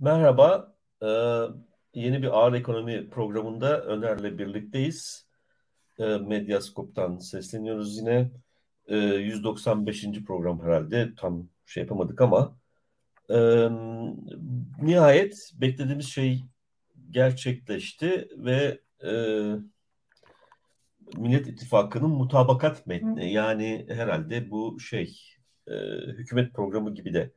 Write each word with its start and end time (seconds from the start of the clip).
Merhaba, 0.00 0.74
ee, 1.02 1.06
yeni 1.94 2.22
bir 2.22 2.38
ağır 2.38 2.52
ekonomi 2.52 3.10
programında 3.10 3.82
Öner'le 3.84 4.38
birlikteyiz. 4.38 5.26
Ee, 5.98 6.04
Medyaskop'tan 6.04 7.18
sesleniyoruz 7.18 7.98
yine. 7.98 8.30
Ee, 8.88 8.96
195. 8.96 10.24
program 10.24 10.62
herhalde, 10.62 11.14
tam 11.16 11.48
şey 11.66 11.82
yapamadık 11.82 12.20
ama. 12.20 12.56
Ee, 13.30 13.68
nihayet 14.82 15.52
beklediğimiz 15.54 16.06
şey 16.06 16.44
gerçekleşti 17.10 18.28
ve 18.36 18.80
e, 19.04 19.12
Millet 21.16 21.46
İttifakı'nın 21.46 22.10
mutabakat 22.10 22.86
metni, 22.86 23.32
yani 23.32 23.86
herhalde 23.88 24.50
bu 24.50 24.80
şey, 24.80 25.18
e, 25.68 25.74
hükümet 26.06 26.54
programı 26.54 26.94
gibi 26.94 27.14
de 27.14 27.30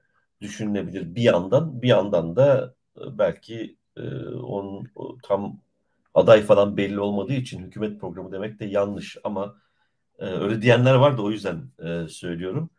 düşünülebilir 0.43 1.15
bir 1.15 1.23
yandan. 1.23 1.83
Bir 1.83 1.89
yandan 1.89 2.37
da 2.37 2.75
e, 2.97 3.19
belki 3.19 3.77
e, 3.97 4.01
onun 4.29 4.87
tam 5.23 5.61
aday 6.13 6.43
falan 6.43 6.77
belli 6.77 6.99
olmadığı 6.99 7.33
için 7.33 7.59
hükümet 7.63 8.01
programı 8.01 8.31
demek 8.31 8.59
de 8.61 8.65
yanlış 8.65 9.17
ama 9.23 9.57
e, 10.19 10.25
öyle 10.25 10.61
diyenler 10.61 10.95
var 10.95 11.17
da 11.17 11.21
o 11.23 11.31
yüzden 11.31 11.71
e, 11.85 12.07
söylüyorum. 12.09 12.69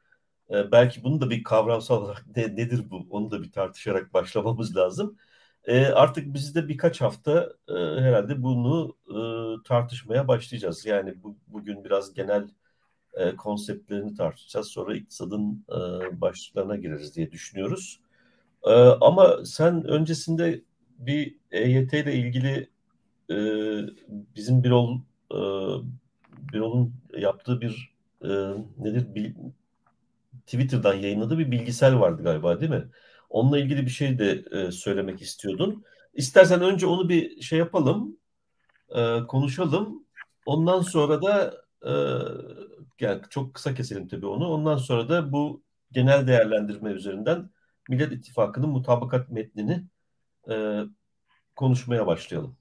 E, 0.51 0.73
belki 0.73 1.05
bunu 1.05 1.21
da 1.21 1.31
bir 1.31 1.45
kavramsal 1.45 2.03
olarak 2.03 2.27
ne, 2.37 2.43
nedir 2.57 2.91
bu 2.91 3.07
onu 3.11 3.31
da 3.31 3.43
bir 3.43 3.53
tartışarak 3.53 4.15
başlamamız 4.15 4.77
lazım. 4.77 5.19
E, 5.65 5.87
artık 5.87 6.35
biz 6.35 6.55
de 6.55 6.69
birkaç 6.69 7.01
hafta 7.01 7.53
e, 7.69 7.73
herhalde 7.75 8.43
bunu 8.43 8.97
e, 9.11 9.19
tartışmaya 9.65 10.29
başlayacağız. 10.29 10.87
Yani 10.87 11.23
bu, 11.23 11.39
bugün 11.47 11.85
biraz 11.85 12.15
genel 12.15 12.49
e, 13.17 13.37
konseptlerini 13.37 14.15
tartışacağız. 14.15 14.69
Sonra 14.69 14.97
iktisadın 14.97 15.65
e, 15.69 16.21
başlıklarına 16.21 16.77
gireriz 16.77 17.17
diye 17.17 17.33
düşünüyoruz. 17.33 18.01
E, 18.65 18.73
ama 19.01 19.45
sen 19.45 19.85
öncesinde 19.85 20.63
bir 20.99 21.37
EYT 21.51 21.93
ile 21.93 22.15
ilgili 22.15 22.69
e, 23.31 23.37
bizim 24.37 24.65
bir 24.65 24.71
ol 24.71 24.99
e, 25.31 25.39
bir 26.53 26.61
olun 26.61 26.95
yaptığı 27.19 27.61
bir 27.61 27.95
e, 28.23 28.29
nedir 28.79 29.15
bir, 29.15 29.35
Twitter'dan 30.47 30.95
yayınladığı 30.95 31.39
bir 31.39 31.51
bilgisel 31.51 32.01
vardı 32.01 32.23
galiba 32.23 32.61
değil 32.61 32.71
mi? 32.71 32.89
Onunla 33.31 33.59
ilgili 33.59 33.87
bir 33.87 33.91
şey 33.91 34.19
de 34.19 34.45
e, 34.53 34.71
söylemek 34.71 35.23
istiyordun. 35.23 35.85
İstersen 36.15 36.61
önce 36.61 36.87
onu 36.87 37.09
bir 37.09 37.41
şey 37.41 37.59
yapalım, 37.59 38.17
e, 38.97 39.19
konuşalım. 39.29 40.05
Ondan 40.47 40.81
sonra 40.81 41.23
da 41.23 41.55
e, 41.83 41.93
yani 43.01 43.23
çok 43.31 43.55
kısa 43.55 43.75
keselim 43.75 44.09
tabii 44.09 44.27
onu. 44.27 44.49
Ondan 44.49 44.77
sonra 44.77 45.09
da 45.09 45.33
bu 45.33 45.63
genel 45.93 46.27
değerlendirme 46.27 46.91
üzerinden 46.91 47.51
Millet 47.89 48.13
İttifakı'nın 48.13 48.69
mutabakat 48.69 49.31
metnini 49.31 49.85
e, 50.51 50.83
konuşmaya 51.57 52.07
başlayalım. 52.07 52.57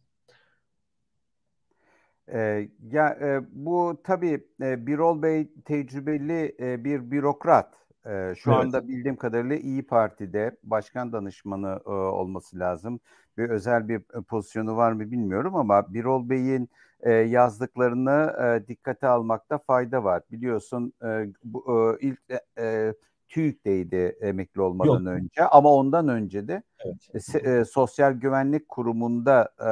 Ee, 2.33 2.69
ya 2.91 3.09
e, 3.09 3.41
bu 3.51 4.01
tabii 4.03 4.47
e, 4.61 4.87
Birol 4.87 5.21
Bey 5.21 5.53
tecrübeli 5.65 6.55
e, 6.59 6.83
bir 6.83 7.11
bürokrat. 7.11 7.73
E, 8.05 8.33
şu 8.37 8.51
evet. 8.51 8.63
anda 8.63 8.87
bildiğim 8.87 9.15
kadarıyla 9.15 9.55
İyi 9.55 9.87
Parti'de 9.87 10.57
başkan 10.63 11.13
danışmanı 11.13 11.79
e, 11.85 11.89
olması 11.89 12.59
lazım. 12.59 12.99
Bir 13.37 13.49
özel 13.49 13.89
bir 13.89 13.99
e, 13.99 14.21
pozisyonu 14.21 14.75
var 14.75 14.91
mı 14.91 15.11
bilmiyorum 15.11 15.55
ama 15.55 15.93
Birol 15.93 16.29
Bey'in 16.29 16.69
e, 17.03 17.11
yazdıklarını 17.11 18.33
e, 18.43 18.67
dikkate 18.67 19.07
almakta 19.07 19.57
fayda 19.57 20.03
var. 20.03 20.23
Biliyorsun 20.31 20.93
e, 21.03 21.27
bu 21.43 21.95
e, 22.01 22.07
ilk 22.07 22.19
e, 22.29 22.63
e 22.63 22.93
TÜİK'teydi 23.33 24.17
emekli 24.21 24.61
olmadan 24.61 25.03
Yok. 25.05 25.07
önce 25.07 25.47
ama 25.51 25.73
ondan 25.73 26.07
önce 26.07 26.47
de 26.47 26.63
evet. 26.85 27.45
e, 27.45 27.65
Sosyal 27.65 28.13
Güvenlik 28.13 28.69
Kurumu'nda 28.69 29.49
e, 29.59 29.69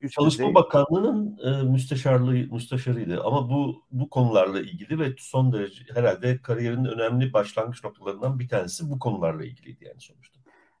üst 0.00 0.14
Çalışma 0.14 0.44
düzey... 0.44 0.54
Bakanlığı'nın 0.54 1.38
e, 1.44 1.62
müsteşarlığı 1.62 2.32
müsteşarıydı 2.32 3.22
ama 3.24 3.50
bu 3.50 3.82
bu 3.90 4.10
konularla 4.10 4.60
ilgili 4.60 4.98
ve 4.98 5.14
son 5.18 5.52
derece 5.52 5.84
herhalde 5.94 6.42
kariyerinin 6.42 6.84
önemli 6.84 7.32
başlangıç 7.32 7.84
noktalarından 7.84 8.38
bir 8.38 8.48
tanesi 8.48 8.90
bu 8.90 8.98
konularla 8.98 9.44
ilgiliydi 9.44 9.84
yani 9.84 10.00
sonuçta. 10.00 10.37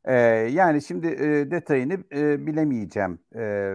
Ee, 0.08 0.14
yani 0.52 0.82
şimdi 0.82 1.06
e, 1.06 1.50
detayını 1.50 1.98
e, 2.12 2.46
bilemeyeceğim. 2.46 3.18
E, 3.36 3.74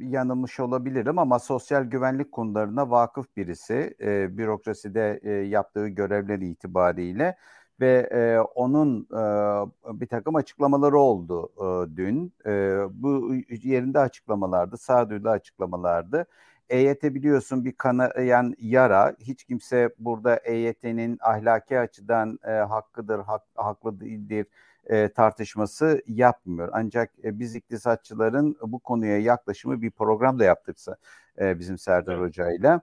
yanılmış 0.00 0.60
olabilirim 0.60 1.18
ama 1.18 1.38
sosyal 1.38 1.84
güvenlik 1.84 2.32
konularına 2.32 2.90
vakıf 2.90 3.36
birisi. 3.36 3.94
E, 4.00 4.38
bürokraside 4.38 5.20
e, 5.22 5.30
yaptığı 5.30 5.88
görevler 5.88 6.38
itibariyle 6.38 7.36
ve 7.80 8.08
e, 8.12 8.38
onun 8.40 9.00
e, 9.12 10.00
bir 10.00 10.06
takım 10.06 10.36
açıklamaları 10.36 10.98
oldu 10.98 11.52
e, 11.56 11.96
dün. 11.96 12.34
E, 12.46 12.50
bu 12.90 13.34
yerinde 13.48 13.98
açıklamalardı, 13.98 14.76
sağduyulu 14.78 15.30
açıklamalardı. 15.30 16.26
EYT 16.70 17.02
biliyorsun 17.02 17.64
bir 17.64 17.72
kanayan 17.72 18.54
yara. 18.58 19.16
Hiç 19.20 19.44
kimse 19.44 19.94
burada 19.98 20.36
EYT'nin 20.36 21.18
ahlaki 21.20 21.78
açıdan 21.78 22.38
e, 22.44 22.50
hakkıdır, 22.50 23.18
hak, 23.18 23.42
haklı 23.54 24.00
değildir 24.00 24.46
e, 24.86 25.08
tartışması 25.08 26.02
yapmıyor. 26.06 26.68
Ancak 26.72 27.10
e, 27.24 27.38
biz 27.38 27.54
iktisatçıların 27.56 28.56
bu 28.62 28.78
konuya 28.78 29.18
yaklaşımı 29.18 29.82
bir 29.82 29.90
program 29.90 30.38
da 30.38 30.44
yaptırsa 30.44 30.96
e, 31.40 31.58
bizim 31.58 31.78
Serdar 31.78 32.14
evet. 32.14 32.28
Hoca 32.28 32.52
ile 32.52 32.80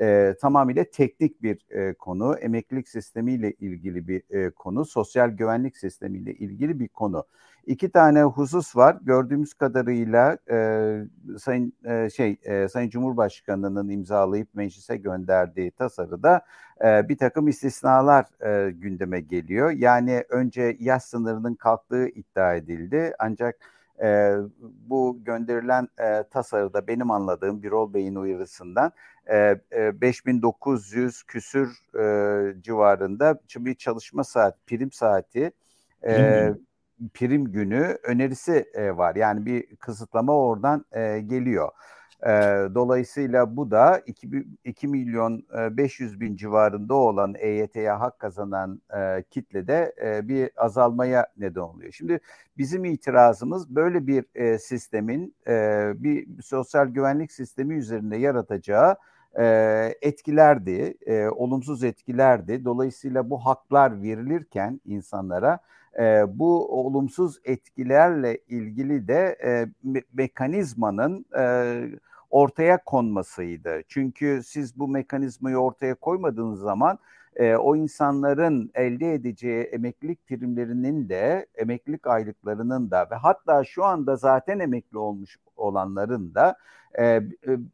e, 0.00 0.34
tamamıyla 0.40 0.84
teknik 0.92 1.42
bir 1.42 1.66
e, 1.70 1.94
konu, 1.94 2.34
emeklilik 2.34 2.88
sistemiyle 2.88 3.52
ilgili 3.52 4.08
bir 4.08 4.22
e, 4.30 4.50
konu, 4.50 4.84
sosyal 4.84 5.28
güvenlik 5.28 5.76
sistemiyle 5.76 6.34
ilgili 6.34 6.80
bir 6.80 6.88
konu. 6.88 7.24
İki 7.66 7.90
tane 7.90 8.22
husus 8.22 8.76
var. 8.76 8.98
Gördüğümüz 9.02 9.54
kadarıyla 9.54 10.38
e, 10.50 11.36
Sayın 11.38 11.72
e, 11.84 12.10
şey 12.10 12.36
e, 12.42 12.68
Sayın 12.68 12.90
Cumhurbaşkanı'nın 12.90 13.88
imzalayıp 13.88 14.54
meclise 14.54 14.96
gönderdiği 14.96 15.70
tasarıda 15.70 16.44
e, 16.84 17.08
bir 17.08 17.16
takım 17.16 17.48
istisnalar 17.48 18.26
e, 18.46 18.70
gündeme 18.70 19.20
geliyor. 19.20 19.70
Yani 19.70 20.24
önce 20.28 20.76
yaş 20.80 21.02
sınırının 21.02 21.54
kalktığı 21.54 22.08
iddia 22.08 22.54
edildi. 22.54 23.14
Ancak 23.18 23.56
e, 24.02 24.36
bu 24.60 25.18
gönderilen 25.24 25.88
e, 25.98 26.24
tasarıda 26.30 26.86
benim 26.86 27.10
anladığım 27.10 27.62
Birol 27.62 27.94
Bey'in 27.94 28.14
uyarısından 28.14 28.92
e, 29.26 29.60
e, 29.72 30.00
5900 30.00 31.22
küsür 31.22 31.78
e, 31.98 32.62
civarında 32.62 33.40
bir 33.56 33.74
çalışma 33.74 34.24
saat, 34.24 34.66
prim 34.66 34.92
saati 34.92 35.52
e, 36.06 36.48
prim 37.14 37.52
günü 37.52 37.98
önerisi 38.02 38.70
e, 38.74 38.96
var. 38.96 39.16
Yani 39.16 39.46
bir 39.46 39.76
kısıtlama 39.76 40.38
oradan 40.38 40.84
e, 40.92 41.20
geliyor. 41.20 41.68
E, 42.26 42.30
dolayısıyla 42.74 43.56
bu 43.56 43.70
da 43.70 44.02
2, 44.06 44.46
2 44.64 44.88
milyon 44.88 45.46
e, 45.58 45.76
500 45.76 46.20
bin 46.20 46.36
civarında 46.36 46.94
olan 46.94 47.34
EYT'ye 47.38 47.90
hak 47.90 48.18
kazanan 48.18 48.82
e, 48.96 49.22
kitlede 49.30 49.94
e, 50.04 50.28
bir 50.28 50.50
azalmaya 50.56 51.26
neden 51.38 51.60
oluyor. 51.60 51.92
Şimdi 51.92 52.20
bizim 52.58 52.84
itirazımız 52.84 53.76
böyle 53.76 54.06
bir 54.06 54.24
e, 54.34 54.58
sistemin 54.58 55.34
e, 55.48 55.52
bir 55.96 56.42
sosyal 56.42 56.86
güvenlik 56.86 57.32
sistemi 57.32 57.74
üzerinde 57.74 58.16
yaratacağı 58.16 58.96
e, 59.38 59.44
etkilerdi, 60.02 60.94
e, 61.06 61.28
olumsuz 61.28 61.84
etkilerdi. 61.84 62.64
Dolayısıyla 62.64 63.30
bu 63.30 63.38
haklar 63.38 64.02
verilirken 64.02 64.80
insanlara 64.84 65.58
e, 65.98 66.24
bu 66.38 66.80
olumsuz 66.80 67.40
etkilerle 67.44 68.38
ilgili 68.48 69.08
de 69.08 69.36
e, 69.44 69.50
me- 69.88 70.04
mekanizmanın 70.12 71.26
e, 71.38 71.42
ortaya 72.32 72.84
konmasıydı. 72.84 73.82
Çünkü 73.88 74.40
siz 74.46 74.78
bu 74.78 74.88
mekanizmayı 74.88 75.56
ortaya 75.56 75.94
koymadığınız 75.94 76.60
zaman 76.60 76.98
e, 77.36 77.56
o 77.56 77.76
insanların 77.76 78.70
elde 78.74 79.14
edeceği 79.14 79.62
emeklilik 79.62 80.26
primlerinin 80.26 81.08
de 81.08 81.46
emeklilik 81.54 82.06
aylıklarının 82.06 82.90
da 82.90 83.08
ve 83.10 83.14
hatta 83.14 83.64
şu 83.64 83.84
anda 83.84 84.16
zaten 84.16 84.58
emekli 84.58 84.98
olmuş 84.98 85.38
olanların 85.56 86.34
da 86.34 86.56
e, 86.94 87.04
e, 87.04 87.22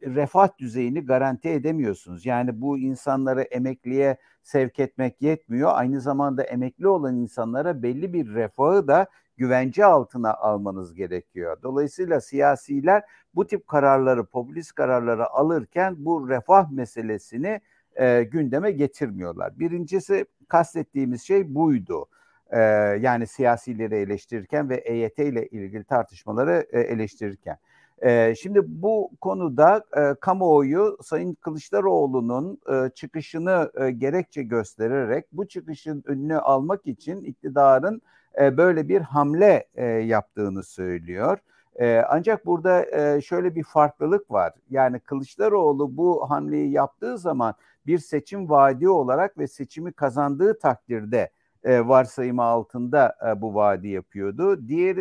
refah 0.02 0.58
düzeyini 0.58 1.06
garanti 1.06 1.48
edemiyorsunuz. 1.48 2.26
Yani 2.26 2.60
bu 2.60 2.78
insanları 2.78 3.42
emekliye 3.42 4.16
sevk 4.42 4.78
etmek 4.78 5.22
yetmiyor. 5.22 5.70
Aynı 5.74 6.00
zamanda 6.00 6.42
emekli 6.42 6.88
olan 6.88 7.16
insanlara 7.16 7.82
belli 7.82 8.12
bir 8.12 8.34
refahı 8.34 8.88
da 8.88 9.06
güvence 9.38 9.84
altına 9.84 10.34
almanız 10.34 10.94
gerekiyor. 10.94 11.56
Dolayısıyla 11.62 12.20
siyasiler 12.20 13.02
bu 13.34 13.46
tip 13.46 13.68
kararları, 13.68 14.24
popülist 14.24 14.72
kararları 14.72 15.30
alırken 15.30 15.94
bu 15.98 16.28
refah 16.28 16.70
meselesini 16.70 17.60
e, 17.96 18.22
gündeme 18.22 18.70
getirmiyorlar. 18.70 19.58
Birincisi 19.58 20.26
kastettiğimiz 20.48 21.22
şey 21.22 21.54
buydu. 21.54 22.06
E, 22.50 22.60
yani 23.00 23.26
siyasileri 23.26 23.94
eleştirirken 23.94 24.68
ve 24.68 24.76
EYT 24.76 25.18
ile 25.18 25.46
ilgili 25.48 25.84
tartışmaları 25.84 26.66
e, 26.72 26.80
eleştirirken. 26.80 27.58
E, 28.02 28.34
şimdi 28.34 28.60
bu 28.66 29.10
konuda 29.20 29.84
e, 29.96 30.14
kamuoyu 30.20 30.98
Sayın 31.02 31.34
Kılıçdaroğlu'nun 31.34 32.60
e, 32.72 32.90
çıkışını 32.90 33.70
e, 33.80 33.90
gerekçe 33.90 34.42
göstererek 34.42 35.24
bu 35.32 35.48
çıkışın 35.48 36.02
önünü 36.06 36.38
almak 36.38 36.86
için 36.86 37.24
iktidarın 37.24 38.02
e, 38.40 38.56
böyle 38.56 38.88
bir 38.88 39.00
hamle 39.00 39.64
e, 39.74 39.84
yaptığını 39.84 40.62
söylüyor. 40.62 41.38
E, 41.76 42.02
ancak 42.08 42.46
burada 42.46 42.86
şöyle 43.20 43.54
bir 43.54 43.64
farklılık 43.64 44.30
var. 44.30 44.52
Yani 44.70 45.00
Kılıçdaroğlu 45.00 45.96
bu 45.96 46.30
hamleyi 46.30 46.70
yaptığı 46.70 47.18
zaman 47.18 47.54
bir 47.86 47.98
seçim 47.98 48.50
vaadi 48.50 48.88
olarak 48.88 49.38
ve 49.38 49.46
seçimi 49.46 49.92
kazandığı 49.92 50.58
takdirde 50.58 51.30
varsayımı 51.64 52.42
altında 52.42 53.16
bu 53.36 53.54
vaadi 53.54 53.88
yapıyordu. 53.88 54.68
Diğer 54.68 54.96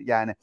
yani 0.00 0.34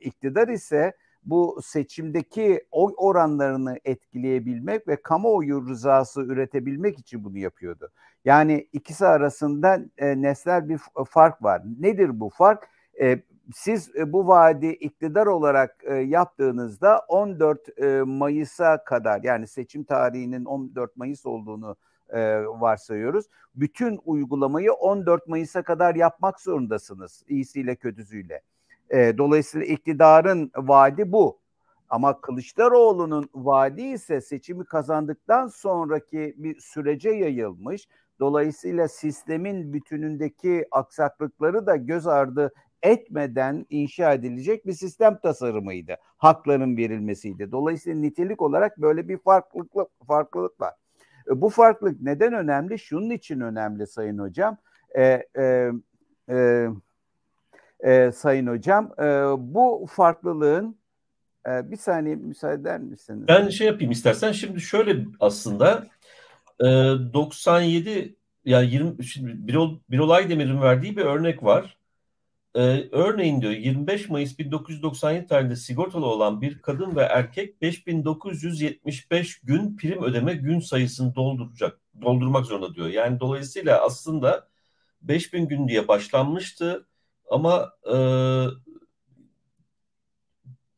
iktidar 0.00 0.48
ise 0.48 0.92
bu 1.26 1.58
seçimdeki 1.62 2.64
oy 2.70 2.92
oranlarını 2.96 3.78
etkileyebilmek 3.84 4.88
ve 4.88 5.02
kamuoyu 5.02 5.68
rızası 5.68 6.22
üretebilmek 6.22 6.98
için 6.98 7.24
bunu 7.24 7.38
yapıyordu. 7.38 7.90
Yani 8.24 8.68
ikisi 8.72 9.06
arasında 9.06 9.80
e, 9.98 10.22
nesnel 10.22 10.68
bir 10.68 10.80
fark 11.08 11.42
var. 11.42 11.62
Nedir 11.80 12.20
bu 12.20 12.30
fark? 12.30 12.68
E, 13.00 13.22
siz 13.54 13.96
e, 13.96 14.12
bu 14.12 14.26
vaadi 14.28 14.66
iktidar 14.66 15.26
olarak 15.26 15.84
e, 15.84 15.94
yaptığınızda 15.94 16.98
14 17.08 17.78
e, 17.78 18.02
Mayıs'a 18.02 18.84
kadar 18.84 19.22
yani 19.22 19.46
seçim 19.46 19.84
tarihinin 19.84 20.44
14 20.44 20.96
Mayıs 20.96 21.26
olduğunu 21.26 21.76
e, 22.08 22.44
varsayıyoruz. 22.46 23.26
Bütün 23.54 24.00
uygulamayı 24.04 24.72
14 24.72 25.28
Mayıs'a 25.28 25.62
kadar 25.62 25.94
yapmak 25.94 26.40
zorundasınız 26.40 27.22
iyisiyle 27.28 27.76
kötüsüyle. 27.76 28.42
E, 28.90 29.18
dolayısıyla 29.18 29.66
iktidarın 29.66 30.50
vaadi 30.56 31.12
bu. 31.12 31.38
Ama 31.88 32.20
Kılıçdaroğlu'nun 32.20 33.28
vaadi 33.34 33.82
ise 33.82 34.20
seçimi 34.20 34.64
kazandıktan 34.64 35.46
sonraki 35.46 36.34
bir 36.36 36.60
sürece 36.60 37.10
yayılmış. 37.10 37.88
Dolayısıyla 38.20 38.88
sistemin 38.88 39.72
bütünündeki 39.72 40.66
aksaklıkları 40.70 41.66
da 41.66 41.76
göz 41.76 42.06
ardı 42.06 42.52
etmeden 42.82 43.66
inşa 43.70 44.12
edilecek 44.12 44.66
bir 44.66 44.72
sistem 44.72 45.18
tasarımıydı. 45.22 45.96
Hakların 46.16 46.76
verilmesiydi. 46.76 47.52
Dolayısıyla 47.52 48.00
nitelik 48.00 48.42
olarak 48.42 48.78
böyle 48.78 49.08
bir 49.08 49.18
farklılık, 49.18 49.72
farklılık 50.06 50.60
var. 50.60 50.74
E, 51.30 51.40
bu 51.40 51.48
farklılık 51.48 52.00
neden 52.00 52.32
önemli? 52.32 52.78
Şunun 52.78 53.10
için 53.10 53.40
önemli 53.40 53.86
Sayın 53.86 54.18
Hocam. 54.18 54.56
E, 54.96 55.22
e, 55.38 55.70
e, 56.30 56.68
e, 57.80 58.12
Sayın 58.12 58.46
Hocam 58.46 58.92
e, 58.98 59.04
bu 59.38 59.86
farklılığın 59.90 60.76
e, 61.48 61.70
bir 61.70 61.76
saniye 61.76 62.14
müsaade 62.14 62.60
eder 62.60 62.80
misiniz? 62.80 63.28
Ben 63.28 63.48
şey 63.48 63.66
yapayım 63.66 63.92
istersen. 63.92 64.32
Şimdi 64.32 64.60
şöyle 64.60 65.04
aslında 65.20 65.86
e, 66.60 66.64
97 66.64 68.16
yani 68.44 68.70
20 68.70 69.04
şimdi 69.04 69.48
Birol, 69.48 69.78
Birol 69.90 70.10
Aydemir'in 70.10 70.60
verdiği 70.60 70.96
bir 70.96 71.02
örnek 71.02 71.42
var. 71.42 71.76
Ee, 72.56 72.88
örneğin 72.92 73.40
diyor 73.40 73.52
25 73.52 74.08
Mayıs 74.08 74.38
1997 74.38 75.26
tarihinde 75.26 75.56
sigortalı 75.56 76.06
olan 76.06 76.40
bir 76.40 76.58
kadın 76.62 76.96
ve 76.96 77.02
erkek 77.02 77.62
5975 77.62 79.40
gün 79.40 79.76
prim 79.76 80.02
ödeme 80.02 80.34
gün 80.34 80.60
sayısını 80.60 81.14
dolduracak 81.14 81.80
doldurmak 82.02 82.46
zorunda 82.46 82.74
diyor. 82.74 82.88
Yani 82.88 83.20
dolayısıyla 83.20 83.82
aslında 83.82 84.48
5000 85.02 85.48
gün 85.48 85.68
diye 85.68 85.88
başlanmıştı 85.88 86.86
ama 87.30 87.72
e, 87.92 87.96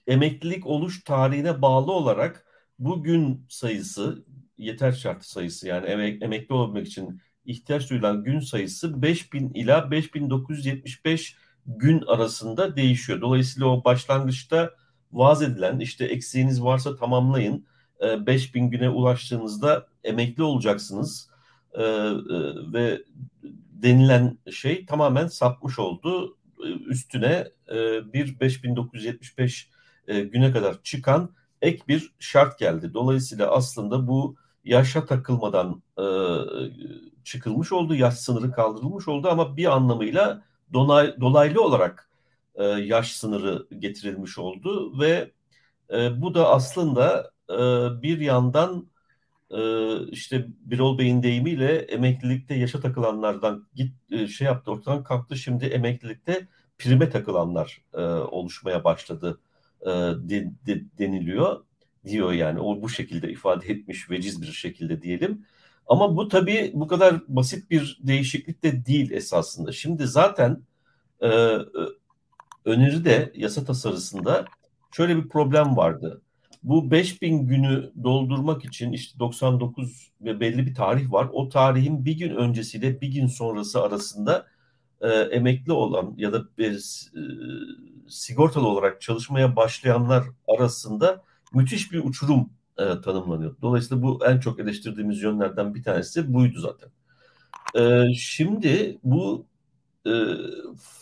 emeklilik 0.07 0.67
oluş 0.67 1.05
tarihine 1.05 1.63
bağlı 1.63 1.93
olarak 1.93 2.47
bu 2.79 3.03
gün 3.03 3.47
sayısı 3.49 4.25
yeter 4.59 4.93
şartı 4.93 5.31
sayısı 5.31 5.69
yani 5.69 5.87
emek, 5.87 6.23
emekli 6.23 6.55
olmak 6.55 6.87
için 6.87 7.21
ihtiyaç 7.45 7.91
duyulan 7.91 8.25
gün 8.25 8.41
sayısı 8.41 9.03
5000 9.03 9.51
ila 9.55 9.91
5975 9.91 11.37
gün 11.67 12.03
arasında 12.07 12.77
değişiyor. 12.77 13.21
Dolayısıyla 13.21 13.69
o 13.69 13.85
başlangıçta 13.85 14.71
vaaz 15.13 15.43
edilen 15.43 15.81
işte 15.81 16.05
eksiğiniz 16.05 16.63
varsa 16.63 16.97
tamamlayın. 16.97 17.67
5000 18.01 18.65
e, 18.65 18.69
güne 18.69 18.91
ulaştığınızda 18.91 19.87
emekli 20.05 20.43
olacaksınız 20.43 21.31
e, 21.73 21.83
e, 21.83 22.13
ve 22.73 23.03
denilen 23.83 24.39
şey 24.53 24.87
tamamen 24.87 25.27
sapmış 25.27 25.79
oldu. 25.79 26.38
Üstüne 26.87 27.49
bir 28.13 28.41
5975 28.41 29.71
güne 30.07 30.53
kadar 30.53 30.83
çıkan 30.83 31.31
ek 31.63 31.83
bir 31.89 32.13
şart 32.19 32.59
geldi. 32.59 32.95
Dolayısıyla 32.95 33.51
aslında 33.51 34.07
bu 34.07 34.37
yaşa 34.65 35.07
takılmadan 35.07 35.83
çıkılmış 37.25 37.73
oldu, 37.73 37.95
yaş 37.95 38.15
sınırı 38.15 38.53
kaldırılmış 38.53 39.09
oldu 39.09 39.29
ama 39.29 39.57
bir 39.57 39.77
anlamıyla 39.77 40.43
donay, 40.73 41.21
dolaylı 41.21 41.63
olarak 41.63 42.09
e, 42.55 42.65
yaş 42.65 43.13
sınırı 43.13 43.67
getirilmiş 43.79 44.39
oldu 44.39 45.01
ve 45.01 45.33
e, 45.93 46.23
bu 46.23 46.35
da 46.35 46.49
aslında 46.49 47.31
e, 47.51 47.57
bir 48.03 48.21
yandan 48.21 48.87
e, 49.51 49.61
işte 50.07 50.47
Birol 50.61 50.99
Bey'in 50.99 51.23
deyimiyle 51.23 51.79
emeklilikte 51.79 52.55
yaşa 52.55 52.81
takılanlardan 52.81 53.67
git 53.75 53.93
şey 54.29 54.47
yaptı 54.47 54.71
ortadan 54.71 55.05
kalktı 55.05 55.37
şimdi 55.37 55.67
emeklilikte 55.67 56.49
prime 56.79 57.11
takılanlar 57.11 57.83
oluşmaya 58.31 58.85
başladı 58.85 59.41
de, 59.87 60.53
de, 60.67 60.85
deniliyor 60.99 61.65
diyor 62.05 62.33
yani 62.33 62.61
o 62.61 62.83
bu 62.83 62.89
şekilde 62.89 63.31
ifade 63.31 63.67
etmiş 63.67 64.11
veciz 64.11 64.43
bir 64.43 64.47
şekilde 64.47 65.03
diyelim. 65.03 65.47
Ama 65.87 66.17
bu 66.17 66.29
tabii 66.29 66.71
bu 66.75 66.87
kadar 66.87 67.23
basit 67.29 67.71
bir 67.71 67.99
değişiklik 68.03 68.63
de 68.63 68.87
değil 68.87 69.11
esasında. 69.11 69.73
Şimdi 69.73 70.07
zaten 70.07 70.63
öneride 72.65 73.33
yasa 73.35 73.65
tasarısında 73.65 74.45
şöyle 74.93 75.17
bir 75.17 75.29
problem 75.29 75.77
vardı. 75.77 76.23
Bu 76.63 76.91
5000 76.91 77.47
günü 77.47 77.93
doldurmak 78.05 78.65
için 78.65 78.93
işte 78.93 79.19
99 79.19 80.13
ve 80.21 80.41
belli 80.41 80.67
bir 80.67 80.75
tarih 80.75 81.13
var. 81.13 81.29
O 81.33 81.49
tarihin 81.49 82.05
bir 82.05 82.19
gün 82.19 82.35
öncesiyle 82.35 83.01
bir 83.01 83.09
gün 83.09 83.27
sonrası 83.27 83.83
arasında 83.83 84.47
e, 85.01 85.09
emekli 85.09 85.73
olan 85.73 86.15
ya 86.17 86.33
da 86.33 86.45
e, 86.59 86.73
sigortalı 88.09 88.67
olarak 88.67 89.01
çalışmaya 89.01 89.57
başlayanlar 89.57 90.25
arasında 90.49 91.23
müthiş 91.55 91.93
bir 91.93 92.05
uçurum 92.05 92.51
e, 92.79 93.01
tanımlanıyor. 93.01 93.57
Dolayısıyla 93.63 94.03
bu 94.03 94.27
en 94.27 94.41
çok 94.41 94.61
eleştirdiğimiz 94.61 95.23
yönlerden 95.23 95.75
bir 95.75 95.83
tanesi 95.83 96.35
buydu 96.35 96.59
zaten. 96.61 96.91
E, 97.75 98.15
şimdi 98.15 98.99
bu 99.05 99.47
e, 100.07 100.11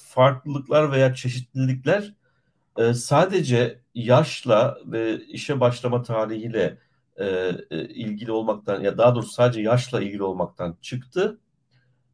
farklılıklar 0.09 0.93
veya 0.93 1.15
çeşitlilikler 1.15 2.15
e, 2.79 2.95
sadece 2.95 3.81
yaşla 3.97 4.79
ve 4.87 5.21
işe 5.27 5.61
başlama 5.61 6.03
tarihiyle 6.03 6.79
e, 7.17 7.27
e, 7.71 7.89
ilgili 7.89 8.33
olmaktan 8.33 8.81
ya 8.81 8.99
daha 8.99 9.15
doğrusu 9.15 9.33
sadece 9.33 9.61
yaşla 9.61 10.03
ilgili 10.03 10.23
olmaktan 10.23 10.77
çıktı. 10.83 11.39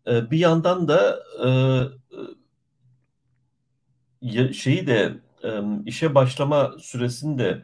E, 0.07 0.31
bir 0.31 0.39
yandan 0.39 0.89
da 0.89 1.23
e, 4.23 4.53
şeyi 4.53 4.87
de 4.87 5.12
e, 5.45 5.61
işe 5.87 6.15
başlama 6.15 6.73
süresini 6.79 7.39
de 7.39 7.62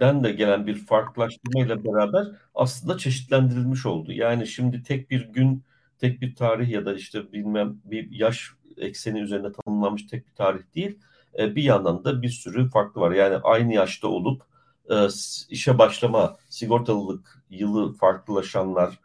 den 0.00 0.24
de 0.24 0.32
gelen 0.32 0.66
bir 0.66 0.74
farklılaştırmayla 0.74 1.84
beraber 1.84 2.26
aslında 2.54 2.98
çeşitlendirilmiş 2.98 3.86
oldu. 3.86 4.12
Yani 4.12 4.46
şimdi 4.46 4.82
tek 4.82 5.10
bir 5.10 5.28
gün, 5.28 5.64
tek 5.98 6.20
bir 6.20 6.34
tarih 6.34 6.68
ya 6.68 6.86
da 6.86 6.94
işte 6.94 7.32
bilmem 7.32 7.80
bir 7.84 8.10
yaş 8.10 8.50
ekseni 8.76 9.20
üzerinde 9.20 9.52
tanımlanmış 9.52 10.06
tek 10.06 10.26
bir 10.26 10.34
tarih 10.34 10.62
değil. 10.74 10.98
Bir 11.38 11.62
yandan 11.62 12.04
da 12.04 12.22
bir 12.22 12.28
sürü 12.28 12.70
farklı 12.70 13.00
var. 13.00 13.10
Yani 13.10 13.36
aynı 13.36 13.74
yaşta 13.74 14.08
olup 14.08 14.42
işe 15.50 15.78
başlama, 15.78 16.36
sigortalılık 16.48 17.42
yılı 17.50 17.92
farklılaşanlar, 17.92 19.00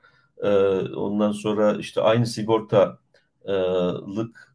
ondan 0.95 1.31
sonra 1.31 1.73
işte 1.73 2.01
aynı 2.01 2.25
sigortalık 2.25 4.53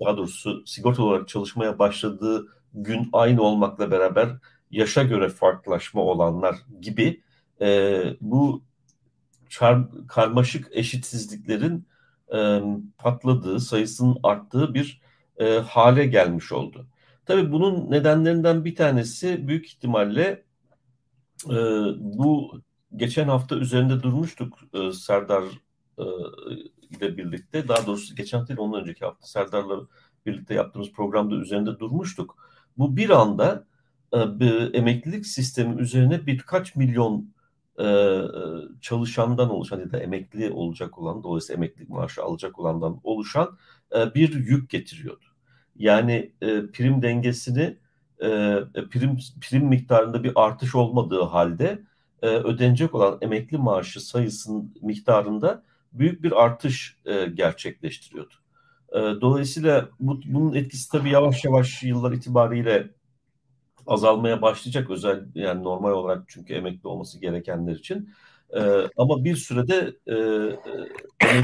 daha 0.00 0.16
doğrusu 0.16 0.62
sigorta 0.66 1.02
olarak 1.02 1.28
çalışmaya 1.28 1.78
başladığı 1.78 2.46
gün 2.74 3.08
aynı 3.12 3.42
olmakla 3.42 3.90
beraber 3.90 4.28
yaşa 4.70 5.02
göre 5.02 5.28
farklılaşma 5.28 6.02
olanlar 6.02 6.56
gibi 6.80 7.22
e, 7.60 8.02
bu 8.20 8.62
karmaşık 10.08 10.68
eşitsizliklerin 10.72 11.86
e, 12.34 12.60
patladığı, 12.98 13.60
sayısının 13.60 14.16
arttığı 14.22 14.74
bir 14.74 15.00
e, 15.42 15.58
hale 15.58 16.06
gelmiş 16.06 16.52
oldu. 16.52 16.86
Tabii 17.26 17.52
bunun 17.52 17.90
nedenlerinden 17.90 18.64
bir 18.64 18.76
tanesi 18.76 19.48
büyük 19.48 19.66
ihtimalle 19.66 20.44
e, 21.46 21.56
bu 21.98 22.60
geçen 22.96 23.28
hafta 23.28 23.56
üzerinde 23.56 24.02
durmuştuk 24.02 24.58
e, 24.74 24.92
Serdar 24.92 25.44
e, 25.98 26.04
ile 26.96 27.16
birlikte. 27.16 27.68
Daha 27.68 27.86
doğrusu 27.86 28.14
geçen 28.16 28.38
hafta 28.38 28.48
değil 28.48 28.66
ondan 28.66 28.80
önceki 28.80 29.04
hafta 29.04 29.26
Serdar'la 29.26 29.86
birlikte 30.26 30.54
yaptığımız 30.54 30.92
programda 30.92 31.34
üzerinde 31.34 31.78
durmuştuk. 31.78 32.36
Bu 32.78 32.96
bir 32.96 33.10
anda 33.10 33.66
e, 34.14 34.40
bir 34.40 34.74
emeklilik 34.74 35.26
sistemi 35.26 35.82
üzerine 35.82 36.26
birkaç 36.26 36.76
milyon 36.76 37.34
e, 37.80 38.18
çalışandan 38.80 39.50
oluşan 39.50 39.80
ya 39.80 39.90
da 39.90 39.98
emekli 39.98 40.50
olacak 40.50 40.98
olan, 40.98 41.22
dolayısıyla 41.22 41.56
emeklilik 41.56 41.88
maaşı 41.88 42.22
alacak 42.22 42.58
olandan 42.58 43.00
oluşan 43.04 43.58
e, 43.96 44.14
bir 44.14 44.34
yük 44.34 44.70
getiriyordu. 44.70 45.31
Yani 45.76 46.32
e, 46.42 46.66
prim 46.66 47.02
dengesini 47.02 47.76
e, 48.22 48.28
prim 48.90 49.18
prim 49.40 49.66
miktarında 49.66 50.24
bir 50.24 50.32
artış 50.36 50.74
olmadığı 50.74 51.22
halde 51.22 51.82
e, 52.22 52.26
ödenecek 52.26 52.94
olan 52.94 53.18
emekli 53.20 53.58
maaşı 53.58 54.00
sayısının 54.00 54.74
miktarında 54.82 55.62
büyük 55.92 56.22
bir 56.22 56.44
artış 56.44 56.96
e, 57.04 57.26
gerçekleştiriyordu. 57.26 58.34
E, 58.92 58.98
dolayısıyla 58.98 59.88
bu, 60.00 60.20
bunun 60.24 60.54
etkisi 60.54 60.90
tabii 60.90 61.10
yavaş 61.10 61.44
yavaş 61.44 61.82
yıllar 61.82 62.12
itibariyle 62.12 62.90
azalmaya 63.86 64.42
başlayacak 64.42 64.90
özel 64.90 65.26
yani 65.34 65.62
normal 65.64 65.92
olarak 65.92 66.24
çünkü 66.28 66.54
emekli 66.54 66.88
olması 66.88 67.20
gerekenler 67.20 67.72
için. 67.76 68.10
E, 68.56 68.60
ama 68.96 69.24
bir 69.24 69.36
sürede 69.36 69.96
e, 70.06 70.14
e, 70.14 71.42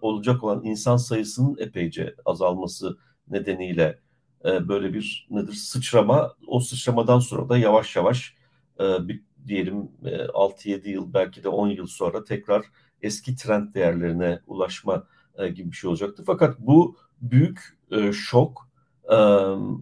olacak 0.00 0.44
olan 0.44 0.64
insan 0.64 0.96
sayısının 0.96 1.56
epeyce 1.58 2.14
azalması 2.24 2.98
nedeniyle 3.30 3.98
e, 4.44 4.68
böyle 4.68 4.94
bir 4.94 5.26
nedir 5.30 5.52
sıçrama 5.52 6.34
o 6.46 6.60
sıçramadan 6.60 7.18
sonra 7.18 7.48
da 7.48 7.58
yavaş 7.58 7.96
yavaş 7.96 8.34
e, 8.80 9.08
bir, 9.08 9.22
diyelim 9.46 9.88
e, 10.04 10.08
6-7 10.08 10.88
yıl 10.88 11.14
belki 11.14 11.44
de 11.44 11.48
10 11.48 11.68
yıl 11.68 11.86
sonra 11.86 12.24
tekrar 12.24 12.64
eski 13.02 13.36
trend 13.36 13.74
değerlerine 13.74 14.40
ulaşma 14.46 15.06
e, 15.38 15.48
gibi 15.48 15.70
bir 15.70 15.76
şey 15.76 15.90
olacaktı. 15.90 16.22
Fakat 16.26 16.60
bu 16.60 16.96
büyük 17.20 17.78
e, 17.90 18.12
şok 18.12 18.68
e, 19.12 19.16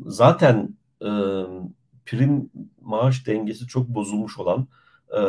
zaten 0.07 0.77
e, 1.03 1.11
prim 2.07 2.51
maaş 2.81 3.27
dengesi 3.27 3.67
çok 3.67 3.89
bozulmuş 3.89 4.39
olan 4.39 4.69
e, 5.17 5.21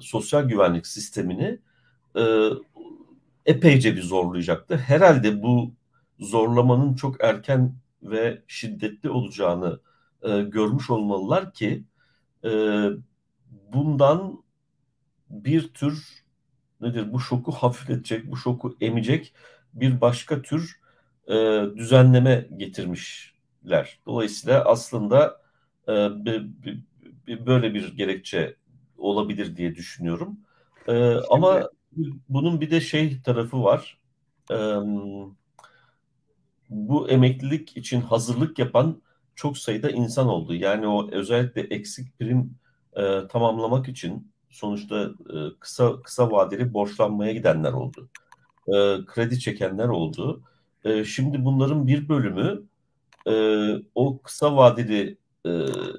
sosyal 0.00 0.42
güvenlik 0.42 0.86
sistemini 0.86 1.58
e, 2.16 2.50
epeyce 3.46 3.96
bir 3.96 4.02
zorlayacaktı. 4.02 4.76
Herhalde 4.76 5.42
bu 5.42 5.72
zorlamanın 6.20 6.94
çok 6.94 7.24
erken 7.24 7.74
ve 8.02 8.42
şiddetli 8.46 9.10
olacağını 9.10 9.80
e, 10.22 10.42
görmüş 10.42 10.90
olmalılar 10.90 11.52
ki 11.52 11.84
e, 12.44 12.50
bundan 13.72 14.42
bir 15.30 15.68
tür 15.68 16.24
nedir 16.80 17.12
bu 17.12 17.20
şoku 17.20 17.52
hafifletecek, 17.52 18.30
bu 18.30 18.36
şoku 18.36 18.76
emecek 18.80 19.34
bir 19.74 20.00
başka 20.00 20.42
tür 20.42 20.80
e, 21.28 21.62
düzenleme 21.76 22.48
getirmişler. 22.56 24.00
Dolayısıyla 24.06 24.64
aslında 24.64 25.40
e, 25.88 25.92
bir, 26.24 26.42
bir, 26.62 26.82
bir, 27.26 27.46
böyle 27.46 27.74
bir 27.74 27.96
gerekçe 27.96 28.56
olabilir 28.98 29.56
diye 29.56 29.74
düşünüyorum. 29.74 30.40
E, 30.88 30.92
Şimdi... 30.92 31.22
Ama 31.30 31.70
bunun 32.28 32.60
bir 32.60 32.70
de 32.70 32.80
şey 32.80 33.22
tarafı 33.22 33.62
var. 33.62 33.98
E, 34.50 34.56
bu 36.70 37.08
emeklilik 37.08 37.76
için 37.76 38.00
hazırlık 38.00 38.58
yapan 38.58 39.02
çok 39.34 39.58
sayıda 39.58 39.90
insan 39.90 40.28
oldu. 40.28 40.54
Yani 40.54 40.86
o 40.86 41.10
özellikle 41.10 41.60
eksik 41.60 42.18
prim 42.18 42.54
e, 42.96 43.26
tamamlamak 43.28 43.88
için 43.88 44.32
sonuçta 44.50 45.04
e, 45.04 45.36
kısa 45.60 46.02
kısa 46.02 46.30
vadeli 46.30 46.74
borçlanmaya 46.74 47.32
gidenler 47.32 47.72
oldu. 47.72 48.08
E, 48.68 48.72
kredi 49.06 49.38
çekenler 49.40 49.88
oldu. 49.88 50.42
E, 50.84 51.04
şimdi 51.04 51.44
bunların 51.44 51.86
bir 51.86 52.08
bölümü 52.08 52.62
e, 53.26 53.34
o 53.94 54.22
kısa 54.22 54.56
vadeli 54.56 55.18
e, 55.46 55.50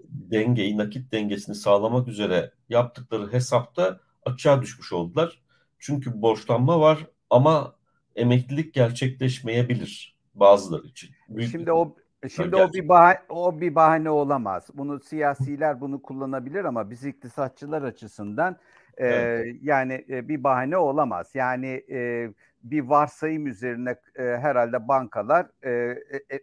dengeyi, 0.10 0.78
nakit 0.78 1.12
dengesini 1.12 1.56
sağlamak 1.56 2.08
üzere 2.08 2.52
yaptıkları 2.70 3.34
hesapta 3.34 4.00
açığa 4.26 4.62
düşmüş 4.62 4.94
oldular. 4.94 5.42
Çünkü 5.80 6.22
borçlanma 6.22 6.80
var 6.80 7.08
ama 7.30 7.76
emeklilik 8.16 8.74
gerçekleşmeyebilir 8.74 10.21
bazıları 10.34 10.88
için. 10.88 11.10
Büyük 11.30 11.52
Şimdi 11.52 11.72
o 11.72 11.96
Şimdi 12.30 12.56
o 12.56 12.74
bir 12.74 12.90
bahane, 12.90 13.20
o 13.30 13.62
bir 13.62 13.76
bahane 13.76 14.10
olamaz. 14.10 14.70
Bunu 14.74 15.00
siyasiler 15.00 15.82
bunu 15.82 16.02
kullanabilir 16.02 16.66
ama 16.66 16.90
biz 16.90 17.06
iktisatçılar 17.06 17.82
açısından 17.82 18.58
e, 18.98 19.08
evet. 19.08 19.56
yani 19.62 20.06
e, 20.10 20.28
bir 20.28 20.44
bahane 20.44 20.78
olamaz. 20.78 21.30
Yani 21.34 21.84
e, 21.92 22.30
bir 22.64 22.82
varsayım 22.82 23.48
üzerine 23.48 23.96
e, 24.16 24.24
herhalde 24.24 24.88
bankalar 24.88 25.48
e, 25.64 25.70
e, 25.70 26.36
e 26.36 26.40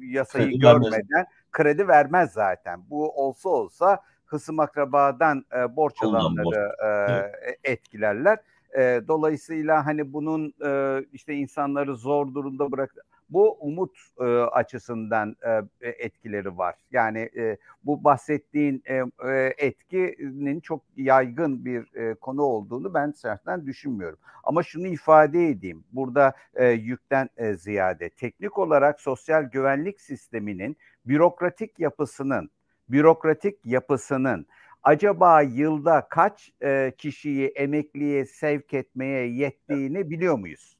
yasayı 0.00 0.46
kredi 0.46 0.58
görmeden 0.58 1.08
vermez. 1.14 1.26
kredi 1.52 1.88
vermez 1.88 2.32
zaten. 2.32 2.80
Bu 2.90 3.26
olsa 3.26 3.48
olsa 3.48 3.98
hısım 4.26 4.60
akrabadan 4.60 5.44
e, 5.56 5.76
borç 5.76 6.02
alanları 6.02 6.72
e, 6.84 7.12
evet. 7.12 7.58
etkilerler. 7.64 8.38
E, 8.78 9.00
dolayısıyla 9.08 9.86
hani 9.86 10.12
bunun 10.12 10.54
e, 10.64 11.00
işte 11.12 11.34
insanları 11.34 11.96
zor 11.96 12.34
durumda 12.34 12.72
bırak 12.72 12.94
bu 13.32 13.56
umut 13.60 13.96
e, 14.20 14.24
açısından 14.24 15.36
e, 15.80 15.88
etkileri 15.88 16.58
var. 16.58 16.74
Yani 16.90 17.30
e, 17.36 17.56
bu 17.84 18.04
bahsettiğin 18.04 18.82
e, 18.86 18.94
e, 19.28 19.54
etkinin 19.58 20.60
çok 20.60 20.82
yaygın 20.96 21.64
bir 21.64 21.94
e, 21.94 22.14
konu 22.14 22.42
olduğunu 22.42 22.94
ben 22.94 23.12
zaten 23.16 23.66
düşünmüyorum. 23.66 24.18
Ama 24.44 24.62
şunu 24.62 24.86
ifade 24.86 25.48
edeyim. 25.48 25.84
Burada 25.92 26.32
e, 26.54 26.66
yükten 26.68 27.28
e, 27.36 27.54
ziyade 27.54 28.10
teknik 28.10 28.58
olarak 28.58 29.00
sosyal 29.00 29.42
güvenlik 29.42 30.00
sisteminin 30.00 30.76
bürokratik 31.06 31.78
yapısının 31.80 32.50
bürokratik 32.88 33.66
yapısının 33.66 34.46
acaba 34.82 35.42
yılda 35.42 36.06
kaç 36.10 36.52
e, 36.62 36.92
kişiyi 36.98 37.46
emekliye 37.46 38.26
sevk 38.26 38.74
etmeye 38.74 39.26
yettiğini 39.26 40.10
biliyor 40.10 40.38
muyuz? 40.38 40.76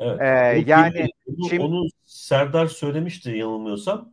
Evet. 0.00 0.20
Ee, 0.20 0.64
yani 0.70 1.08
onu, 1.26 1.48
şimdi... 1.48 1.62
onu 1.62 1.86
Serdar 2.04 2.66
söylemişti 2.66 3.30
yanılmıyorsam. 3.30 4.12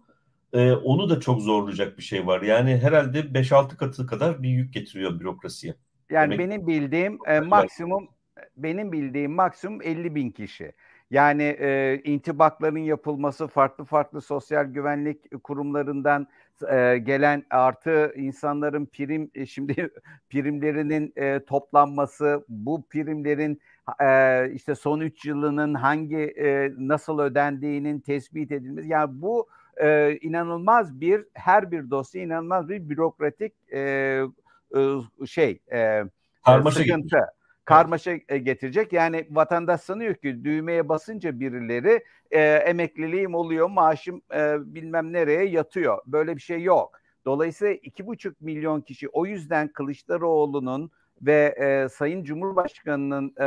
Ee, 0.53 0.71
onu 0.71 1.09
da 1.09 1.19
çok 1.19 1.41
zorlayacak 1.41 1.97
bir 1.97 2.03
şey 2.03 2.27
var. 2.27 2.41
Yani 2.41 2.77
herhalde 2.77 3.19
5-6 3.19 3.77
katı 3.77 4.07
kadar 4.07 4.43
bir 4.43 4.49
yük 4.49 4.73
getiriyor 4.73 5.19
bürokrasiye. 5.19 5.75
Yani 6.09 6.31
Demek... 6.31 6.49
benim 6.49 6.67
bildiğim 6.67 7.19
e, 7.27 7.39
maksimum 7.39 8.09
benim 8.57 8.91
bildiğim 8.91 9.31
maksimum 9.31 9.81
50 9.81 10.15
bin 10.15 10.31
kişi. 10.31 10.71
Yani 11.11 11.43
e, 11.43 12.01
intibakların 12.03 12.79
yapılması 12.79 13.47
farklı 13.47 13.85
farklı 13.85 14.21
sosyal 14.21 14.65
güvenlik 14.65 15.43
kurumlarından 15.43 16.27
e, 16.71 16.97
gelen 16.97 17.43
artı 17.49 18.13
insanların 18.15 18.85
prim 18.85 19.31
e, 19.35 19.45
şimdi 19.45 19.89
primlerinin 20.29 21.13
e, 21.15 21.45
toplanması, 21.45 22.45
bu 22.49 22.87
primlerin 22.89 23.61
e, 24.01 24.51
işte 24.53 24.75
son 24.75 24.99
3 24.99 25.25
yılının 25.25 25.73
hangi 25.73 26.17
e, 26.17 26.71
nasıl 26.77 27.19
ödendiğinin 27.19 27.99
tespit 27.99 28.51
edilmesi. 28.51 28.87
Yani 28.87 29.21
bu 29.21 29.47
e, 29.77 30.17
inanılmaz 30.21 31.01
bir 31.01 31.25
her 31.33 31.71
bir 31.71 31.89
dosya 31.89 32.23
inanılmaz 32.23 32.69
bir 32.69 32.89
bürokratik 32.89 33.53
e, 33.73 33.79
e, 33.79 34.81
şey 35.25 35.61
e, 35.71 36.03
Karmaşa 36.45 36.79
sıkıntı. 36.79 37.17
Gibi 37.17 37.37
karmaşa 37.67 38.11
e, 38.29 38.37
getirecek. 38.37 38.93
Yani 38.93 39.27
vatandaş 39.29 39.81
sanıyor 39.81 40.15
ki 40.15 40.43
düğmeye 40.43 40.89
basınca 40.89 41.39
birileri 41.39 42.03
e, 42.31 42.41
emekliliğim 42.41 43.35
oluyor, 43.35 43.69
maaşım 43.69 44.21
e, 44.33 44.55
bilmem 44.73 45.13
nereye 45.13 45.45
yatıyor. 45.45 45.97
Böyle 46.05 46.35
bir 46.35 46.41
şey 46.41 46.63
yok. 46.63 46.91
Dolayısıyla 47.25 47.73
iki 47.73 48.07
buçuk 48.07 48.41
milyon 48.41 48.81
kişi 48.81 49.09
o 49.09 49.25
yüzden 49.25 49.67
Kılıçdaroğlu'nun 49.67 50.91
ve 51.21 51.55
e, 51.59 51.89
Sayın 51.89 52.23
Cumhurbaşkanı'nın 52.23 53.33
e, 53.39 53.45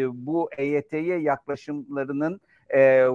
e, 0.00 0.26
bu 0.26 0.50
EYT'ye 0.58 1.18
yaklaşımlarının 1.18 2.40
e, 2.74 3.06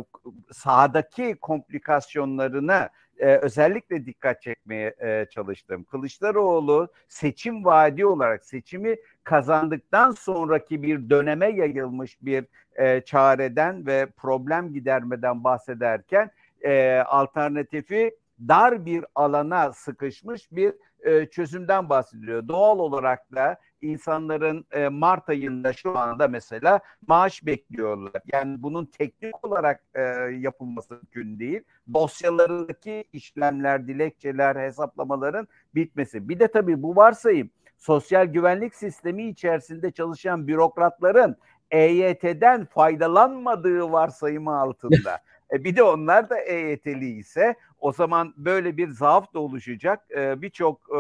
sahadaki 0.52 1.36
komplikasyonlarını 1.42 2.90
e, 3.22 3.36
özellikle 3.36 4.06
dikkat 4.06 4.42
çekmeye 4.42 4.96
e, 5.00 5.26
çalıştım. 5.30 5.84
Kılıçdaroğlu 5.84 6.88
seçim 7.08 7.66
vaadi 7.66 8.06
olarak 8.06 8.46
seçimi 8.46 8.96
kazandıktan 9.24 10.12
sonraki 10.12 10.84
bir 10.84 11.10
döneme 11.10 11.48
yayılmış 11.48 12.18
bir 12.22 12.46
e, 12.76 13.02
çareden 13.02 13.86
ve 13.86 14.06
problem 14.18 14.74
gidermeden 14.74 15.44
bahsederken 15.44 16.32
e, 16.62 17.00
alternatifi 17.00 18.16
dar 18.48 18.86
bir 18.86 19.06
alana 19.16 19.74
sıkışmış 19.74 20.52
bir 20.52 20.74
e, 21.04 21.26
çözümden 21.26 21.90
bahsediyor. 21.90 22.48
Doğal 22.48 22.80
olarak 22.80 23.36
da 23.36 23.58
insanların 23.82 24.66
e, 24.72 24.90
Mart 24.90 25.30
ayında 25.30 25.74
şu 25.74 25.98
anda 25.98 26.28
mesela 26.28 26.80
maaş 27.08 27.46
bekliyorlar. 27.46 28.22
Yani 28.34 28.64
bunun 28.64 28.86
teknik 28.86 29.46
olarak 29.46 29.84
e, 29.94 30.02
yapılması 30.40 30.94
mümkün 30.94 31.40
değil. 31.40 31.64
Dosyalarındaki 31.94 33.04
işlemler, 33.14 33.88
dilekçeler, 33.88 34.56
hesaplamaların 34.56 35.48
bitmesi. 35.76 36.30
Bir 36.30 36.40
de 36.40 36.48
tabii 36.48 36.84
bu 36.84 36.96
varsayım 36.96 37.50
sosyal 37.78 38.26
güvenlik 38.26 38.76
sistemi 38.76 39.28
içerisinde 39.28 39.92
çalışan 39.92 40.48
bürokratların 40.48 41.36
EYT'den 41.72 42.66
faydalanmadığı 42.66 43.92
varsayımı 43.92 44.60
altında. 44.60 45.20
E 45.52 45.64
bir 45.64 45.76
de 45.76 45.84
onlar 45.84 46.30
da 46.30 46.40
EYT'li 46.40 47.10
ise 47.10 47.56
o 47.80 47.92
zaman 47.92 48.34
böyle 48.38 48.78
bir 48.78 48.90
zaaf 48.90 49.34
da 49.34 49.40
oluşacak. 49.40 50.00
E, 50.16 50.42
Birçok 50.42 50.82
e, 50.96 51.00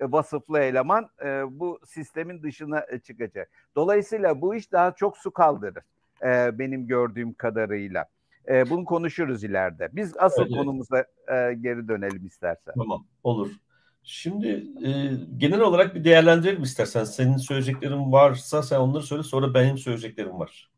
vasıflı 0.00 0.58
eleman 0.58 1.08
e, 1.24 1.42
bu 1.50 1.78
sistemin 1.84 2.42
dışına 2.42 2.86
e, 2.90 2.98
çıkacak. 2.98 3.50
Dolayısıyla 3.76 4.40
bu 4.40 4.54
iş 4.54 4.72
daha 4.72 4.94
çok 4.94 5.18
su 5.18 5.30
kaldırır 5.30 5.84
e, 6.22 6.58
benim 6.58 6.86
gördüğüm 6.86 7.34
kadarıyla. 7.34 8.04
E, 8.48 8.70
bunu 8.70 8.84
konuşuruz 8.84 9.44
ileride. 9.44 9.88
Biz 9.92 10.16
asıl 10.18 10.42
evet, 10.42 10.52
konumuza 10.52 10.98
e, 11.28 11.54
geri 11.60 11.88
dönelim 11.88 12.26
istersen. 12.26 12.74
Tamam 12.78 13.06
olur. 13.22 13.50
Şimdi 14.02 14.48
e, 14.84 14.90
genel 15.36 15.60
olarak 15.60 15.94
bir 15.94 16.04
değerlendirelim 16.04 16.62
istersen. 16.62 17.04
Senin 17.04 17.36
söyleyeceklerin 17.36 18.12
varsa 18.12 18.62
sen 18.62 18.78
onları 18.78 19.02
söyle 19.02 19.22
sonra 19.22 19.54
benim 19.54 19.78
söyleyeceklerim 19.78 20.38
var. 20.38 20.70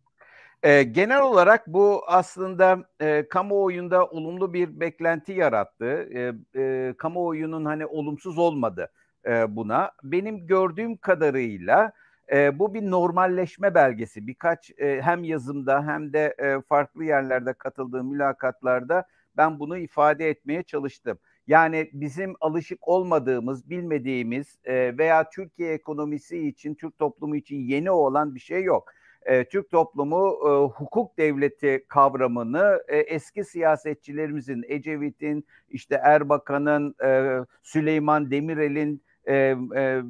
E, 0.63 0.83
genel 0.83 1.23
olarak 1.23 1.67
bu 1.67 2.03
aslında 2.07 2.85
e, 3.01 3.29
kamuoyunda 3.29 4.07
olumlu 4.07 4.53
bir 4.53 4.81
beklenti 4.81 5.33
yarattı. 5.33 6.09
E, 6.15 6.33
e, 6.57 6.95
kamuoyunun 6.99 7.65
hani 7.65 7.87
olumsuz 7.87 8.39
olmadı 8.39 8.91
e, 9.27 9.57
buna. 9.57 9.91
Benim 10.03 10.47
gördüğüm 10.47 10.97
kadarıyla 10.97 11.93
e, 12.33 12.59
bu 12.59 12.75
bir 12.75 12.91
normalleşme 12.91 13.75
belgesi. 13.75 14.27
Birkaç 14.27 14.71
e, 14.79 15.01
hem 15.03 15.25
yazımda 15.25 15.87
hem 15.87 16.13
de 16.13 16.35
e, 16.39 16.61
farklı 16.69 17.05
yerlerde 17.05 17.53
katıldığım 17.53 18.13
mülakatlarda 18.13 19.05
ben 19.37 19.59
bunu 19.59 19.79
ifade 19.79 20.29
etmeye 20.29 20.63
çalıştım. 20.63 21.19
Yani 21.47 21.91
bizim 21.93 22.35
alışık 22.41 22.89
olmadığımız, 22.89 23.71
bilmediğimiz 23.71 24.59
e, 24.65 24.99
veya 24.99 25.31
Türkiye 25.31 25.73
ekonomisi 25.73 26.49
için, 26.49 26.75
Türk 26.75 26.99
toplumu 26.99 27.37
için 27.37 27.57
yeni 27.57 27.91
olan 27.91 28.35
bir 28.35 28.41
şey 28.41 28.63
yok. 28.63 28.93
E, 29.29 29.45
Türk 29.45 29.71
toplumu 29.71 30.39
e, 30.47 30.49
hukuk 30.75 31.19
devleti 31.19 31.85
kavramını 31.89 32.83
e, 32.89 32.97
eski 32.97 33.45
siyasetçilerimizin, 33.45 34.65
Ecevit'in, 34.69 35.47
işte 35.69 36.01
Erbakan'ın, 36.03 36.95
e, 37.05 37.39
Süleyman 37.63 38.31
Demirel'in, 38.31 39.03
e, 39.27 39.57
e, 39.77 40.03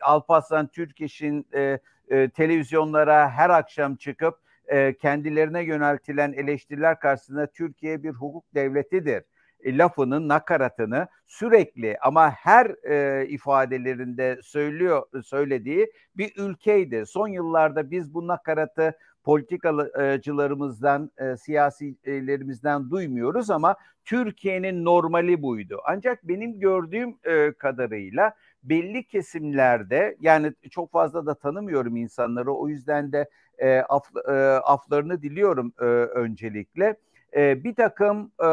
Alparslan 0.00 0.66
Türkeş'in 0.66 1.46
e, 1.54 1.78
e, 2.08 2.30
televizyonlara 2.30 3.30
her 3.30 3.50
akşam 3.50 3.96
çıkıp 3.96 4.34
e, 4.66 4.94
kendilerine 4.96 5.62
yöneltilen 5.64 6.32
eleştiriler 6.32 7.00
karşısında 7.00 7.46
Türkiye 7.46 8.02
bir 8.02 8.10
hukuk 8.10 8.54
devletidir 8.54 9.22
e, 9.66 9.78
lafının 9.78 10.28
nakaratını 10.28 11.08
sürekli 11.26 11.98
ama 12.02 12.30
her 12.30 12.66
e, 12.90 13.26
ifadelerinde 13.28 14.38
söylüyor 14.42 15.02
söylediği 15.24 15.92
bir 16.16 16.32
ülkeydi. 16.36 17.04
Son 17.06 17.28
yıllarda 17.28 17.90
biz 17.90 18.14
bu 18.14 18.26
nakaratı 18.26 18.94
politikacılarımızdan, 19.24 21.10
e, 21.18 21.36
siyasilerimizden 21.36 22.90
duymuyoruz 22.90 23.50
ama 23.50 23.76
Türkiye'nin 24.04 24.84
normali 24.84 25.42
buydu. 25.42 25.80
Ancak 25.84 26.28
benim 26.28 26.60
gördüğüm 26.60 27.16
e, 27.24 27.52
kadarıyla 27.52 28.34
belli 28.62 29.04
kesimlerde 29.04 30.16
yani 30.20 30.52
çok 30.70 30.92
fazla 30.92 31.26
da 31.26 31.34
tanımıyorum 31.34 31.96
insanları 31.96 32.52
o 32.52 32.68
yüzden 32.68 33.12
de 33.12 33.28
e, 33.58 33.78
af, 33.78 34.04
e, 34.28 34.32
aflarını 34.64 35.22
diliyorum 35.22 35.72
e, 35.80 35.84
öncelikle 35.84 36.96
e, 37.36 37.64
bir 37.64 37.74
takım 37.74 38.32
e, 38.40 38.48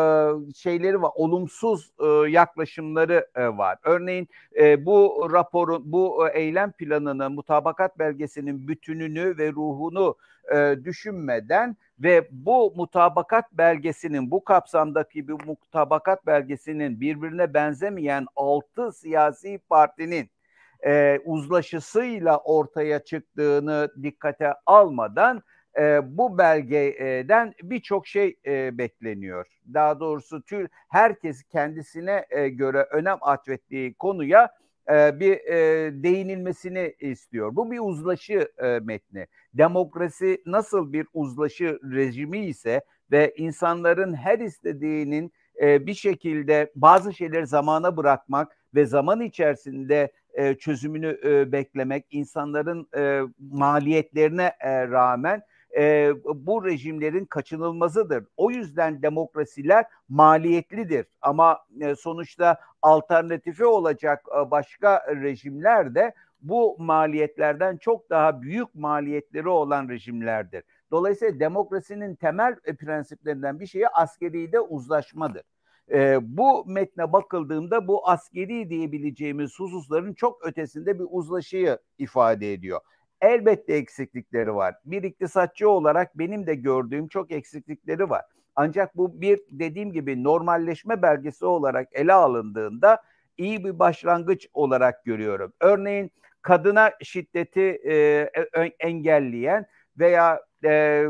şeyleri 0.56 1.02
var, 1.02 1.12
olumsuz 1.16 1.92
e, 2.00 2.30
yaklaşımları 2.30 3.28
e, 3.36 3.48
var. 3.48 3.78
Örneğin 3.84 4.28
e, 4.60 4.86
bu 4.86 5.30
raporun, 5.32 5.84
bu 5.86 6.28
e, 6.28 6.40
eylem 6.40 6.72
planının, 6.72 7.32
mutabakat 7.32 8.00
belgesinin 8.00 8.68
bütününü 8.68 9.38
ve 9.38 9.52
ruhunu 9.52 10.16
e, 10.56 10.76
düşünmeden 10.84 11.78
ve 12.00 12.28
bu 12.32 12.74
mutabakat 12.76 13.52
belgesinin, 13.52 14.32
bu 14.32 14.44
kapsamdaki 14.44 15.28
bir 15.28 15.46
mutabakat 15.46 16.26
belgesinin 16.26 17.02
birbirine 17.02 17.54
benzemeyen 17.54 18.26
altı 18.36 18.92
siyasi 18.92 19.60
partinin 19.70 20.30
e, 20.86 21.20
uzlaşısıyla 21.26 22.38
ortaya 22.38 23.04
çıktığını 23.04 23.90
dikkate 24.04 24.54
almadan 24.66 25.44
e, 25.80 26.00
bu 26.18 26.38
belgeden 26.38 27.54
birçok 27.64 28.08
şey 28.08 28.36
e, 28.46 28.78
bekleniyor. 28.78 29.48
Daha 29.74 30.00
doğrusu 30.00 30.42
tür 30.42 30.68
herkes 30.90 31.44
kendisine 31.44 32.26
e, 32.30 32.50
göre 32.50 32.88
önem 32.92 33.18
atfettiği 33.22 33.94
konuya 33.94 34.50
e, 34.90 35.20
bir 35.20 35.32
e, 35.32 35.92
değinilmesini 36.04 36.96
istiyor. 37.00 37.56
Bu 37.56 37.72
bir 37.72 37.80
uzlaşı 37.80 38.52
e, 38.58 38.80
metni. 38.80 39.28
Demokrasi 39.54 40.42
nasıl 40.46 40.94
bir 40.94 41.08
uzlaşı 41.14 41.80
rejimi 41.92 42.46
ise 42.46 42.82
ve 43.12 43.34
insanların 43.38 44.14
her 44.14 44.40
istediğinin 44.40 45.32
e, 45.62 45.88
bir 45.88 45.94
şekilde 45.94 46.72
bazı 46.76 47.14
şeyleri 47.14 47.48
zamana 47.48 47.98
bırakmak 47.98 48.58
ve 48.76 48.86
zaman 48.86 49.22
içerisinde 49.22 50.12
çözümünü 50.60 51.18
beklemek, 51.52 52.06
insanların 52.12 52.88
maliyetlerine 53.40 54.52
rağmen 54.92 55.42
e, 55.78 56.14
bu 56.26 56.66
rejimlerin 56.66 57.26
kaçınılmazıdır. 57.26 58.26
O 58.38 58.52
yüzden 58.52 59.02
demokrasiler 59.02 59.86
maliyetlidir 60.10 61.06
ama 61.22 61.60
e, 61.82 61.96
sonuçta 61.96 62.58
alternatifi 62.82 63.66
olacak 63.66 64.26
e, 64.38 64.52
başka 64.52 65.16
rejimler 65.22 65.96
de 65.96 66.14
bu 66.42 66.76
maliyetlerden 66.80 67.78
çok 67.78 68.10
daha 68.10 68.42
büyük 68.42 68.76
maliyetleri 68.76 69.50
olan 69.50 69.90
rejimlerdir. 69.90 70.64
Dolayısıyla 70.92 71.40
demokrasinin 71.40 72.16
temel 72.16 72.56
e, 72.66 72.76
prensiplerinden 72.76 73.60
bir 73.60 73.68
şeyi 73.68 73.88
askeri 73.88 74.52
de 74.52 74.60
uzlaşmadır. 74.60 75.44
E, 75.92 76.20
bu 76.22 76.66
metne 76.66 77.14
bakıldığında 77.14 77.88
bu 77.88 78.10
askeri 78.10 78.70
diyebileceğimiz 78.70 79.60
hususların 79.60 80.14
çok 80.14 80.46
ötesinde 80.46 81.00
bir 81.00 81.06
uzlaşıyı 81.10 81.78
ifade 81.98 82.54
ediyor. 82.54 82.80
Elbette 83.24 83.74
eksiklikleri 83.74 84.56
var. 84.56 84.76
Bir 84.86 85.04
iktisatçı 85.04 85.70
olarak 85.70 86.20
benim 86.20 86.48
de 86.48 86.56
gördüğüm 86.56 87.08
çok 87.08 87.32
eksiklikleri 87.32 88.10
var. 88.10 88.22
Ancak 88.56 88.98
bu 88.98 89.22
bir 89.22 89.40
dediğim 89.50 89.94
gibi 89.94 90.24
normalleşme 90.24 91.02
belgesi 91.02 91.46
olarak 91.46 91.88
ele 91.92 92.14
alındığında 92.14 93.02
iyi 93.38 93.66
bir 93.66 93.80
başlangıç 93.80 94.48
olarak 94.54 95.06
görüyorum. 95.06 95.54
Örneğin 95.60 96.12
kadına 96.42 96.92
şiddeti 97.02 97.82
e, 97.86 98.30
engelleyen 98.80 99.66
veya 100.00 100.42
e, 100.66 101.06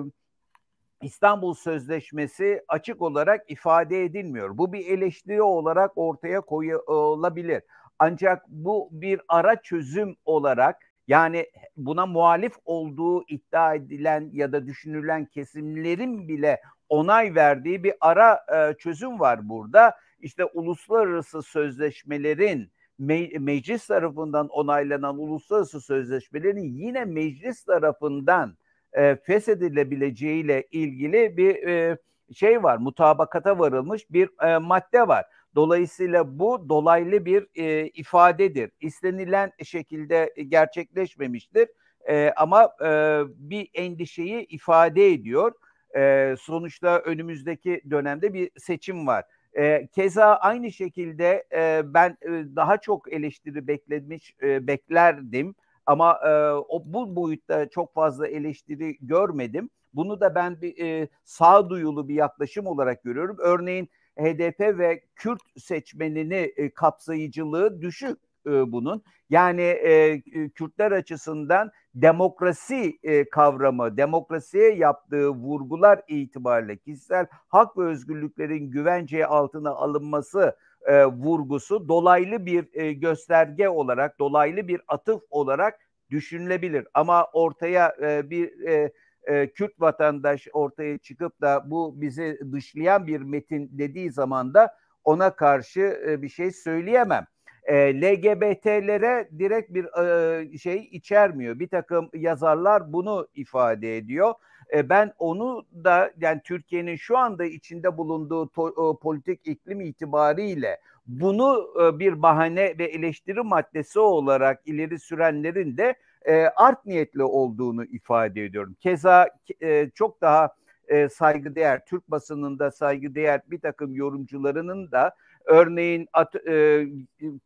İstanbul 1.01 1.53
Sözleşmesi 1.53 2.63
açık 2.67 3.01
olarak 3.01 3.51
ifade 3.51 4.03
edilmiyor. 4.03 4.57
Bu 4.57 4.73
bir 4.73 4.87
eleştiri 4.87 5.41
olarak 5.41 5.91
ortaya 5.95 6.41
koyulabilir. 6.41 7.63
Ancak 7.99 8.45
bu 8.47 8.89
bir 8.91 9.21
ara 9.27 9.61
çözüm 9.61 10.15
olarak 10.25 10.92
yani 11.07 11.47
buna 11.77 12.05
muhalif 12.05 12.53
olduğu 12.65 13.23
iddia 13.27 13.75
edilen 13.75 14.29
ya 14.33 14.51
da 14.51 14.65
düşünülen 14.65 15.25
kesimlerin 15.25 16.27
bile 16.27 16.61
onay 16.89 17.35
verdiği 17.35 17.83
bir 17.83 17.93
ara 18.01 18.45
e, 18.55 18.77
çözüm 18.77 19.19
var 19.19 19.49
burada. 19.49 19.95
İşte 20.19 20.45
uluslararası 20.45 21.41
sözleşmelerin 21.41 22.71
me- 22.99 23.39
meclis 23.39 23.87
tarafından 23.87 24.47
onaylanan 24.47 25.17
uluslararası 25.17 25.81
sözleşmelerin 25.81 26.63
yine 26.63 27.05
meclis 27.05 27.63
tarafından 27.63 28.57
e, 28.93 29.15
feshedilebileceğiyle 29.15 30.67
ilgili 30.71 31.37
bir 31.37 31.67
e, 31.67 31.97
şey 32.35 32.63
var. 32.63 32.77
Mutabakata 32.77 33.59
varılmış 33.59 34.11
bir 34.11 34.29
e, 34.47 34.57
madde 34.57 35.07
var. 35.07 35.25
Dolayısıyla 35.55 36.39
bu 36.39 36.69
dolaylı 36.69 37.25
bir 37.25 37.47
e, 37.55 37.87
ifadedir. 37.87 38.71
İstenilen 38.81 39.51
şekilde 39.63 40.33
gerçekleşmemiştir 40.47 41.67
e, 42.09 42.31
ama 42.37 42.63
e, 42.85 43.21
bir 43.27 43.69
endişeyi 43.73 44.45
ifade 44.45 45.07
ediyor. 45.07 45.51
E, 45.95 46.35
sonuçta 46.39 46.99
önümüzdeki 46.99 47.81
dönemde 47.89 48.33
bir 48.33 48.51
seçim 48.57 49.07
var. 49.07 49.23
E, 49.57 49.87
keza 49.87 50.25
aynı 50.25 50.71
şekilde 50.71 51.43
e, 51.53 51.81
ben 51.93 52.17
e, 52.21 52.29
daha 52.55 52.77
çok 52.77 53.13
eleştiri 53.13 53.67
beklemiş 53.67 54.35
e, 54.41 54.67
beklerdim 54.67 55.55
ama 55.85 56.19
e, 56.25 56.51
o 56.51 56.83
bu 56.85 57.15
boyutta 57.15 57.69
çok 57.69 57.93
fazla 57.93 58.27
eleştiri 58.27 58.97
görmedim. 59.01 59.69
Bunu 59.93 60.21
da 60.21 60.35
ben 60.35 60.61
bir 60.61 60.85
e, 60.85 61.07
sağduyulu 61.23 62.07
bir 62.07 62.15
yaklaşım 62.15 62.67
olarak 62.67 63.03
görüyorum. 63.03 63.37
Örneğin 63.39 63.89
HDP 64.19 64.59
ve 64.77 65.03
Kürt 65.15 65.41
seçmenini 65.57 66.53
e, 66.57 66.69
kapsayıcılığı 66.73 67.81
düşük 67.81 68.19
e, 68.47 68.71
bunun. 68.71 69.03
Yani 69.29 69.61
e, 69.61 70.21
Kürtler 70.49 70.91
açısından 70.91 71.71
demokrasi 71.95 72.99
e, 73.03 73.29
kavramı, 73.29 73.97
demokrasiye 73.97 74.75
yaptığı 74.75 75.29
vurgular 75.29 76.01
itibariyle 76.07 76.77
kişisel 76.77 77.25
hak 77.47 77.77
ve 77.77 77.83
özgürlüklerin 77.83 78.71
güvenceye 78.71 79.25
altına 79.25 79.69
alınması 79.69 80.55
e, 80.85 81.05
vurgusu 81.05 81.87
dolaylı 81.87 82.45
bir 82.45 82.67
e, 82.73 82.93
gösterge 82.93 83.69
olarak, 83.69 84.19
dolaylı 84.19 84.67
bir 84.67 84.81
atıf 84.87 85.21
olarak 85.29 85.79
düşünülebilir. 86.09 86.87
Ama 86.93 87.25
ortaya 87.33 87.95
e, 88.01 88.29
bir 88.29 88.67
e, 88.67 88.91
e, 89.27 89.47
Kürt 89.47 89.81
vatandaş 89.81 90.47
ortaya 90.53 90.97
çıkıp 90.97 91.41
da 91.41 91.71
bu 91.71 92.01
bizi 92.01 92.39
dışlayan 92.51 93.07
bir 93.07 93.21
metin 93.21 93.69
dediği 93.71 94.11
zaman 94.11 94.53
da 94.53 94.75
ona 95.03 95.35
karşı 95.35 96.01
e, 96.07 96.21
bir 96.21 96.29
şey 96.29 96.51
söyleyemem. 96.51 97.25
e, 97.63 98.01
LGBT'lere 98.01 99.29
direkt 99.39 99.73
bir 99.73 99.85
e, 99.85 100.57
şey 100.57 100.89
içermiyor. 100.91 101.59
Bir 101.59 101.67
takım 101.67 102.09
yazarlar 102.13 102.93
bunu 102.93 103.27
ifade 103.35 103.97
ediyor. 103.97 104.33
E, 104.73 104.89
ben 104.89 105.13
onu 105.17 105.65
da 105.83 106.11
yani 106.19 106.41
Türkiye'nin 106.43 106.95
şu 106.95 107.17
anda 107.17 107.45
içinde 107.45 107.97
bulunduğu 107.97 108.49
to, 108.49 108.69
e, 108.69 108.99
politik 109.01 109.47
iklim 109.47 109.81
itibariyle 109.81 110.79
bunu 111.07 111.73
e, 111.81 111.99
bir 111.99 112.21
bahane 112.21 112.75
ve 112.79 112.83
eleştiri 112.85 113.41
maddesi 113.41 113.99
olarak 113.99 114.61
ileri 114.65 114.99
sürenlerin 114.99 115.77
de 115.77 115.95
e, 116.25 116.33
art 116.55 116.85
niyetli 116.85 117.23
olduğunu 117.23 117.85
ifade 117.85 118.43
ediyorum. 118.43 118.75
Keza 118.79 119.29
e, 119.61 119.89
çok 119.89 120.21
daha 120.21 120.55
e, 120.87 121.09
saygıdeğer, 121.09 121.85
Türk 121.85 122.11
basınında 122.11 122.71
saygıdeğer 122.71 123.41
bir 123.47 123.59
takım 123.59 123.95
yorumcularının 123.95 124.91
da 124.91 125.15
örneğin 125.45 126.07
at, 126.13 126.35
e, 126.35 126.85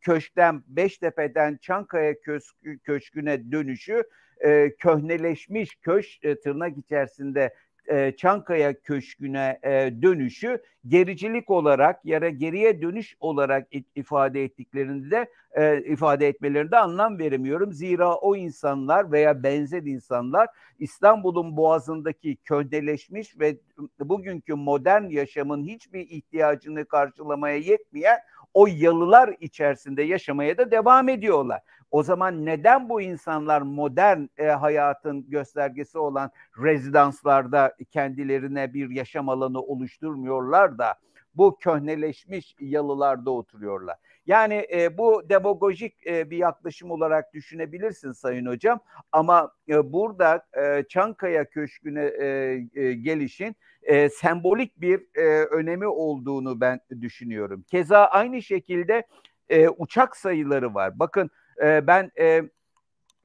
köşkten 0.00 0.62
Beştepe'den 0.66 1.58
Çankaya 1.62 2.20
Köşkü, 2.20 2.78
Köşkü'ne 2.78 3.52
dönüşü 3.52 4.04
e, 4.40 4.70
köhneleşmiş 4.78 5.76
köş 5.76 6.18
e, 6.22 6.40
tırnak 6.40 6.78
içerisinde 6.78 7.54
e, 7.90 8.16
Çankaya 8.16 8.80
Köşkü'ne 8.80 9.58
e, 9.62 9.70
dönüşü 10.02 10.62
gericilik 10.88 11.50
olarak 11.50 12.04
ya 12.04 12.22
da 12.22 12.28
geriye 12.28 12.82
dönüş 12.82 13.16
olarak 13.20 13.68
ifade 13.94 14.44
ettiklerinde 14.44 15.26
e, 15.52 15.82
ifade 15.82 16.28
etmelerinde 16.28 16.76
anlam 16.76 17.18
veremiyorum. 17.18 17.72
Zira 17.72 18.14
o 18.16 18.36
insanlar 18.36 19.12
veya 19.12 19.42
benzer 19.42 19.82
insanlar 19.82 20.48
İstanbul'un 20.78 21.56
boğazındaki 21.56 22.36
köhneleşmiş 22.36 23.40
ve 23.40 23.56
bugünkü 24.00 24.54
modern 24.54 25.08
yaşamın 25.08 25.64
hiçbir 25.64 26.00
ihtiyacını 26.00 26.84
karşılamaya 26.84 27.56
yetmeyen 27.56 28.18
o 28.54 28.66
yalılar 28.66 29.36
içerisinde 29.40 30.02
yaşamaya 30.02 30.58
da 30.58 30.70
devam 30.70 31.08
ediyorlar. 31.08 31.60
O 31.90 32.02
zaman 32.02 32.46
neden 32.46 32.88
bu 32.88 33.00
insanlar 33.00 33.62
modern 33.62 34.26
e, 34.38 34.46
hayatın 34.46 35.30
göstergesi 35.30 35.98
olan 35.98 36.30
rezidanslarda 36.62 37.74
kendilerine 37.90 38.74
bir 38.74 38.90
yaşam 38.90 39.28
alanı 39.28 39.60
oluşturmuyorlar 39.60 40.78
da 40.78 40.94
bu 41.34 41.58
köhneleşmiş 41.60 42.56
yalılarda 42.60 43.30
oturuyorlar? 43.30 43.96
Yani 44.28 44.66
e, 44.72 44.98
bu 44.98 45.28
demagojik 45.28 46.06
e, 46.06 46.30
bir 46.30 46.36
yaklaşım 46.36 46.90
olarak 46.90 47.34
düşünebilirsin 47.34 48.12
Sayın 48.12 48.46
Hocam 48.46 48.80
ama 49.12 49.52
e, 49.68 49.92
burada 49.92 50.46
e, 50.58 50.84
Çankaya 50.88 51.44
Köşkü'ne 51.44 52.04
e, 52.04 52.26
e, 52.74 52.92
gelişin 52.92 53.56
e, 53.82 54.08
sembolik 54.08 54.80
bir 54.80 55.00
e, 55.14 55.44
önemi 55.44 55.86
olduğunu 55.86 56.60
ben 56.60 56.80
düşünüyorum. 57.00 57.64
Keza 57.70 57.98
aynı 58.04 58.42
şekilde 58.42 59.06
e, 59.48 59.68
uçak 59.68 60.16
sayıları 60.16 60.74
var. 60.74 60.98
Bakın 60.98 61.30
e, 61.62 61.86
ben 61.86 62.10
e, 62.18 62.42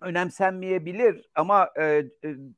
önemsenmeyebilir 0.04 1.30
ama 1.36 1.70
e, 1.80 1.84
e 1.84 2.06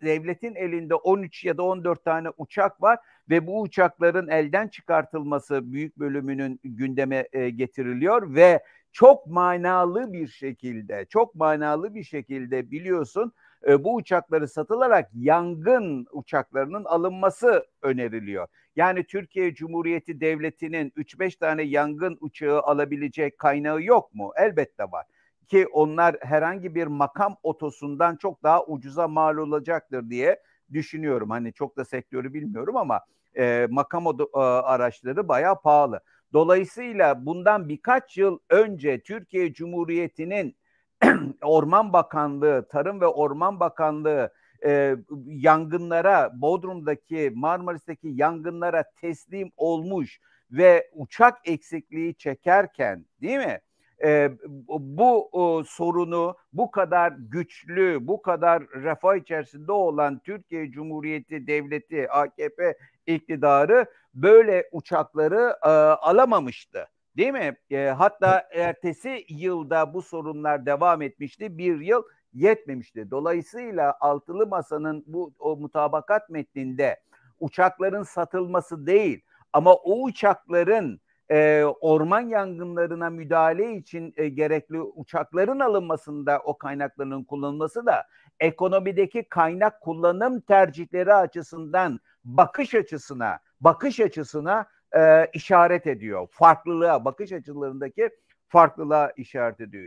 devletin 0.02 0.56
elinde 0.56 0.96
13 0.96 1.46
ya 1.46 1.58
da 1.58 1.64
14 1.64 2.06
tane 2.06 2.30
uçak 2.38 2.82
var 2.82 3.00
ve 3.30 3.48
bu 3.48 3.62
uçakların 3.62 4.28
elden 4.28 4.68
çıkartılması 4.68 5.72
büyük 5.72 6.00
bölümünün 6.00 6.60
gündeme 6.64 7.28
e, 7.34 7.50
getiriliyor 7.50 8.36
ve 8.36 8.64
çok 8.92 9.28
manalı 9.28 10.14
bir 10.14 10.28
şekilde, 10.28 11.06
çok 11.10 11.36
manalı 11.36 11.96
bir 11.96 12.04
şekilde 12.04 12.72
biliyorsun 12.72 13.34
e, 13.68 13.84
bu 13.84 13.96
uçakları 13.96 14.48
satılarak 14.48 15.10
yangın 15.14 16.08
uçaklarının 16.12 16.86
alınması 16.86 17.66
öneriliyor. 17.82 18.48
Yani 18.76 19.04
Türkiye 19.04 19.54
Cumhuriyeti 19.54 20.20
Devleti'nin 20.20 20.90
3-5 20.90 21.40
tane 21.40 21.64
yangın 21.64 22.18
uçağı 22.22 22.62
alabilecek 22.62 23.38
kaynağı 23.38 23.84
yok 23.84 24.14
mu? 24.14 24.32
Elbette 24.38 24.84
var 24.84 25.06
ki 25.48 25.68
onlar 25.68 26.16
herhangi 26.22 26.76
bir 26.76 26.88
makam 26.88 27.36
otosundan 27.44 28.16
çok 28.16 28.44
daha 28.44 28.66
ucuza 28.66 29.08
mal 29.08 29.38
olacaktır 29.38 30.10
diye 30.10 30.42
düşünüyorum. 30.74 31.30
Hani 31.30 31.54
çok 31.54 31.78
da 31.78 31.86
sektörü 31.86 32.34
bilmiyorum 32.34 32.78
ama 32.78 33.02
e, 33.38 33.68
makam 33.70 34.06
odo, 34.06 34.30
e, 34.36 34.40
araçları 34.40 35.28
bayağı 35.28 35.62
pahalı. 35.62 36.00
Dolayısıyla 36.34 37.26
bundan 37.26 37.70
birkaç 37.70 38.18
yıl 38.18 38.40
önce 38.50 39.02
Türkiye 39.04 39.54
Cumhuriyeti'nin 39.54 40.56
Orman 41.44 41.94
Bakanlığı, 41.94 42.68
Tarım 42.70 43.02
ve 43.02 43.08
Orman 43.08 43.60
Bakanlığı 43.60 44.34
e, 44.66 44.96
yangınlara, 45.26 46.32
Bodrum'daki, 46.42 47.32
Marmaris'teki 47.36 48.08
yangınlara 48.08 48.84
teslim 49.02 49.52
olmuş 49.58 50.20
ve 50.52 50.90
uçak 50.94 51.48
eksikliği 51.48 52.16
çekerken 52.16 53.06
değil 53.22 53.38
mi? 53.38 53.60
E, 54.04 54.32
bu 54.80 55.30
o, 55.32 55.64
sorunu 55.64 56.36
bu 56.54 56.72
kadar 56.72 57.14
güçlü, 57.18 58.08
bu 58.08 58.22
kadar 58.22 58.64
refah 58.64 59.16
içerisinde 59.16 59.72
olan 59.72 60.20
Türkiye 60.20 60.72
Cumhuriyeti 60.72 61.48
Devleti, 61.48 62.12
AKP 62.12 62.78
iktidarı 63.08 63.86
böyle 64.14 64.70
uçakları 64.72 65.56
e, 65.64 65.70
alamamıştı. 65.70 66.88
Değil 67.18 67.32
mi? 67.32 67.58
E, 67.72 67.88
hatta 67.88 68.48
ertesi 68.54 69.26
yılda 69.30 69.94
bu 69.94 70.02
sorunlar 70.02 70.66
devam 70.66 71.02
etmişti. 71.02 71.58
Bir 71.58 71.80
yıl 71.80 72.04
yetmemişti. 72.34 73.12
Dolayısıyla 73.12 73.98
altılı 74.00 74.48
masanın 74.48 75.04
bu 75.08 75.34
o 75.40 75.58
mutabakat 75.58 76.30
metninde 76.30 77.00
uçakların 77.40 78.04
satılması 78.04 78.88
değil 78.88 79.22
ama 79.54 79.74
o 79.74 80.04
uçakların 80.04 81.02
e, 81.32 81.64
orman 81.64 82.22
yangınlarına 82.22 83.10
müdahale 83.10 83.76
için 83.76 84.14
e, 84.18 84.30
gerekli 84.30 84.82
uçakların 84.82 85.60
alınmasında 85.60 86.40
o 86.40 86.58
kaynakların 86.58 87.24
kullanılması 87.24 87.86
da 87.86 88.04
ekonomideki 88.40 89.24
kaynak 89.24 89.82
kullanım 89.82 90.42
tercihleri 90.42 91.14
açısından 91.14 92.00
bakış 92.24 92.76
açısına 92.76 93.40
bakış 93.62 94.00
açısına 94.00 94.66
e, 94.98 95.28
işaret 95.34 95.88
ediyor. 95.88 96.28
Farklılığa, 96.32 97.06
bakış 97.06 97.32
açılarındaki 97.32 98.10
farklılığa 98.48 99.12
işaret 99.18 99.62
ediyor. 99.62 99.86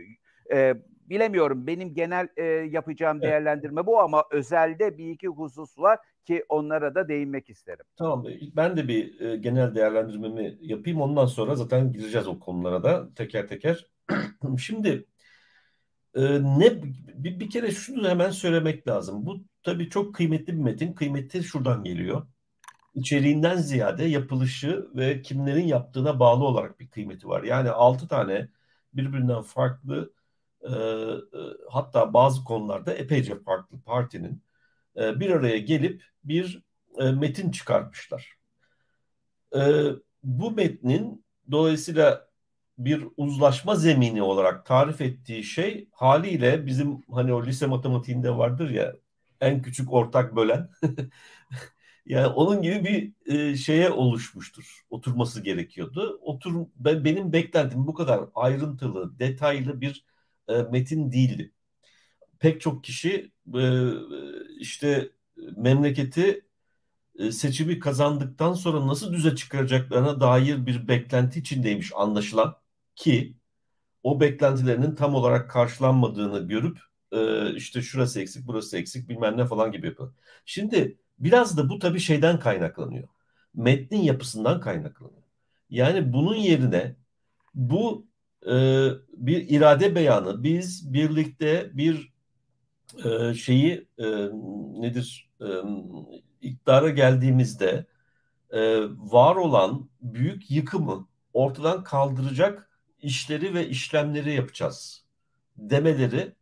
E, 0.51 0.75
bilemiyorum 1.09 1.67
benim 1.67 1.93
genel 1.93 2.27
e, 2.37 2.43
yapacağım 2.43 3.21
değerlendirme 3.21 3.85
bu 3.85 3.99
ama 3.99 4.23
özelde 4.31 4.97
bir 4.97 5.11
iki 5.11 5.27
husus 5.27 5.79
var 5.79 5.99
ki 6.25 6.45
onlara 6.49 6.95
da 6.95 7.07
değinmek 7.07 7.49
isterim. 7.49 7.85
Tamam 7.97 8.25
ben 8.55 8.77
de 8.77 8.87
bir 8.87 9.19
e, 9.19 9.35
genel 9.37 9.75
değerlendirmemi 9.75 10.57
yapayım 10.61 11.01
ondan 11.01 11.25
sonra 11.25 11.55
zaten 11.55 11.91
gireceğiz 11.91 12.27
o 12.27 12.39
konulara 12.39 12.83
da 12.83 13.13
teker 13.13 13.47
teker. 13.47 13.85
Şimdi 14.59 15.05
e, 16.15 16.21
ne 16.59 16.83
bir, 16.83 17.39
bir 17.39 17.49
kere 17.49 17.71
şunu 17.71 18.09
hemen 18.09 18.31
söylemek 18.31 18.87
lazım. 18.87 19.25
Bu 19.25 19.43
tabii 19.63 19.89
çok 19.89 20.15
kıymetli 20.15 20.53
bir 20.53 20.63
metin. 20.63 20.93
Kıymeti 20.93 21.43
şuradan 21.43 21.83
geliyor. 21.83 22.27
İçeriğinden 22.95 23.57
ziyade 23.57 24.05
yapılışı 24.05 24.89
ve 24.95 25.21
kimlerin 25.21 25.67
yaptığına 25.67 26.19
bağlı 26.19 26.43
olarak 26.45 26.79
bir 26.79 26.89
kıymeti 26.89 27.27
var. 27.27 27.43
Yani 27.43 27.69
altı 27.69 28.07
tane 28.07 28.49
birbirinden 28.93 29.41
farklı 29.41 30.13
e, 30.63 30.69
e, 30.69 31.39
hatta 31.69 32.13
bazı 32.13 32.43
konularda 32.43 32.93
epeyce 32.93 33.39
farklı 33.43 33.81
partinin 33.81 34.43
e, 34.97 35.19
bir 35.19 35.31
araya 35.31 35.57
gelip 35.57 36.03
bir 36.23 36.63
e, 36.99 37.11
metin 37.11 37.51
çıkartmışlar. 37.51 38.39
E, 39.55 39.59
bu 40.23 40.51
metnin 40.51 41.25
dolayısıyla 41.51 42.29
bir 42.77 43.05
uzlaşma 43.17 43.75
zemini 43.75 44.21
olarak 44.23 44.65
tarif 44.65 45.01
ettiği 45.01 45.43
şey 45.43 45.89
haliyle 45.91 46.65
bizim 46.65 47.01
hani 47.11 47.33
o 47.33 47.45
lise 47.45 47.67
matematiğinde 47.67 48.37
vardır 48.37 48.69
ya 48.69 48.95
en 49.41 49.61
küçük 49.61 49.93
ortak 49.93 50.35
bölen 50.35 50.69
yani 52.05 52.27
onun 52.27 52.61
gibi 52.61 53.13
bir 53.25 53.55
şeye 53.55 53.89
oluşmuştur. 53.91 54.81
Oturması 54.89 55.41
gerekiyordu. 55.43 56.19
Otur 56.21 56.65
ben 56.75 57.05
benim 57.05 57.33
beklentim 57.33 57.87
bu 57.87 57.93
kadar 57.93 58.21
ayrıntılı, 58.35 59.19
detaylı 59.19 59.81
bir 59.81 60.05
e, 60.49 60.53
metin 60.71 61.11
değildi. 61.11 61.53
Pek 62.39 62.61
çok 62.61 62.83
kişi 62.83 63.31
e, 63.55 63.91
işte 64.59 65.09
memleketi 65.57 66.45
e, 67.19 67.31
seçimi 67.31 67.79
kazandıktan 67.79 68.53
sonra 68.53 68.87
nasıl 68.87 69.13
düze 69.13 69.35
çıkaracaklarına 69.35 70.21
dair 70.21 70.65
bir 70.65 70.87
beklenti 70.87 71.39
içindeymiş 71.39 71.91
anlaşılan 71.95 72.55
ki 72.95 73.35
o 74.03 74.19
beklentilerinin 74.19 74.95
tam 74.95 75.15
olarak 75.15 75.51
karşılanmadığını 75.51 76.47
görüp 76.47 76.79
e, 77.11 77.53
işte 77.55 77.81
şurası 77.81 78.21
eksik 78.21 78.47
burası 78.47 78.77
eksik 78.77 79.09
bilmem 79.09 79.37
ne 79.37 79.45
falan 79.45 79.71
gibi 79.71 79.87
yapıyor. 79.87 80.13
Şimdi 80.45 80.97
biraz 81.19 81.57
da 81.57 81.69
bu 81.69 81.79
tabii 81.79 81.99
şeyden 81.99 82.39
kaynaklanıyor. 82.39 83.07
Metnin 83.55 84.01
yapısından 84.01 84.61
kaynaklanıyor. 84.61 85.23
Yani 85.69 86.13
bunun 86.13 86.35
yerine 86.35 86.95
bu 87.55 88.07
e, 88.47 88.51
bir 89.13 89.49
irade 89.49 89.95
beyanı 89.95 90.43
biz 90.43 90.93
birlikte 90.93 91.69
bir 91.73 92.13
e, 93.05 93.33
şeyi 93.33 93.87
e, 93.97 94.05
nedir 94.81 95.29
e, 95.41 95.47
iktidara 96.41 96.89
geldiğimizde 96.89 97.85
var 98.97 99.35
olan 99.35 99.89
büyük 100.01 100.51
yıkımı 100.51 101.07
ortadan 101.33 101.83
kaldıracak 101.83 102.69
işleri 103.01 103.53
ve 103.53 103.67
işlemleri 103.67 104.33
yapacağız 104.33 105.05
demeleri 105.57 106.35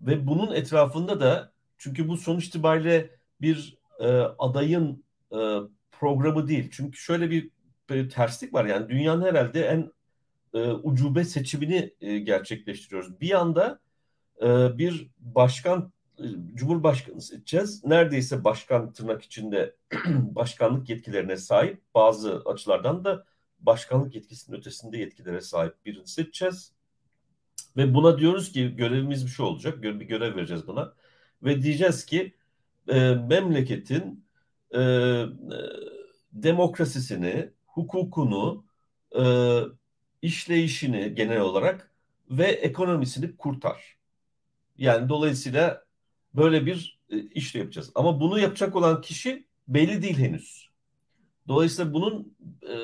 ve 0.00 0.26
bunun 0.26 0.54
etrafında 0.54 1.20
da 1.20 1.52
çünkü 1.78 2.08
bu 2.08 2.16
sonuç 2.16 2.46
itibariyle 2.46 3.10
bir 3.40 3.78
e, 4.00 4.06
adayın 4.38 5.04
e, 5.32 5.38
programı 5.92 6.48
değil. 6.48 6.70
Çünkü 6.72 6.98
şöyle 6.98 7.30
bir, 7.30 7.50
bir 7.90 8.10
terslik 8.10 8.54
var 8.54 8.64
yani 8.64 8.88
dünyanın 8.88 9.22
herhalde 9.22 9.62
en 9.64 9.92
e, 10.54 10.70
ucube 10.70 11.24
seçimini 11.24 11.94
e, 12.00 12.18
gerçekleştiriyoruz. 12.18 13.20
Bir 13.20 13.28
yanda 13.28 13.80
e, 14.42 14.78
bir 14.78 15.10
başkan 15.18 15.92
e, 16.18 16.24
Cumhurbaşkanı 16.54 17.22
seçeceğiz. 17.22 17.84
Neredeyse 17.84 18.44
başkan 18.44 18.92
tırnak 18.92 19.22
içinde 19.22 19.76
başkanlık 20.14 20.88
yetkilerine 20.88 21.36
sahip 21.36 21.82
bazı 21.94 22.42
açılardan 22.46 23.04
da 23.04 23.24
başkanlık 23.60 24.14
yetkisinin 24.14 24.56
ötesinde 24.56 24.98
yetkilere 24.98 25.40
sahip 25.40 25.84
birini 25.86 26.06
seçeceğiz. 26.06 26.72
Ve 27.76 27.94
buna 27.94 28.18
diyoruz 28.18 28.52
ki 28.52 28.76
görevimiz 28.76 29.26
bir 29.26 29.30
şey 29.30 29.46
olacak. 29.46 29.82
Bir 29.82 29.94
görev 29.94 30.36
vereceğiz 30.36 30.66
buna. 30.66 30.92
Ve 31.42 31.62
diyeceğiz 31.62 32.04
ki 32.06 32.34
e, 32.88 33.14
memleketin 33.14 34.24
e, 34.70 34.80
e, 34.80 35.26
demokrasisini, 36.32 37.50
hukukunu, 37.66 38.64
e, 39.18 39.22
işleyişini 40.22 41.14
genel 41.14 41.40
olarak 41.40 41.90
ve 42.30 42.46
ekonomisini 42.46 43.36
kurtar. 43.36 43.96
Yani 44.78 45.08
dolayısıyla 45.08 45.84
böyle 46.34 46.66
bir 46.66 46.98
e, 47.10 47.18
işle 47.18 47.58
yapacağız. 47.58 47.92
Ama 47.94 48.20
bunu 48.20 48.38
yapacak 48.38 48.76
olan 48.76 49.00
kişi 49.00 49.46
belli 49.68 50.02
değil 50.02 50.18
henüz. 50.18 50.70
Dolayısıyla 51.48 51.92
bunun 51.92 52.36
e, 52.62 52.74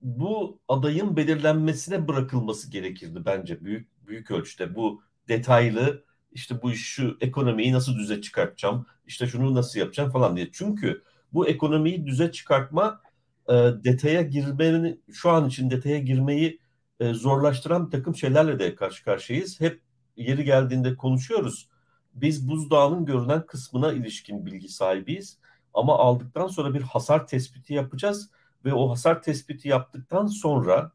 bu 0.00 0.60
adayın 0.68 1.16
belirlenmesine 1.16 2.08
bırakılması 2.08 2.70
gerekirdi 2.70 3.24
bence 3.24 3.64
büyük 3.64 3.88
büyük 4.06 4.30
ölçüde. 4.30 4.74
Bu 4.74 5.02
detaylı 5.28 6.04
işte 6.32 6.62
bu 6.62 6.74
şu 6.74 7.18
ekonomiyi 7.20 7.72
nasıl 7.72 7.98
düze 7.98 8.20
çıkartacağım, 8.20 8.86
işte 9.06 9.26
şunu 9.26 9.54
nasıl 9.54 9.80
yapacağım 9.80 10.10
falan 10.10 10.36
diye. 10.36 10.48
Çünkü 10.52 11.02
bu 11.32 11.48
ekonomiyi 11.48 12.06
düze 12.06 12.32
çıkartma 12.32 13.00
e, 13.48 13.52
detaya 13.84 14.22
girmenin 14.22 15.02
şu 15.12 15.30
an 15.30 15.48
için 15.48 15.70
detaya 15.70 15.98
girmeyi 15.98 16.60
e, 17.00 17.14
zorlaştıran 17.14 17.86
bir 17.86 17.90
takım 17.90 18.16
şeylerle 18.16 18.58
de 18.58 18.74
karşı 18.74 19.04
karşıyayız. 19.04 19.60
Hep 19.60 19.82
yeri 20.16 20.44
geldiğinde 20.44 20.96
konuşuyoruz. 20.96 21.68
Biz 22.14 22.48
buzdağının 22.48 23.04
görünen 23.04 23.46
kısmına 23.46 23.92
ilişkin 23.92 24.46
bilgi 24.46 24.68
sahibiyiz. 24.68 25.38
Ama 25.74 25.98
aldıktan 25.98 26.46
sonra 26.46 26.74
bir 26.74 26.82
hasar 26.82 27.26
tespiti 27.26 27.74
yapacağız 27.74 28.30
ve 28.64 28.74
o 28.74 28.90
hasar 28.90 29.22
tespiti 29.22 29.68
yaptıktan 29.68 30.26
sonra 30.26 30.92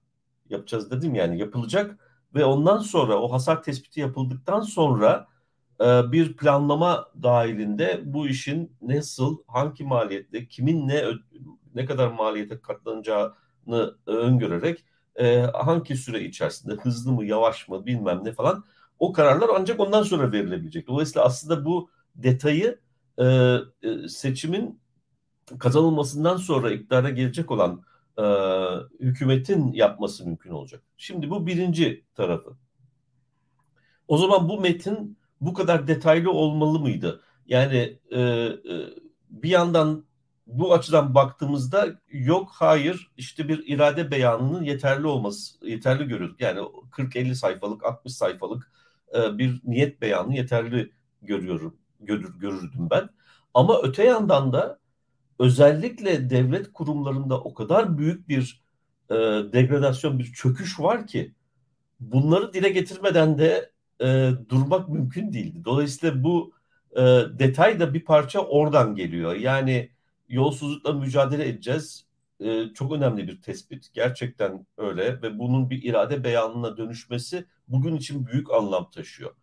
yapacağız 0.49 0.91
dedim 0.91 1.15
yani 1.15 1.39
yapılacak 1.39 1.99
ve 2.35 2.45
ondan 2.45 2.77
sonra 2.77 3.21
o 3.21 3.31
hasar 3.31 3.63
tespiti 3.63 3.99
yapıldıktan 3.99 4.61
sonra 4.61 5.27
e, 5.81 6.11
bir 6.11 6.37
planlama 6.37 7.09
dahilinde 7.23 8.01
bu 8.05 8.27
işin 8.27 8.77
nasıl, 8.81 9.37
hangi 9.47 9.83
maliyette, 9.83 10.47
kimin 10.47 10.87
ne 10.87 11.03
ne 11.75 11.85
kadar 11.85 12.07
maliyete 12.07 12.61
katlanacağını 12.61 13.97
öngörerek 14.05 14.85
e, 15.19 15.39
hangi 15.41 15.95
süre 15.97 16.23
içerisinde 16.23 16.73
hızlı 16.73 17.11
mı, 17.11 17.25
yavaş 17.25 17.67
mı, 17.67 17.85
bilmem 17.85 18.21
ne 18.23 18.31
falan 18.31 18.63
o 18.99 19.13
kararlar 19.13 19.49
ancak 19.55 19.79
ondan 19.79 20.03
sonra 20.03 20.31
verilebilecek. 20.31 20.87
Dolayısıyla 20.87 21.25
aslında 21.25 21.65
bu 21.65 21.89
detayı 22.15 22.79
e, 23.17 23.25
e, 23.25 24.07
seçimin 24.07 24.79
kazanılmasından 25.59 26.37
sonra 26.37 26.71
iktidara 26.71 27.09
gelecek 27.09 27.51
olan 27.51 27.83
e, 28.17 28.23
hükümetin 28.99 29.73
yapması 29.73 30.25
mümkün 30.25 30.51
olacak. 30.51 30.83
Şimdi 30.97 31.29
bu 31.29 31.47
birinci 31.47 32.05
tarafı. 32.15 32.57
O 34.07 34.17
zaman 34.17 34.49
bu 34.49 34.59
metin 34.59 35.17
bu 35.41 35.53
kadar 35.53 35.87
detaylı 35.87 36.31
olmalı 36.31 36.79
mıydı? 36.79 37.21
Yani 37.47 37.99
e, 38.11 38.19
e, 38.19 38.57
bir 39.29 39.49
yandan 39.49 40.03
bu 40.49 40.73
açıdan 40.73 41.15
baktığımızda 41.15 41.87
yok 42.11 42.49
hayır 42.53 43.11
işte 43.17 43.47
bir 43.47 43.67
irade 43.67 44.11
beyanının 44.11 44.63
yeterli 44.63 45.07
olması 45.07 45.67
yeterli 45.67 46.07
görüyorduk. 46.07 46.41
Yani 46.41 46.59
40-50 46.91 47.35
sayfalık 47.35 47.85
60 47.85 48.13
sayfalık 48.13 48.71
e, 49.15 49.37
bir 49.37 49.61
niyet 49.63 50.01
beyanı 50.01 50.35
yeterli 50.35 50.91
görüyorum 51.21 51.75
görür, 51.99 52.39
görürdüm 52.39 52.87
ben. 52.91 53.09
Ama 53.53 53.81
öte 53.83 54.03
yandan 54.03 54.53
da 54.53 54.79
özellikle 55.39 56.29
devlet 56.29 56.73
kurumlarında 56.73 57.41
o 57.41 57.53
kadar 57.53 57.97
büyük 57.97 58.29
bir 58.29 58.63
e, 59.09 59.15
degradasyon, 59.53 60.19
bir 60.19 60.33
çöküş 60.33 60.79
var 60.79 61.07
ki 61.07 61.33
bunları 61.99 62.53
dile 62.53 62.69
getirmeden 62.69 63.37
de 63.37 63.71
e, 64.01 64.31
durmak 64.49 64.89
mümkün 64.89 65.33
değildi. 65.33 65.65
Dolayısıyla 65.65 66.23
bu 66.23 66.53
e, 66.95 67.01
detay 67.39 67.79
da 67.79 67.93
bir 67.93 68.05
parça 68.05 68.39
oradan 68.39 68.95
geliyor. 68.95 69.35
Yani 69.35 69.89
yolsuzlukla 70.29 70.93
mücadele 70.93 71.47
edeceğiz. 71.47 72.05
E, 72.39 72.73
çok 72.73 72.93
önemli 72.93 73.27
bir 73.27 73.41
tespit. 73.41 73.93
Gerçekten 73.93 74.65
öyle 74.77 75.21
ve 75.21 75.39
bunun 75.39 75.69
bir 75.69 75.83
irade 75.83 76.23
beyanına 76.23 76.77
dönüşmesi 76.77 77.45
bugün 77.67 77.95
için 77.95 78.25
büyük 78.25 78.51
anlam 78.53 78.91
taşıyor. 78.91 79.35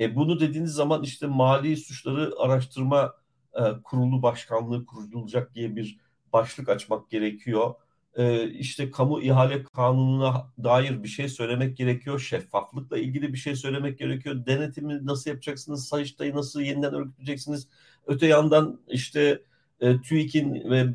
E, 0.00 0.16
bunu 0.16 0.40
dediğiniz 0.40 0.72
zaman 0.72 1.02
işte 1.02 1.26
mali 1.26 1.76
suçları 1.76 2.32
araştırma 2.38 3.14
e, 3.54 3.60
kurulu 3.84 4.22
başkanlığı 4.22 4.86
kurulacak 4.86 5.54
diye 5.54 5.76
bir 5.76 5.98
başlık 6.32 6.68
açmak 6.68 7.10
gerekiyor. 7.10 7.74
E, 8.16 8.50
işte 8.50 8.90
kamu 8.90 9.22
ihale 9.22 9.64
kanununa 9.64 10.52
dair 10.64 11.02
bir 11.02 11.08
şey 11.08 11.28
söylemek 11.28 11.76
gerekiyor. 11.76 12.20
Şeffaflıkla 12.20 12.98
ilgili 12.98 13.32
bir 13.32 13.38
şey 13.38 13.56
söylemek 13.56 13.98
gerekiyor. 13.98 14.46
Denetimi 14.46 15.06
nasıl 15.06 15.30
yapacaksınız? 15.30 15.88
Sayıştayı 15.88 16.34
nasıl 16.34 16.60
yeniden 16.60 16.94
örgütleyeceksiniz? 16.94 17.68
Öte 18.06 18.26
yandan 18.26 18.80
işte 18.88 19.42
e, 19.80 20.00
TÜİK'in 20.00 20.70
ve 20.70 20.86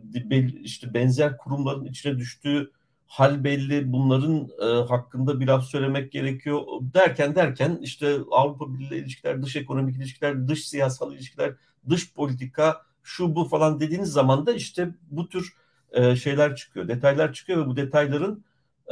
işte 0.64 0.94
benzer 0.94 1.38
kurumların 1.38 1.86
içine 1.86 2.18
düştüğü 2.18 2.72
hal 3.08 3.44
belli. 3.44 3.92
Bunların 3.94 4.50
e, 4.62 4.88
hakkında 4.88 5.40
bir 5.40 5.48
laf 5.48 5.66
söylemek 5.66 6.12
gerekiyor. 6.12 6.62
Derken 6.82 7.36
derken 7.36 7.80
işte 7.82 8.18
Avrupa 8.32 8.74
Birliği 8.74 9.02
ilişkiler, 9.02 9.42
dış 9.42 9.56
ekonomik 9.56 9.98
ilişkiler, 9.98 10.48
dış 10.48 10.68
siyasal 10.68 11.14
ilişkiler, 11.14 11.54
dış 11.90 12.14
politika 12.14 12.82
şu 13.04 13.36
bu 13.36 13.46
falan 13.46 13.80
dediğiniz 13.80 14.10
zaman 14.10 14.46
da 14.46 14.54
işte 14.54 14.90
bu 15.12 15.30
tür 15.30 15.54
e, 15.92 16.16
şeyler 16.16 16.56
çıkıyor, 16.56 16.88
detaylar 16.88 17.34
çıkıyor 17.34 17.66
ve 17.66 17.68
bu 17.68 17.76
detayların 17.76 18.44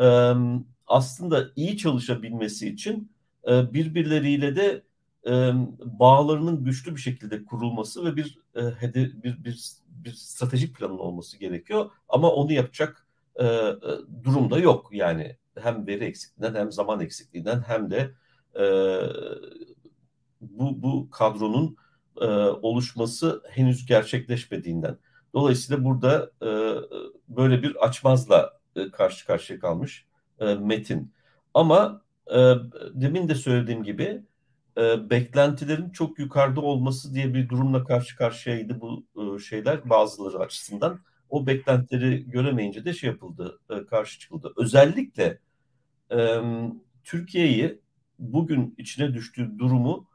e, 0.02 0.34
aslında 0.88 1.48
iyi 1.56 1.78
çalışabilmesi 1.78 2.70
için 2.70 3.12
e, 3.48 3.74
birbirleriyle 3.74 4.56
de 4.56 4.84
e, 5.28 5.52
bağlarının 6.00 6.64
güçlü 6.64 6.96
bir 6.96 7.02
şekilde 7.02 7.46
kurulması 7.46 8.06
ve 8.06 8.16
bir 8.16 8.38
e, 8.58 8.62
hede, 8.62 9.24
bir, 9.24 9.44
bir 9.44 9.58
bir 9.90 10.12
stratejik 10.12 10.76
planın 10.76 10.98
olması 10.98 11.38
gerekiyor 11.38 11.92
ama 12.10 12.32
onu 12.32 12.54
yapacak 12.54 13.08
e, 13.36 13.46
e, 13.46 13.76
durumda 14.24 14.60
yok 14.60 14.90
yani 14.92 15.38
hem 15.60 15.88
veri 15.88 16.04
eksikliğinden 16.04 16.60
hem 16.60 16.72
zaman 16.72 17.00
eksikliğinden 17.00 17.62
hem 17.62 17.92
de 17.92 18.14
e, 18.60 18.66
bu 20.42 20.84
bu 20.84 21.10
kadronun 21.10 21.78
e, 22.22 22.26
oluşması 22.62 23.44
henüz 23.50 23.86
gerçekleşmediğinden. 23.86 24.98
Dolayısıyla 25.34 25.84
burada 25.84 26.32
e, 26.42 26.50
böyle 27.30 27.64
bir 27.64 27.76
açmazla 27.86 28.60
e, 28.76 28.92
karşı 28.92 29.28
karşıya 29.28 29.60
kalmış 29.60 30.06
e, 30.40 30.56
metin. 30.56 31.14
Ama 31.54 32.02
e, 32.28 32.54
demin 32.94 33.30
de 33.30 33.36
söylediğim 33.36 33.84
gibi 33.84 34.24
e, 34.78 35.10
beklentilerin 35.10 35.90
çok 35.90 36.20
yukarıda 36.20 36.62
olması 36.62 37.14
diye 37.14 37.34
bir 37.34 37.50
durumla 37.50 37.84
karşı 37.84 38.18
karşıyaydı 38.18 38.82
bu 38.82 39.06
e, 39.16 39.40
şeyler 39.40 39.90
bazıları 39.90 40.40
açısından. 40.40 41.00
O 41.30 41.48
beklentileri 41.48 42.30
göremeyince 42.30 42.86
de 42.86 42.94
şey 42.94 43.10
yapıldı, 43.10 43.60
e, 43.70 43.86
karşı 43.86 44.20
çıkıldı. 44.20 44.54
Özellikle 44.58 45.40
e, 46.12 46.42
Türkiye'yi 47.04 47.82
bugün 48.20 48.76
içine 48.78 49.14
düştüğü 49.14 49.60
durumu 49.60 50.08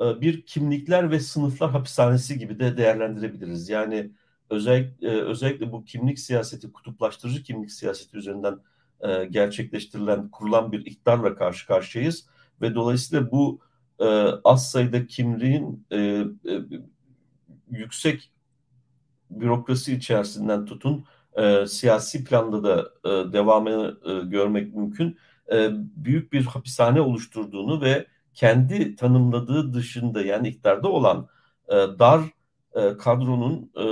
e, 0.00 0.20
bir 0.20 0.42
kimlikler 0.42 1.10
ve 1.10 1.20
sınıflar 1.20 1.70
hapishanesi 1.70 2.38
gibi 2.38 2.58
de 2.58 2.76
değerlendirebiliriz. 2.76 3.68
Yani 3.68 4.10
özellikle, 4.50 5.08
e, 5.08 5.10
özellikle 5.10 5.72
bu 5.72 5.84
kimlik 5.84 6.18
siyaseti, 6.18 6.72
kutuplaştırıcı 6.72 7.42
kimlik 7.42 7.72
siyaseti 7.72 8.16
üzerinden 8.16 8.58
e, 9.00 9.24
gerçekleştirilen, 9.24 10.28
kurulan 10.28 10.72
bir 10.72 10.86
iktidarla 10.86 11.34
karşı 11.34 11.66
karşıyayız. 11.66 12.26
Ve 12.60 12.74
dolayısıyla 12.74 13.30
bu 13.30 13.60
e, 14.00 14.04
az 14.44 14.70
sayıda 14.70 15.06
kimliğin 15.06 15.86
e, 15.90 15.98
e, 15.98 16.24
yüksek 17.70 18.30
bürokrasi 19.30 19.94
içerisinden 19.94 20.64
tutun 20.64 21.04
e, 21.36 21.66
siyasi 21.66 22.24
planda 22.24 22.64
da 22.64 22.90
e, 23.04 23.32
devamını 23.32 23.98
e, 24.06 24.28
görmek 24.28 24.74
mümkün. 24.74 25.18
E, 25.52 25.70
büyük 25.96 26.32
bir 26.32 26.44
hapishane 26.44 27.00
oluşturduğunu 27.00 27.80
ve 27.80 28.06
kendi 28.34 28.96
tanımladığı 28.96 29.74
dışında 29.74 30.22
yani 30.22 30.48
iktidarda 30.48 30.88
olan 30.88 31.28
e, 31.68 31.74
dar 31.74 32.20
e, 32.74 32.96
kadronun 32.96 33.70
e, 33.76 33.84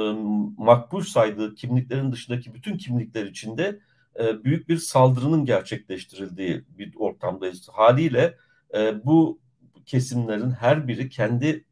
makbul 0.63 1.01
saydığı 1.01 1.55
kimliklerin 1.55 2.13
dışındaki 2.13 2.55
bütün 2.55 2.77
kimlikler 2.77 3.27
içinde 3.27 3.81
e, 4.21 4.45
büyük 4.45 4.69
bir 4.69 4.77
saldırının 4.77 5.45
gerçekleştirildiği 5.45 6.65
bir 6.69 6.95
ortamdayız. 6.97 7.69
Haliyle 7.73 8.37
e, 8.75 9.05
bu 9.05 9.41
kesimlerin 9.89 10.51
her 10.51 10.89
biri 10.89 11.09
kendi 11.09 11.65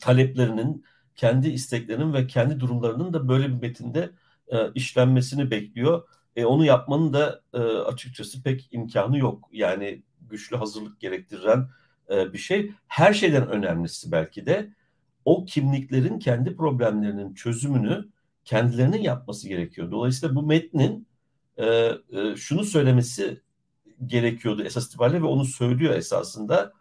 taleplerinin, 0.00 0.84
kendi 1.16 1.48
isteklerinin 1.48 2.14
ve 2.14 2.26
kendi 2.26 2.60
durumlarının 2.60 3.12
da 3.12 3.28
böyle 3.28 3.48
bir 3.48 3.60
metinde 3.60 4.10
e, 4.48 4.72
işlenmesini 4.72 5.50
bekliyor. 5.50 6.08
E, 6.36 6.44
onu 6.44 6.64
yapmanın 6.64 7.12
da 7.12 7.40
e, 7.52 7.58
açıkçası 7.58 8.42
pek 8.42 8.68
imkanı 8.72 9.18
yok. 9.18 9.48
Yani 9.52 10.02
güçlü 10.20 10.56
hazırlık 10.56 11.00
gerektiren 11.00 11.68
e, 12.10 12.32
bir 12.32 12.38
şey. 12.38 12.72
Her 12.86 13.14
şeyden 13.14 13.48
önemlisi 13.48 14.12
belki 14.12 14.46
de 14.46 14.74
o 15.24 15.44
kimliklerin 15.44 16.18
kendi 16.18 16.56
problemlerinin 16.56 17.34
çözümünü 17.34 18.08
kendilerinin 18.44 19.02
yapması 19.02 19.48
gerekiyor. 19.48 19.90
Dolayısıyla 19.90 20.34
bu 20.34 20.42
metnin 20.42 21.08
e, 21.56 21.66
e, 21.66 22.36
şunu 22.36 22.64
söylemesi 22.64 23.40
gerekiyordu 24.06 24.62
esas 24.62 24.86
itibariyle 24.86 25.22
ve 25.22 25.26
onu 25.26 25.44
söylüyor 25.44 25.94
esasında. 25.94 26.72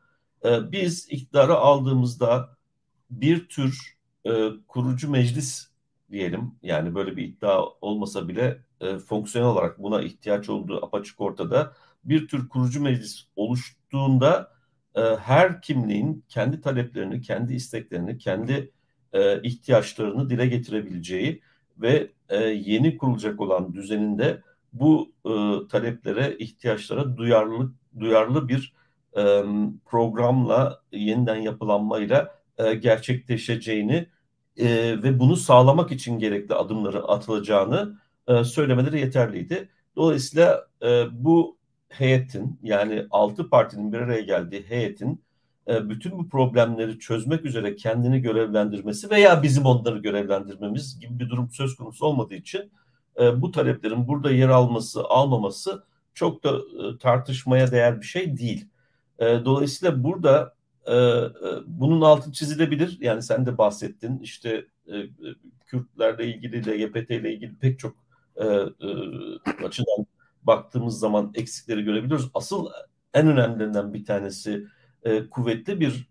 E, 0.46 0.72
biz 0.72 1.08
iktidarı 1.10 1.56
aldığımızda 1.56 2.58
bir 3.10 3.48
tür 3.50 3.98
e, 4.26 4.50
kurucu 4.68 5.10
meclis 5.10 5.68
diyelim 6.12 6.52
yani 6.64 6.96
böyle 6.96 7.18
bir 7.18 7.24
iddia 7.24 7.66
olmasa 7.82 8.28
bile 8.28 8.62
e, 8.82 8.98
fonksiyonel 8.98 9.52
olarak 9.52 9.80
buna 9.84 10.02
ihtiyaç 10.02 10.50
olduğu 10.50 10.86
apaçık 10.86 11.22
ortada 11.22 11.74
bir 12.06 12.28
tür 12.28 12.50
kurucu 12.50 12.82
meclis 12.82 13.28
oluştuğunda 13.36 14.52
e, 14.96 15.02
her 15.02 15.62
kimliğin 15.62 16.26
kendi 16.30 16.62
taleplerini, 16.62 17.22
kendi 17.22 17.54
isteklerini, 17.54 18.18
kendi 18.18 18.72
e, 19.14 19.42
ihtiyaçlarını 19.42 20.30
dile 20.30 20.48
getirebileceği 20.48 21.42
ve 21.78 22.12
e, 22.30 22.38
yeni 22.46 22.98
kurulacak 22.98 23.42
olan 23.42 23.74
düzeninde 23.74 24.42
bu 24.74 25.12
e, 25.26 25.32
taleplere, 25.68 26.36
ihtiyaçlara 26.40 27.18
duyarlı 27.18 27.72
duyarlı 28.00 28.48
bir 28.50 28.74
e, 29.18 29.44
programla, 29.86 30.82
yeniden 30.92 31.36
yapılanmayla 31.36 32.36
e, 32.58 32.74
gerçekleşeceğini 32.74 34.08
e, 34.58 34.68
ve 35.04 35.20
bunu 35.20 35.36
sağlamak 35.36 35.92
için 35.92 36.20
gerekli 36.20 36.56
adımları 36.56 37.04
atılacağını 37.04 38.00
e, 38.28 38.44
söylemeleri 38.44 39.00
yeterliydi. 39.00 39.70
Dolayısıyla 39.96 40.68
e, 40.84 41.06
bu 41.12 41.58
heyetin 41.90 42.60
yani 42.64 43.06
altı 43.12 43.50
partinin 43.50 43.94
bir 43.94 43.98
araya 43.98 44.22
geldiği 44.22 44.64
heyetin 44.70 45.24
e, 45.68 45.90
bütün 45.90 46.12
bu 46.12 46.30
problemleri 46.30 47.00
çözmek 47.00 47.46
üzere 47.46 47.76
kendini 47.76 48.22
görevlendirmesi 48.22 49.10
veya 49.10 49.44
bizim 49.44 49.66
onları 49.66 50.00
görevlendirmemiz 50.00 51.00
gibi 51.00 51.20
bir 51.20 51.30
durum 51.30 51.50
söz 51.52 51.76
konusu 51.76 52.06
olmadığı 52.06 52.36
için 52.36 52.72
e, 53.20 53.42
bu 53.42 53.52
taleplerin 53.52 54.08
burada 54.08 54.32
yer 54.32 54.50
alması, 54.50 55.04
almaması 55.04 55.84
çok 56.14 56.44
da 56.44 56.50
e, 56.58 56.98
tartışmaya 56.98 57.72
değer 57.72 58.02
bir 58.02 58.06
şey 58.06 58.38
değil. 58.38 58.68
E, 59.20 59.26
dolayısıyla 59.46 60.04
burada 60.04 60.56
e, 60.86 60.96
e, 60.96 61.32
bunun 61.66 62.02
altı 62.02 62.32
çizilebilir. 62.32 62.98
Yani 63.02 63.22
sen 63.24 63.46
de 63.46 63.58
bahsettin 63.58 64.20
işte 64.20 64.68
e, 64.88 64.98
e 64.98 65.10
Kürtlerle 65.66 66.28
ilgili, 66.28 66.84
LGBT 66.84 67.12
ile 67.12 67.34
ilgili 67.34 67.56
pek 67.56 67.80
çok 67.80 67.96
e, 68.36 68.46
e, 68.46 68.88
açıdan 69.66 70.06
baktığımız 70.44 71.00
zaman 71.00 71.32
eksikleri 71.36 71.84
görebiliyoruz. 71.84 72.32
Asıl 72.34 72.68
en 73.14 73.28
önemlilerinden 73.28 73.94
bir 73.94 74.06
tanesi 74.06 74.68
e, 75.04 75.30
kuvvetli 75.30 75.80
bir 75.80 76.08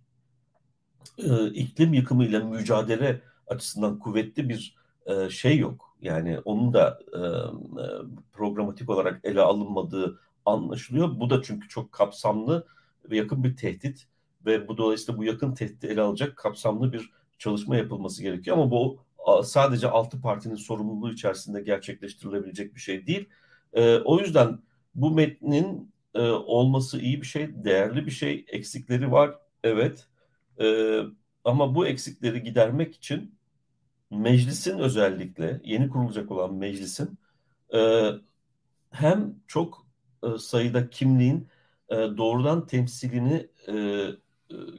e, 1.18 1.46
iklim 1.46 1.94
yıkımıyla 1.94 2.44
mücadele 2.44 3.20
açısından 3.46 3.98
kuvvetli 3.98 4.48
bir 4.48 4.76
e, 5.06 5.30
şey 5.30 5.58
yok. 5.58 5.96
Yani 6.02 6.38
onun 6.38 6.74
da 6.74 6.98
e, 7.12 7.18
e, 7.18 7.86
programatik 8.32 8.90
olarak 8.90 9.20
ele 9.24 9.40
alınmadığı 9.40 10.20
anlaşılıyor. 10.44 11.20
Bu 11.20 11.30
da 11.30 11.42
çünkü 11.42 11.68
çok 11.68 11.92
kapsamlı 11.92 12.66
ve 13.10 13.16
yakın 13.16 13.44
bir 13.44 13.56
tehdit 13.56 14.06
ve 14.46 14.68
bu 14.68 14.76
dolayısıyla 14.78 15.18
bu 15.18 15.24
yakın 15.24 15.54
tehdidi 15.54 15.86
ele 15.86 16.00
alacak 16.00 16.36
kapsamlı 16.36 16.92
bir 16.92 17.10
çalışma 17.38 17.76
yapılması 17.76 18.22
gerekiyor. 18.22 18.56
Ama 18.56 18.70
bu 18.70 18.98
sadece 19.44 19.88
altı 19.88 20.20
partinin 20.20 20.54
sorumluluğu 20.54 21.12
içerisinde 21.12 21.60
gerçekleştirilebilecek 21.60 22.74
bir 22.74 22.80
şey 22.80 23.06
değil. 23.06 23.28
E, 23.72 23.96
o 23.96 24.20
yüzden 24.20 24.58
bu 24.94 25.10
metnin 25.10 25.92
e, 26.14 26.20
olması 26.30 27.00
iyi 27.00 27.20
bir 27.20 27.26
şey, 27.26 27.64
değerli 27.64 28.06
bir 28.06 28.10
şey. 28.10 28.44
Eksikleri 28.48 29.12
var, 29.12 29.38
evet. 29.64 30.06
E, 30.60 30.98
ama 31.44 31.74
bu 31.74 31.86
eksikleri 31.86 32.42
gidermek 32.42 32.94
için 32.94 33.34
meclisin 34.10 34.78
özellikle 34.78 35.60
yeni 35.64 35.88
kurulacak 35.88 36.30
olan 36.30 36.54
meclisin 36.54 37.18
e, 37.74 38.10
hem 38.90 39.34
çok 39.46 39.86
e, 40.22 40.38
sayıda 40.38 40.90
kimliğin 40.90 41.48
e, 41.88 41.96
doğrudan 41.96 42.66
temsilini 42.66 43.46
e, 43.68 43.72
e, 43.72 44.14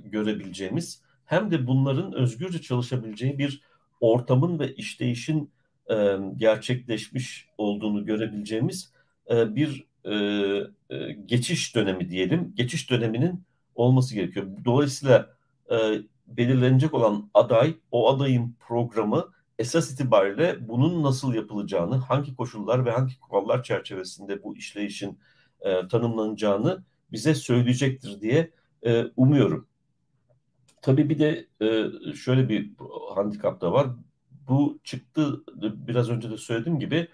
görebileceğimiz 0.05 1.01
hem 1.25 1.51
de 1.51 1.67
bunların 1.67 2.13
özgürce 2.13 2.61
çalışabileceği 2.61 3.37
bir 3.37 3.61
ortamın 3.99 4.59
ve 4.59 4.75
işleyişin 4.75 5.53
gerçekleşmiş 6.37 7.47
olduğunu 7.57 8.05
görebileceğimiz 8.05 8.93
bir 9.29 9.87
geçiş 11.25 11.75
dönemi 11.75 12.09
diyelim. 12.09 12.53
Geçiş 12.55 12.89
döneminin 12.89 13.43
olması 13.75 14.15
gerekiyor. 14.15 14.47
Dolayısıyla 14.65 15.29
belirlenecek 16.27 16.93
olan 16.93 17.29
aday, 17.33 17.75
o 17.91 18.15
adayın 18.15 18.55
programı 18.59 19.31
esas 19.59 19.91
itibariyle 19.91 20.67
bunun 20.67 21.03
nasıl 21.03 21.33
yapılacağını, 21.33 21.95
hangi 21.95 22.35
koşullar 22.35 22.85
ve 22.85 22.91
hangi 22.91 23.19
kurallar 23.19 23.63
çerçevesinde 23.63 24.43
bu 24.43 24.57
işleyişin 24.57 25.19
e, 25.61 25.87
tanımlanacağını 25.87 26.83
bize 27.13 27.35
söyleyecektir 27.35 28.21
diye 28.21 28.51
e, 28.85 29.05
umuyorum. 29.17 29.67
Tabii 30.81 31.09
bir 31.09 31.19
de 31.19 31.47
e, 31.61 32.13
şöyle 32.13 32.49
bir 32.49 32.71
handikap 33.15 33.61
da 33.61 33.71
var. 33.71 33.87
Bu 34.47 34.79
çıktı 34.83 35.43
biraz 35.87 36.09
önce 36.09 36.31
de 36.31 36.37
söylediğim 36.37 36.79
gibi 36.79 37.07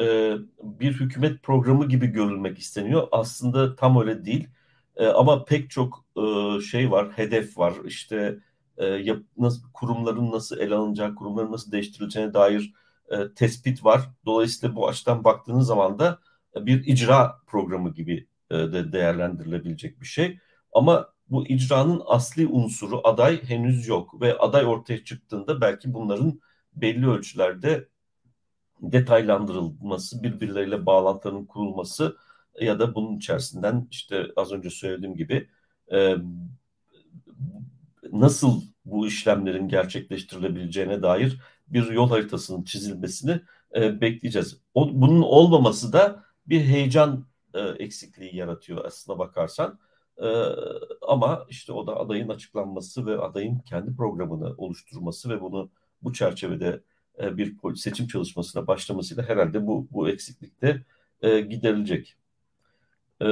e, 0.00 0.34
bir 0.62 0.92
hükümet 1.00 1.42
programı 1.42 1.88
gibi 1.88 2.06
görülmek 2.06 2.58
isteniyor. 2.58 3.08
Aslında 3.12 3.76
tam 3.76 4.00
öyle 4.00 4.24
değil. 4.24 4.48
E, 4.96 5.06
ama 5.06 5.44
pek 5.44 5.70
çok 5.70 6.04
e, 6.16 6.60
şey 6.60 6.90
var, 6.90 7.10
hedef 7.16 7.58
var. 7.58 7.74
İşte 7.84 8.38
e, 8.76 8.86
yap, 8.86 9.18
nasıl, 9.38 9.72
kurumların 9.72 10.30
nasıl 10.30 10.58
ele 10.58 10.74
alınacağı, 10.74 11.14
kurumların 11.14 11.52
nasıl 11.52 11.72
değiştirileceğine 11.72 12.34
dair 12.34 12.74
e, 13.10 13.34
tespit 13.34 13.84
var. 13.84 14.00
Dolayısıyla 14.26 14.76
bu 14.76 14.88
açıdan 14.88 15.24
baktığınız 15.24 15.66
zaman 15.66 15.98
da 15.98 16.18
bir 16.56 16.86
icra 16.86 17.40
programı 17.46 17.94
gibi 17.94 18.16
e, 18.16 18.26
de 18.50 18.92
değerlendirilebilecek 18.92 20.00
bir 20.00 20.06
şey. 20.06 20.38
Ama 20.72 21.12
bu 21.30 21.46
icranın 21.46 22.02
asli 22.06 22.46
unsuru 22.46 23.00
aday 23.04 23.42
henüz 23.44 23.88
yok 23.88 24.20
ve 24.20 24.38
aday 24.38 24.66
ortaya 24.66 25.04
çıktığında 25.04 25.60
belki 25.60 25.94
bunların 25.94 26.40
belli 26.74 27.08
ölçülerde 27.08 27.88
detaylandırılması, 28.82 30.22
birbirleriyle 30.22 30.86
bağlantıların 30.86 31.46
kurulması 31.46 32.16
ya 32.60 32.78
da 32.78 32.94
bunun 32.94 33.16
içerisinden 33.16 33.88
işte 33.90 34.26
az 34.36 34.52
önce 34.52 34.70
söylediğim 34.70 35.16
gibi 35.16 35.48
e, 35.92 36.16
nasıl 38.12 38.62
bu 38.84 39.06
işlemlerin 39.06 39.68
gerçekleştirilebileceğine 39.68 41.02
dair 41.02 41.40
bir 41.68 41.90
yol 41.90 42.10
haritasının 42.10 42.64
çizilmesini 42.64 43.40
e, 43.76 44.00
bekleyeceğiz. 44.00 44.60
O, 44.74 45.00
bunun 45.00 45.22
olmaması 45.22 45.92
da 45.92 46.24
bir 46.46 46.60
heyecan 46.60 47.26
e, 47.54 47.60
eksikliği 47.60 48.36
yaratıyor 48.36 48.84
aslına 48.84 49.18
bakarsan. 49.18 49.78
E, 50.22 50.28
ama 51.02 51.46
işte 51.48 51.72
o 51.72 51.86
da 51.86 51.96
adayın 51.96 52.28
açıklanması 52.28 53.06
ve 53.06 53.18
adayın 53.18 53.58
kendi 53.58 53.96
programını 53.96 54.54
oluşturması 54.56 55.30
ve 55.30 55.40
bunu 55.40 55.70
bu 56.02 56.12
çerçevede 56.12 56.80
e, 57.22 57.36
bir 57.36 57.56
seçim 57.76 58.06
çalışmasına 58.06 58.66
başlamasıyla 58.66 59.28
herhalde 59.28 59.66
bu 59.66 59.88
bu 59.90 60.08
eksiklik 60.08 60.62
de 60.62 60.84
e, 61.22 61.40
giderilecek. 61.40 62.16
E, 63.22 63.26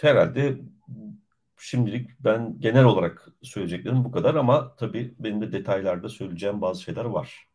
herhalde 0.00 0.58
şimdilik 1.58 2.10
ben 2.20 2.60
genel 2.60 2.84
olarak 2.84 3.28
söyleyeceklerim 3.42 4.04
bu 4.04 4.10
kadar 4.10 4.34
ama 4.34 4.76
tabii 4.76 5.14
benim 5.18 5.40
de 5.40 5.52
detaylarda 5.52 6.08
söyleyeceğim 6.08 6.60
bazı 6.60 6.82
şeyler 6.82 7.04
var. 7.04 7.48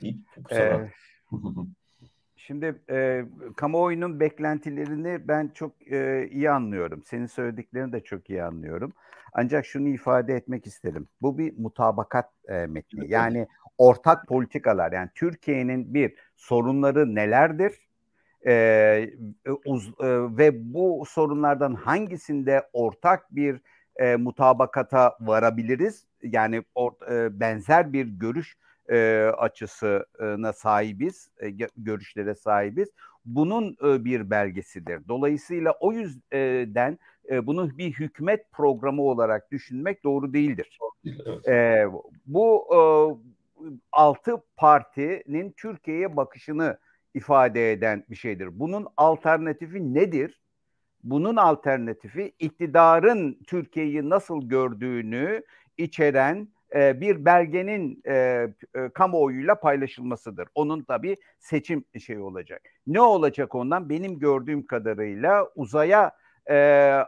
Deyip, 0.00 0.18
ee, 0.52 0.90
Şimdi 2.46 2.82
e, 2.90 3.24
kamuoyunun 3.56 4.20
beklentilerini 4.20 5.28
ben 5.28 5.48
çok 5.54 5.92
e, 5.92 6.28
iyi 6.30 6.50
anlıyorum. 6.50 7.02
Senin 7.06 7.26
söylediklerini 7.26 7.92
de 7.92 8.00
çok 8.00 8.30
iyi 8.30 8.42
anlıyorum. 8.42 8.92
Ancak 9.32 9.66
şunu 9.66 9.88
ifade 9.88 10.34
etmek 10.34 10.66
isterim. 10.66 11.08
Bu 11.22 11.38
bir 11.38 11.58
mutabakat 11.58 12.30
e, 12.48 12.66
metni. 12.66 13.10
Yani 13.10 13.46
ortak 13.78 14.26
politikalar. 14.26 14.92
Yani 14.92 15.08
Türkiye'nin 15.14 15.94
bir 15.94 16.14
sorunları 16.36 17.14
nelerdir? 17.14 17.74
E, 18.46 19.10
uz, 19.64 19.88
e, 19.88 20.06
ve 20.38 20.74
bu 20.74 21.04
sorunlardan 21.08 21.74
hangisinde 21.74 22.68
ortak 22.72 23.36
bir 23.36 23.60
e, 23.96 24.16
mutabakata 24.16 25.16
varabiliriz? 25.20 26.06
Yani 26.22 26.62
or, 26.74 26.92
e, 27.10 27.40
benzer 27.40 27.92
bir 27.92 28.06
görüş 28.06 28.56
e, 28.90 29.30
açısına 29.38 30.52
sahibiz, 30.52 31.30
e, 31.40 31.50
görüşlere 31.76 32.34
sahibiz. 32.34 32.88
Bunun 33.24 33.76
e, 33.84 34.04
bir 34.04 34.30
belgesidir. 34.30 35.08
Dolayısıyla 35.08 35.74
o 35.80 35.92
yüzden 35.92 36.98
e, 37.30 37.46
bunu 37.46 37.78
bir 37.78 37.92
hükümet 37.92 38.52
programı 38.52 39.02
olarak 39.02 39.50
düşünmek 39.52 40.04
doğru 40.04 40.32
değildir. 40.32 40.78
Evet. 41.04 41.48
E, 41.48 41.86
bu 42.26 42.66
e, 42.70 42.80
altı 43.92 44.36
partinin 44.56 45.54
Türkiye'ye 45.56 46.16
bakışını 46.16 46.78
ifade 47.14 47.72
eden 47.72 48.04
bir 48.10 48.16
şeydir. 48.16 48.48
Bunun 48.52 48.86
alternatifi 48.96 49.94
nedir? 49.94 50.40
Bunun 51.04 51.36
alternatifi 51.36 52.32
iktidarın 52.38 53.38
Türkiye'yi 53.46 54.08
nasıl 54.08 54.48
gördüğünü 54.48 55.42
içeren 55.78 56.48
e, 56.74 57.00
bir 57.00 57.24
belgenin 57.24 58.02
e, 58.06 58.14
e, 58.74 58.88
kamuoyuyla 58.94 59.54
paylaşılmasıdır. 59.60 60.48
Onun 60.54 60.82
tabii 60.82 61.16
seçim 61.38 61.84
şeyi 62.06 62.20
olacak. 62.20 62.62
Ne 62.86 63.00
olacak 63.00 63.54
ondan? 63.54 63.88
Benim 63.88 64.18
gördüğüm 64.18 64.66
kadarıyla 64.66 65.48
uzaya 65.54 66.12
e, 66.50 66.56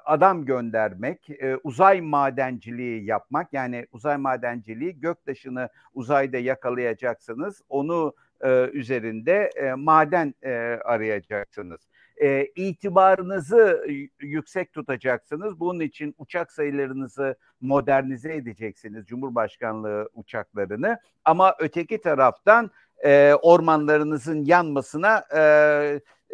adam 0.05 0.45
göndermek, 0.45 1.31
e, 1.31 1.57
uzay 1.65 2.01
madenciliği 2.01 3.05
yapmak. 3.05 3.53
Yani 3.53 3.87
uzay 3.93 4.17
madenciliği 4.17 5.01
göktaşını 5.01 5.69
uzayda 5.95 6.39
yakalayacaksınız. 6.39 7.63
Onu 7.69 8.15
e, 8.41 8.71
üzerinde 8.73 9.51
e, 9.57 9.73
maden 9.75 10.35
e, 10.43 10.51
arayacaksınız 10.85 11.81
e, 12.23 12.47
itibarınızı 12.47 13.87
yüksek 14.21 14.73
tutacaksınız. 14.73 15.61
Bunun 15.61 15.81
için 15.81 16.15
uçak 16.19 16.53
sayılarınızı 16.53 17.37
modernize 17.61 18.35
edeceksiniz 18.35 19.07
Cumhurbaşkanlığı 19.07 20.09
uçaklarını. 20.15 20.99
Ama 21.25 21.55
öteki 21.59 22.01
taraftan 22.01 22.71
e, 23.05 23.35
ormanlarınızın 23.35 24.45
yanmasına 24.45 25.25
e, 25.37 25.41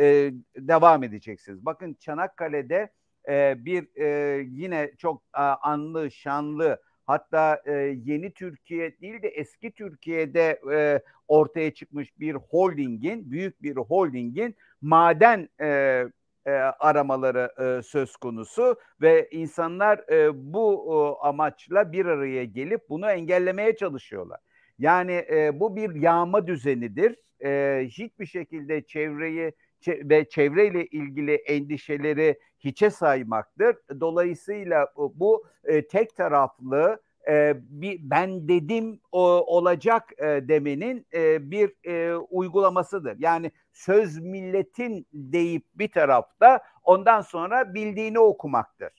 e, 0.01 0.33
devam 0.57 1.03
edeceksiniz. 1.03 1.67
Bakın 1.67 1.95
Çanakkale'de 2.01 2.93
e, 3.29 3.65
bir 3.65 4.01
e, 4.01 4.39
yine 4.51 4.93
çok 4.99 5.23
e, 5.37 5.41
anlı, 5.41 6.11
şanlı 6.11 6.81
hatta 7.07 7.63
e, 7.67 7.73
yeni 8.05 8.33
Türkiye 8.33 9.01
değil 9.01 9.23
de 9.23 9.29
eski 9.29 9.73
Türkiye'de 9.73 10.61
e, 10.73 11.01
ortaya 11.29 11.75
çıkmış 11.75 12.21
bir 12.21 12.35
holdingin, 12.35 13.31
büyük 13.31 13.63
bir 13.63 13.77
holdingin 13.77 14.57
maden 14.81 15.49
e, 15.61 16.05
e, 16.47 16.51
aramaları 16.53 17.53
e, 17.59 17.83
söz 17.83 18.17
konusu 18.17 18.77
ve 19.01 19.29
insanlar 19.31 19.99
e, 20.13 20.31
bu 20.53 20.85
e, 21.23 21.27
amaçla 21.27 21.93
bir 21.93 22.07
araya 22.07 22.45
gelip 22.45 22.89
bunu 22.89 23.11
engellemeye 23.11 23.77
çalışıyorlar. 23.77 24.41
Yani 24.79 25.25
e, 25.31 25.61
bu 25.61 25.77
bir 25.77 25.95
yağma 25.95 26.47
düzenidir. 26.47 27.17
E, 27.45 27.81
hiçbir 27.89 28.27
şekilde 28.27 28.83
çevreyi 28.87 29.53
ve 29.89 30.29
çevreyle 30.29 30.87
ilgili 30.87 31.35
endişeleri 31.35 32.39
hiçe 32.65 32.91
saymaktır. 32.91 33.77
Dolayısıyla 34.01 34.89
bu 35.15 35.45
e, 35.65 35.87
tek 35.87 36.17
taraflı 36.17 37.01
e, 37.29 37.57
bir 37.69 38.01
ben 38.03 38.49
dedim 38.49 39.01
o, 39.13 39.21
olacak 39.57 40.13
e, 40.19 40.25
demenin 40.25 41.07
e, 41.15 41.51
bir 41.51 41.73
e, 41.85 42.17
uygulamasıdır. 42.17 43.17
Yani 43.19 43.53
söz 43.73 44.19
milletin 44.19 45.07
deyip 45.13 45.65
bir 45.75 45.89
tarafta 45.89 46.61
ondan 46.85 47.21
sonra 47.21 47.75
bildiğini 47.75 48.19
okumaktır. 48.19 48.91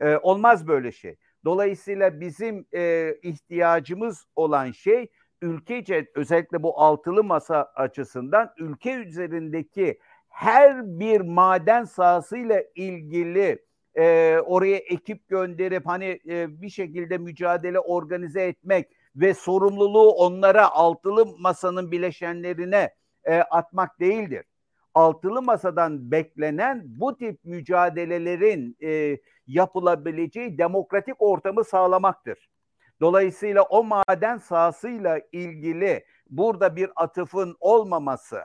E, 0.00 0.16
olmaz 0.16 0.68
böyle 0.68 0.92
şey. 0.92 1.16
Dolayısıyla 1.44 2.20
bizim 2.20 2.66
e, 2.74 3.14
ihtiyacımız 3.22 4.26
olan 4.36 4.70
şey 4.70 5.08
ülkece 5.42 6.10
özellikle 6.14 6.62
bu 6.62 6.80
altılı 6.80 7.24
masa 7.24 7.72
açısından 7.74 8.52
ülke 8.58 8.94
üzerindeki 8.94 9.98
her 10.34 10.98
bir 11.00 11.20
maden 11.20 11.84
sahasıyla 11.84 12.62
ilgili 12.74 13.58
e, 13.94 14.36
oraya 14.38 14.76
ekip 14.76 15.28
gönderip 15.28 15.86
hani 15.86 16.20
e, 16.28 16.62
bir 16.62 16.68
şekilde 16.68 17.18
mücadele 17.18 17.80
organize 17.80 18.42
etmek 18.42 18.88
ve 19.16 19.34
sorumluluğu 19.34 20.10
onlara 20.10 20.70
altılı 20.70 21.26
masanın 21.38 21.90
bileşenlerine 21.90 22.94
e, 23.24 23.36
atmak 23.36 24.00
değildir. 24.00 24.44
Altılı 24.94 25.42
masadan 25.42 26.10
beklenen 26.10 26.82
bu 26.86 27.16
tip 27.16 27.44
mücadelelerin 27.44 28.76
e, 28.82 29.18
yapılabileceği 29.46 30.58
demokratik 30.58 31.14
ortamı 31.18 31.64
sağlamaktır. 31.64 32.48
Dolayısıyla 33.00 33.62
o 33.62 33.84
maden 33.84 34.38
sahasıyla 34.38 35.20
ilgili 35.32 36.04
burada 36.30 36.76
bir 36.76 36.90
atıfın 36.96 37.56
olmaması, 37.60 38.40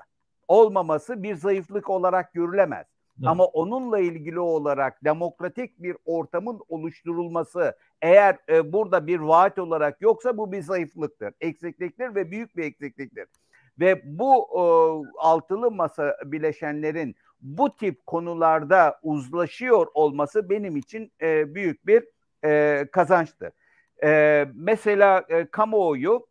olmaması 0.50 1.24
bir 1.24 1.36
zayıflık 1.36 1.90
olarak 1.90 2.34
görülemez. 2.34 2.88
Ama 3.26 3.46
onunla 3.46 4.00
ilgili 4.00 4.40
olarak 4.40 5.04
demokratik 5.04 5.84
bir 5.84 5.98
ortamın 6.06 6.62
oluşturulması 6.70 7.78
eğer 8.02 8.38
e, 8.50 8.74
burada 8.74 9.08
bir 9.08 9.20
vaat 9.20 9.60
olarak 9.60 10.02
yoksa 10.02 10.38
bu 10.38 10.52
bir 10.52 10.62
zayıflıktır, 10.62 11.34
eksikliktir 11.42 12.16
ve 12.16 12.32
büyük 12.32 12.58
bir 12.58 12.64
eksikliktir. 12.64 13.26
Ve 13.80 14.02
bu 14.06 14.48
e, 14.54 14.62
altılı 15.20 15.72
masa 15.72 16.18
bileşenlerin 16.26 17.16
bu 17.42 17.76
tip 17.76 18.08
konularda 18.08 19.00
uzlaşıyor 19.04 19.88
olması 19.94 20.50
benim 20.50 20.78
için 20.78 21.12
e, 21.22 21.56
büyük 21.56 21.88
bir 21.88 22.04
e, 22.46 22.86
kazançtır. 22.92 23.52
E, 24.04 24.46
mesela 24.56 25.26
e, 25.30 25.46
kamuoyu 25.46 26.29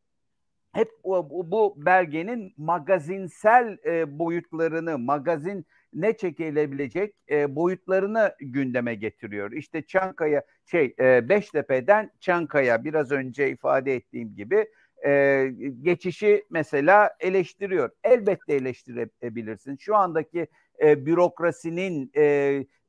hep 0.78 0.90
bu, 1.04 1.74
belgenin 1.76 2.54
magazinsel 2.56 3.78
e, 3.84 4.18
boyutlarını, 4.18 4.98
magazin 4.98 5.66
ne 5.94 6.16
çekilebilecek 6.16 7.14
e, 7.30 7.56
boyutlarını 7.56 8.34
gündeme 8.40 8.94
getiriyor. 8.94 9.52
İşte 9.52 9.82
Çankaya 9.82 10.42
şey 10.64 10.94
e, 11.00 11.28
Beştepe'den 11.28 12.10
Çankaya 12.20 12.84
biraz 12.84 13.12
önce 13.12 13.50
ifade 13.50 13.94
ettiğim 13.94 14.34
gibi 14.34 14.66
e, 15.06 15.44
geçişi 15.82 16.44
mesela 16.50 17.10
eleştiriyor. 17.20 17.90
Elbette 18.04 18.54
eleştirebilirsin. 18.54 19.76
Şu 19.76 19.96
andaki 19.96 20.46
e, 20.82 21.06
bürokrasinin 21.06 22.10
e, 22.16 22.22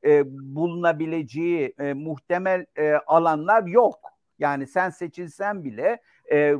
e, 0.04 0.22
bulunabileceği 0.54 1.74
e, 1.78 1.92
muhtemel 1.92 2.66
e, 2.76 2.92
alanlar 2.92 3.66
yok. 3.66 3.98
Yani 4.38 4.66
sen 4.66 4.90
seçilsen 4.90 5.64
bile 5.64 6.00
e, 6.32 6.54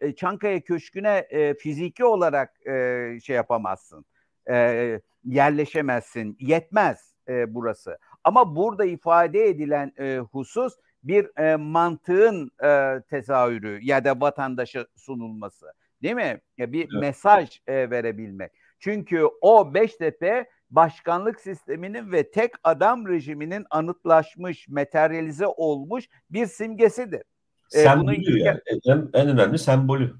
e 0.00 0.14
Çankaya 0.14 0.60
Köşkü'ne 0.60 1.26
e, 1.30 1.54
fiziki 1.54 2.04
olarak 2.04 2.66
e, 2.66 3.18
şey 3.24 3.36
yapamazsın. 3.36 4.04
E, 4.50 5.00
yerleşemezsin. 5.24 6.36
Yetmez 6.40 7.14
e, 7.28 7.54
burası. 7.54 7.98
Ama 8.24 8.56
burada 8.56 8.84
ifade 8.84 9.44
edilen 9.44 9.92
e, 9.98 10.18
husus 10.18 10.74
bir 11.02 11.38
e, 11.38 11.56
mantığın 11.56 12.50
e, 12.64 13.02
tezahürü 13.10 13.78
ya 13.82 14.04
da 14.04 14.20
vatandaşa 14.20 14.86
sunulması. 14.96 15.66
Değil 16.02 16.14
mi? 16.14 16.40
Ya 16.58 16.72
bir 16.72 16.80
evet. 16.80 17.00
mesaj 17.00 17.60
e, 17.66 17.90
verebilmek. 17.90 18.52
Çünkü 18.78 19.24
o 19.40 19.74
Beştepe 19.74 20.50
başkanlık 20.70 21.40
sisteminin 21.40 22.12
ve 22.12 22.30
tek 22.30 22.52
adam 22.64 23.08
rejiminin 23.08 23.66
anıtlaşmış, 23.70 24.68
materyalize 24.68 25.46
olmuş 25.46 26.08
bir 26.30 26.46
simgesidir. 26.46 27.22
Sembolü 27.68 28.14
e, 28.14 28.26
bunu... 28.26 28.38
yani. 28.38 28.60
En, 28.86 29.08
en 29.12 29.28
önemli 29.28 29.58
sembolü. 29.58 30.14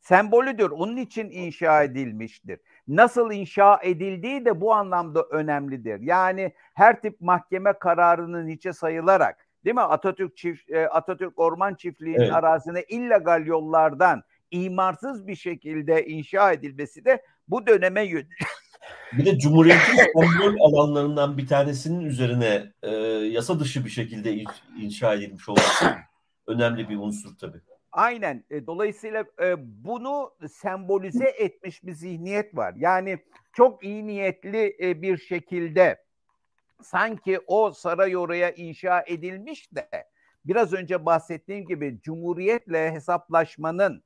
Sembolüdür. 0.00 0.70
Onun 0.70 0.96
için 0.96 1.30
inşa 1.30 1.82
edilmiştir 1.82 2.58
nasıl 2.90 3.32
inşa 3.32 3.80
edildiği 3.82 4.44
de 4.44 4.60
bu 4.60 4.74
anlamda 4.74 5.22
önemlidir. 5.22 6.00
Yani 6.00 6.52
her 6.74 7.00
tip 7.00 7.20
mahkeme 7.20 7.72
kararının 7.72 8.48
hiçe 8.48 8.72
sayılarak 8.72 9.46
değil 9.64 9.74
mi 9.74 9.80
Atatürk 9.80 10.36
çift 10.36 10.70
e, 10.70 10.88
Atatürk 10.88 11.38
Orman 11.38 11.74
Çiftliği'nin 11.74 12.20
evet. 12.20 12.32
arazine 12.32 12.82
illegal 12.82 13.46
yollardan 13.46 14.22
imarsız 14.50 15.26
bir 15.26 15.36
şekilde 15.36 16.06
inşa 16.06 16.52
edilmesi 16.52 17.04
de 17.04 17.22
bu 17.48 17.66
döneme 17.66 18.02
yönelik. 18.02 18.30
Bir 19.12 19.26
de 19.26 19.38
Cumhuriyet'in 19.38 19.96
sembol 19.96 20.60
alanlarından 20.60 21.38
bir 21.38 21.46
tanesinin 21.46 22.00
üzerine 22.00 22.72
e, 22.82 22.90
yasa 23.30 23.60
dışı 23.60 23.84
bir 23.84 23.90
şekilde 23.90 24.44
inşa 24.78 25.14
edilmiş 25.14 25.48
olması 25.48 25.84
önemli 26.50 26.88
bir 26.88 26.96
unsur 26.96 27.36
tabii. 27.36 27.60
Aynen. 27.92 28.44
E, 28.50 28.66
dolayısıyla 28.66 29.24
e, 29.42 29.54
bunu 29.84 30.32
sembolize 30.50 31.28
etmiş 31.28 31.84
bir 31.84 31.92
zihniyet 31.92 32.56
var. 32.56 32.74
Yani 32.76 33.18
çok 33.52 33.84
iyi 33.84 34.06
niyetli 34.06 34.76
e, 34.80 35.02
bir 35.02 35.18
şekilde 35.18 36.04
sanki 36.82 37.40
o 37.46 37.72
saray 37.72 38.16
oraya 38.16 38.50
inşa 38.50 39.04
edilmiş 39.06 39.74
de 39.74 39.88
biraz 40.44 40.72
önce 40.72 41.06
bahsettiğim 41.06 41.66
gibi 41.66 42.00
cumhuriyetle 42.02 42.92
hesaplaşmanın 42.92 44.02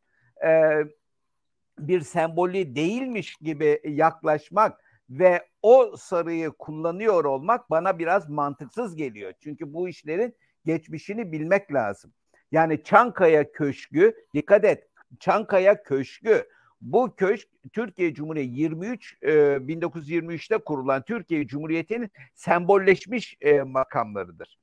bir 1.79 2.01
sembolü 2.01 2.75
değilmiş 2.75 3.37
gibi 3.37 3.81
yaklaşmak 3.85 4.81
ve 5.11 5.49
o 5.63 5.97
sarıyı 5.97 6.51
kullanıyor 6.51 7.25
olmak 7.25 7.71
bana 7.71 7.99
biraz 7.99 8.29
mantıksız 8.29 8.97
geliyor. 8.97 9.33
Çünkü 9.41 9.75
bu 9.75 9.89
işlerin 9.89 10.37
geçmişini 10.65 11.33
bilmek 11.33 11.73
lazım. 11.73 12.13
Yani 12.55 12.83
Çankaya 12.83 13.53
Köşkü 13.53 14.15
dikkat 14.35 14.65
et 14.65 14.89
Çankaya 15.21 15.83
Köşkü. 15.83 16.49
Bu 16.81 17.15
köşk 17.17 17.49
Türkiye 17.73 18.15
Cumhuriyeti 18.15 18.61
23 18.61 19.17
e, 19.23 19.33
1923'te 19.33 20.59
kurulan 20.59 21.03
Türkiye 21.03 21.47
Cumhuriyeti'nin 21.47 22.11
sembolleşmiş 22.35 23.37
e, 23.41 23.63
makamlarıdır. 23.63 24.59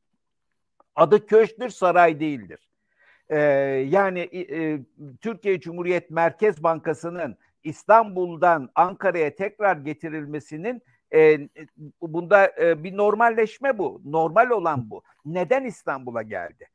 Adı 0.95 1.25
köşktür, 1.25 1.69
saray 1.69 2.19
değildir. 2.19 2.69
E, 3.29 3.39
yani 3.89 4.19
e, 4.19 4.79
Türkiye 5.21 5.59
Cumhuriyet 5.59 6.11
Merkez 6.11 6.63
Bankası'nın 6.63 7.37
İstanbul'dan 7.63 8.69
Ankara'ya 8.75 9.35
tekrar 9.35 9.77
getirilmesinin 9.77 10.81
e, 11.13 11.39
bunda 12.01 12.51
e, 12.61 12.83
bir 12.83 12.97
normalleşme 12.97 13.77
bu. 13.77 14.01
Normal 14.05 14.49
olan 14.49 14.89
bu. 14.89 15.03
Neden 15.25 15.65
İstanbul'a 15.65 16.21
geldi? 16.21 16.67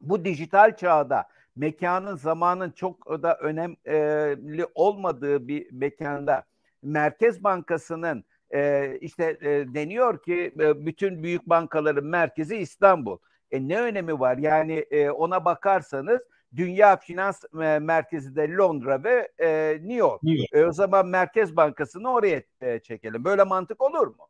Bu 0.00 0.24
dijital 0.24 0.76
çağda 0.76 1.28
mekanın 1.56 2.16
zamanın 2.16 2.70
çok 2.70 3.22
da 3.22 3.36
önemli 3.36 4.66
olmadığı 4.74 5.48
bir 5.48 5.72
mekanda 5.72 6.44
Merkez 6.82 7.44
Bankası'nın 7.44 8.24
e, 8.54 8.92
işte 9.00 9.38
e, 9.40 9.74
deniyor 9.74 10.22
ki 10.22 10.54
e, 10.60 10.86
bütün 10.86 11.22
büyük 11.22 11.48
bankaların 11.48 12.04
merkezi 12.04 12.56
İstanbul. 12.56 13.18
E, 13.50 13.68
ne 13.68 13.80
önemi 13.80 14.20
var? 14.20 14.38
Yani 14.38 14.86
e, 14.90 15.10
ona 15.10 15.44
bakarsanız 15.44 16.20
Dünya 16.56 16.96
Finans 16.96 17.44
e, 17.62 17.78
Merkezi 17.78 18.36
de 18.36 18.48
Londra 18.48 19.04
ve 19.04 19.32
e, 19.38 19.72
New 19.72 19.94
York. 19.94 20.22
New 20.22 20.38
York. 20.40 20.52
E, 20.52 20.66
o 20.66 20.72
zaman 20.72 21.06
Merkez 21.06 21.56
Bankası'nı 21.56 22.12
oraya 22.12 22.42
e, 22.60 22.78
çekelim. 22.78 23.24
Böyle 23.24 23.44
mantık 23.44 23.82
olur 23.82 24.06
mu? 24.06 24.28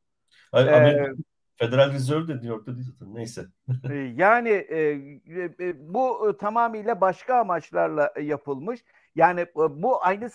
Hayır, 0.53 0.69
ee, 0.69 1.13
Federal 1.57 1.93
Reserve 1.93 2.29
de 2.29 2.33
New 2.33 2.49
York'ta 2.49 2.75
değil 2.75 2.87
zaten. 2.93 3.15
Neyse. 3.15 3.47
E, 3.91 3.95
yani 3.95 4.49
e, 4.49 4.79
e, 5.61 5.95
bu 5.95 6.31
e, 6.31 6.37
tamamıyla 6.37 7.01
başka 7.01 7.35
amaçlarla 7.35 8.13
yapılmış. 8.23 8.85
Yani 9.15 9.47
bu 9.57 10.05
aynı 10.05 10.29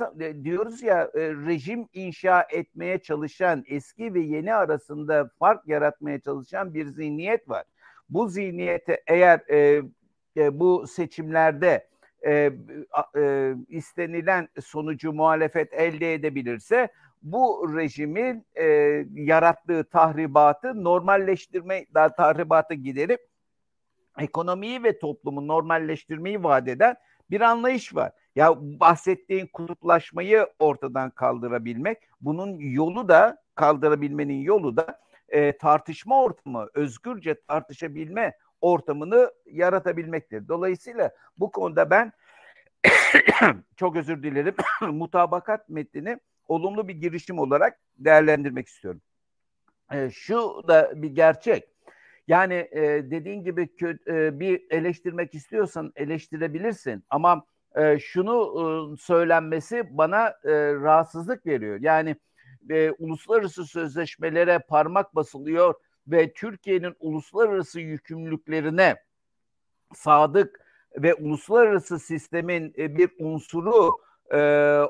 diyoruz 0.43 0.83
ya 0.83 1.11
rejim 1.15 1.87
inşa 1.93 2.47
etmeye 2.49 3.01
çalışan 3.01 3.63
eski 3.67 4.13
ve 4.13 4.19
yeni 4.19 4.53
arasında 4.53 5.31
fark 5.39 5.67
yaratmaya 5.67 6.19
çalışan 6.19 6.73
bir 6.73 6.85
zihniyet 6.85 7.49
var. 7.49 7.63
Bu 8.09 8.27
zihniyete 8.27 9.03
eğer 9.07 9.39
e, 9.49 9.81
e, 10.37 10.59
bu 10.59 10.87
seçimlerde 10.87 11.87
e, 12.25 12.51
e, 13.17 13.53
istenilen 13.67 14.47
sonucu 14.61 15.13
muhalefet 15.13 15.73
elde 15.73 16.13
edebilirse 16.13 16.89
bu 17.21 17.73
rejimin 17.77 18.45
e, 18.55 18.65
yarattığı 19.13 19.83
tahribatı 19.83 20.83
normalleştirme, 20.83 21.85
daha 21.93 22.15
tahribatı 22.15 22.73
giderip 22.73 23.21
ekonomiyi 24.19 24.83
ve 24.83 24.99
toplumu 24.99 25.47
normalleştirmeyi 25.47 26.43
vaat 26.43 26.67
eden 26.67 26.95
bir 27.31 27.41
anlayış 27.41 27.95
var. 27.95 28.11
Ya 28.35 28.55
bahsettiğin 28.57 29.47
kutuplaşmayı 29.47 30.47
ortadan 30.59 31.09
kaldırabilmek, 31.09 31.97
bunun 32.21 32.59
yolu 32.59 33.09
da 33.09 33.37
kaldırabilmenin 33.55 34.41
yolu 34.41 34.77
da 34.77 34.99
e, 35.29 35.57
tartışma 35.57 36.23
ortamı, 36.23 36.67
özgürce 36.73 37.41
tartışabilme 37.41 38.33
ortamını 38.61 39.31
yaratabilmektir. 39.45 40.47
Dolayısıyla 40.47 41.11
bu 41.37 41.51
konuda 41.51 41.89
ben 41.89 42.11
çok 43.75 43.95
özür 43.95 44.23
dilerim 44.23 44.55
mutabakat 44.91 45.69
metnini 45.69 46.17
olumlu 46.51 46.87
bir 46.87 46.93
girişim 46.93 47.39
olarak 47.39 47.79
değerlendirmek 47.97 48.67
istiyorum. 48.67 49.01
E, 49.91 50.09
şu 50.09 50.63
da 50.67 50.91
bir 50.95 51.09
gerçek. 51.09 51.63
Yani 52.27 52.53
e, 52.53 52.81
dediğin 53.11 53.43
gibi 53.43 53.69
e, 54.07 54.39
bir 54.39 54.61
eleştirmek 54.69 55.35
istiyorsan 55.35 55.93
eleştirebilirsin 55.95 57.03
ama 57.09 57.45
e, 57.75 57.99
şunu 57.99 58.35
e, 58.35 58.97
söylenmesi 58.97 59.97
bana 59.97 60.27
e, 60.27 60.73
rahatsızlık 60.73 61.45
veriyor. 61.45 61.79
Yani 61.81 62.15
e, 62.69 62.91
uluslararası 62.91 63.65
sözleşmelere 63.65 64.59
parmak 64.59 65.15
basılıyor 65.15 65.73
ve 66.07 66.33
Türkiye'nin 66.33 66.95
uluslararası 66.99 67.79
yükümlülüklerine 67.79 68.95
sadık 69.95 70.59
ve 70.97 71.13
uluslararası 71.13 71.99
sistemin 71.99 72.73
e, 72.77 72.97
bir 72.97 73.09
unsuru 73.19 73.91
e, 74.33 74.37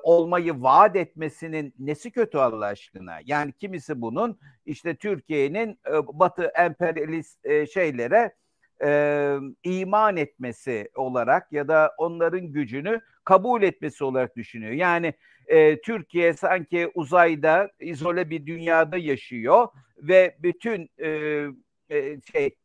olmayı 0.03 0.61
vaat 0.61 0.95
etmesinin 0.95 1.73
nesi 1.79 2.11
kötü 2.11 2.37
Allah 2.37 2.65
aşkına? 2.65 3.19
Yani 3.25 3.51
kimisi 3.51 4.01
bunun 4.01 4.39
işte 4.65 4.95
Türkiye'nin 4.95 5.79
e, 5.87 5.91
Batı 6.07 6.51
emperyalist 6.57 7.45
e, 7.45 7.67
şeylere 7.67 8.35
e, 8.83 9.37
iman 9.63 10.17
etmesi 10.17 10.89
olarak 10.95 11.51
ya 11.51 11.67
da 11.67 11.93
onların 11.97 12.41
gücünü 12.51 13.01
kabul 13.23 13.63
etmesi 13.63 14.03
olarak 14.03 14.35
düşünüyor. 14.35 14.71
Yani 14.71 15.13
e, 15.47 15.81
Türkiye 15.81 16.33
sanki 16.33 16.91
uzayda 16.95 17.71
izole 17.79 18.29
bir 18.29 18.45
dünyada 18.45 18.97
yaşıyor 18.97 19.67
ve 19.97 20.37
bütün 20.39 20.89
e, 20.97 21.09
e, 21.89 22.21
şey 22.31 22.55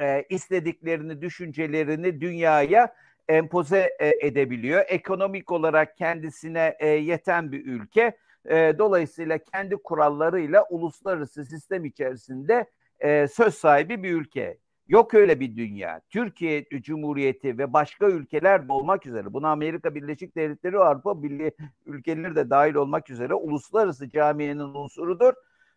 e, 0.00 0.24
istediklerini, 0.28 1.22
düşüncelerini 1.22 2.20
dünyaya 2.20 2.94
empoze 3.32 3.96
e, 3.98 4.26
edebiliyor. 4.26 4.84
Ekonomik 4.88 5.52
olarak 5.52 5.96
kendisine 5.96 6.76
e, 6.78 6.88
yeten 6.88 7.52
bir 7.52 7.66
ülke. 7.66 8.16
E, 8.44 8.74
dolayısıyla 8.78 9.38
kendi 9.38 9.76
kurallarıyla 9.76 10.66
uluslararası 10.70 11.44
sistem 11.44 11.84
içerisinde 11.84 12.66
söz 13.28 13.54
sahibi 13.54 14.02
bir 14.02 14.12
ülke. 14.12 14.58
Yok 14.88 15.14
öyle 15.14 15.40
bir 15.40 15.56
dünya. 15.56 16.00
Türkiye 16.10 16.64
Cumhuriyeti 16.64 17.58
ve 17.58 17.72
başka 17.72 18.06
ülkeler 18.06 18.68
de 18.68 18.72
olmak 18.72 19.06
üzere, 19.06 19.32
buna 19.32 19.50
Amerika 19.50 19.94
Birleşik 19.94 20.36
Devletleri 20.36 20.78
Avrupa 20.78 21.22
Birliği 21.22 21.52
ülkeleri 21.86 22.36
de 22.36 22.50
dahil 22.50 22.74
olmak 22.74 23.10
üzere 23.10 23.34
uluslararası 23.34 24.10
camiyenin 24.10 24.58
unsurudur 24.58 25.32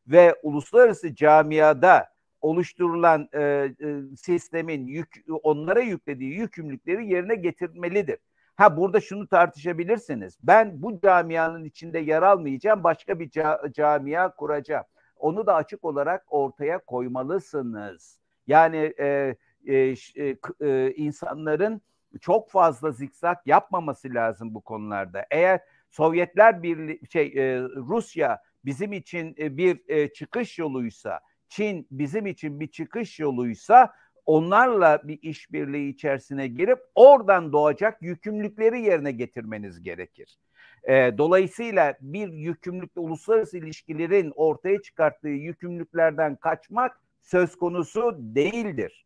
ve 0.07 0.35
uluslararası 0.43 1.15
camiada 1.15 2.14
oluşturulan 2.41 3.29
e, 3.33 3.41
e, 3.41 3.71
sistemin 4.17 4.87
yük, 4.87 5.25
onlara 5.43 5.79
yüklediği 5.79 6.33
yükümlülükleri 6.33 7.07
yerine 7.07 7.35
getirmelidir. 7.35 8.17
Ha 8.55 8.77
burada 8.77 9.01
şunu 9.01 9.27
tartışabilirsiniz. 9.27 10.37
Ben 10.43 10.81
bu 10.81 10.99
camianın 11.01 11.63
içinde 11.63 11.99
yer 11.99 12.21
almayacağım, 12.21 12.83
başka 12.83 13.19
bir 13.19 13.29
ca- 13.29 13.73
camia 13.73 14.35
kuracağım. 14.35 14.85
Onu 15.17 15.47
da 15.47 15.55
açık 15.55 15.85
olarak 15.85 16.25
ortaya 16.29 16.79
koymalısınız. 16.79 18.19
Yani 18.47 18.93
e, 18.99 19.35
e, 19.67 19.75
e, 20.15 20.37
e, 20.61 20.93
insanların 20.95 21.81
çok 22.21 22.51
fazla 22.51 22.91
zikzak 22.91 23.47
yapmaması 23.47 24.13
lazım 24.13 24.53
bu 24.53 24.61
konularda. 24.61 25.25
Eğer 25.31 25.59
Sovyetler 25.89 26.63
Birliği 26.63 27.01
şey 27.11 27.25
e, 27.25 27.61
Rusya 27.61 28.41
bizim 28.65 28.93
için 28.93 29.35
e, 29.39 29.57
bir 29.57 29.81
e, 29.87 30.13
çıkış 30.13 30.59
yoluysa, 30.59 31.19
Çin 31.49 31.87
bizim 31.91 32.25
için 32.25 32.59
bir 32.59 32.67
çıkış 32.67 33.19
yoluysa 33.19 33.93
onlarla 34.25 35.01
bir 35.03 35.19
işbirliği 35.21 35.89
içerisine 35.89 36.47
girip 36.47 36.79
oradan 36.95 37.53
doğacak 37.53 38.01
yükümlülükleri 38.01 38.81
yerine 38.81 39.11
getirmeniz 39.11 39.83
gerekir. 39.83 40.37
E, 40.83 41.17
dolayısıyla 41.17 41.97
bir 42.01 42.27
yükümlülükle 42.33 43.01
uluslararası 43.01 43.57
ilişkilerin 43.57 44.33
ortaya 44.35 44.81
çıkarttığı 44.81 45.27
yükümlülüklerden 45.27 46.35
kaçmak 46.35 47.01
söz 47.21 47.55
konusu 47.55 48.15
değildir. 48.17 49.05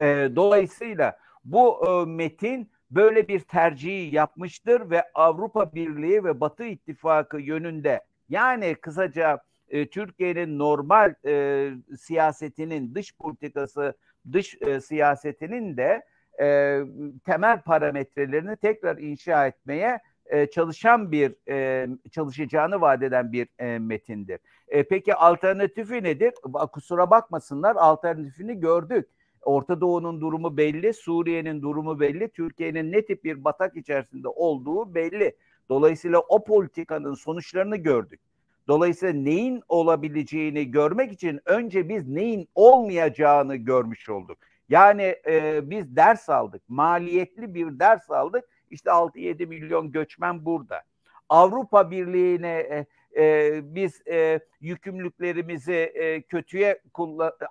E, 0.00 0.06
dolayısıyla 0.36 1.18
bu 1.44 1.88
e, 1.88 2.10
metin 2.10 2.70
böyle 2.90 3.28
bir 3.28 3.40
tercihi 3.40 4.14
yapmıştır 4.14 4.90
ve 4.90 5.04
Avrupa 5.14 5.74
Birliği 5.74 6.24
ve 6.24 6.40
Batı 6.40 6.64
İttifakı 6.64 7.40
yönünde 7.40 8.00
yani 8.28 8.74
kısaca 8.74 9.38
e, 9.70 9.86
Türkiye'nin 9.86 10.58
normal 10.58 11.14
e, 11.26 11.70
siyasetinin 11.98 12.94
dış 12.94 13.16
politikası 13.16 13.94
dış 14.32 14.58
e, 14.60 14.80
siyasetinin 14.80 15.76
de 15.76 16.02
e, 16.40 16.80
temel 17.24 17.62
parametrelerini 17.62 18.56
tekrar 18.56 18.98
inşa 18.98 19.46
etmeye 19.46 20.00
e, 20.26 20.46
çalışan 20.46 21.12
bir 21.12 21.34
e, 21.48 21.88
çalışacağını 22.10 22.80
vaat 22.80 23.02
eden 23.02 23.32
bir 23.32 23.48
e, 23.58 23.78
metindir. 23.78 24.40
E, 24.68 24.82
peki 24.82 25.14
alternatifi 25.14 26.02
nedir? 26.02 26.32
Kusura 26.72 27.10
bakmasınlar 27.10 27.76
alternatifini 27.76 28.60
gördük. 28.60 29.08
Orta 29.42 29.80
Doğu'nun 29.80 30.20
durumu 30.20 30.56
belli, 30.56 30.94
Suriye'nin 30.94 31.62
durumu 31.62 32.00
belli, 32.00 32.28
Türkiye'nin 32.28 32.92
ne 32.92 33.04
tip 33.04 33.24
bir 33.24 33.44
batak 33.44 33.76
içerisinde 33.76 34.28
olduğu 34.28 34.94
belli. 34.94 35.36
Dolayısıyla 35.68 36.20
o 36.20 36.44
politikanın 36.44 37.14
sonuçlarını 37.14 37.76
gördük. 37.76 38.20
Dolayısıyla 38.68 39.14
neyin 39.14 39.62
olabileceğini 39.68 40.70
görmek 40.70 41.12
için 41.12 41.40
önce 41.44 41.88
biz 41.88 42.08
neyin 42.08 42.48
olmayacağını 42.54 43.56
görmüş 43.56 44.08
olduk. 44.08 44.38
Yani 44.68 45.16
e, 45.26 45.60
biz 45.70 45.96
ders 45.96 46.28
aldık, 46.28 46.62
maliyetli 46.68 47.54
bir 47.54 47.78
ders 47.78 48.10
aldık. 48.10 48.44
İşte 48.70 48.90
6-7 48.90 49.46
milyon 49.46 49.92
göçmen 49.92 50.44
burada. 50.44 50.82
Avrupa 51.28 51.90
Birliği'ne 51.90 52.58
e, 52.58 52.86
e, 53.22 53.60
biz 53.74 54.02
e, 54.06 54.40
yükümlülüklerimizi 54.60 55.72
e, 55.74 56.22
kötüye 56.22 56.80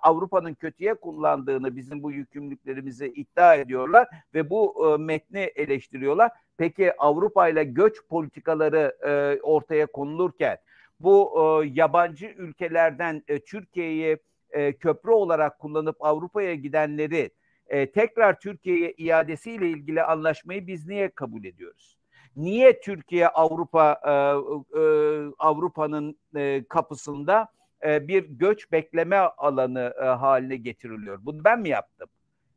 Avrupa'nın 0.02 0.54
kötüye 0.54 0.94
kullandığını 0.94 1.76
bizim 1.76 2.02
bu 2.02 2.12
yükümlülüklerimizi 2.12 3.06
iddia 3.06 3.54
ediyorlar 3.54 4.08
ve 4.34 4.50
bu 4.50 4.88
e, 4.94 4.96
metni 4.96 5.40
eleştiriyorlar. 5.40 6.30
Peki 6.56 6.96
Avrupa 6.96 7.48
ile 7.48 7.64
göç 7.64 8.06
politikaları 8.08 8.96
e, 9.06 9.40
ortaya 9.42 9.86
konulurken 9.86 10.58
bu 11.00 11.32
e, 11.36 11.68
yabancı 11.74 12.26
ülkelerden 12.26 13.22
e, 13.28 13.38
Türkiye'yi 13.38 14.18
e, 14.50 14.72
köprü 14.72 15.10
olarak 15.10 15.58
kullanıp 15.58 15.96
Avrupa'ya 16.00 16.54
gidenleri 16.54 17.30
e, 17.66 17.90
tekrar 17.92 18.40
Türkiye'ye 18.40 18.92
iadesiyle 18.92 19.68
ilgili 19.68 20.02
anlaşmayı 20.02 20.66
biz 20.66 20.86
niye 20.86 21.10
kabul 21.10 21.44
ediyoruz? 21.44 21.98
Niye 22.36 22.80
Türkiye 22.80 23.28
Avrupa 23.28 24.00
e, 24.04 24.10
e, 24.80 24.82
Avrupa'nın 25.38 26.18
e, 26.36 26.64
kapısında 26.68 27.48
e, 27.86 28.08
bir 28.08 28.24
göç 28.28 28.72
bekleme 28.72 29.16
alanı 29.16 29.94
e, 30.02 30.04
haline 30.04 30.56
getiriliyor? 30.56 31.18
Bunu 31.22 31.44
ben 31.44 31.60
mi 31.60 31.68
yaptım? 31.68 32.08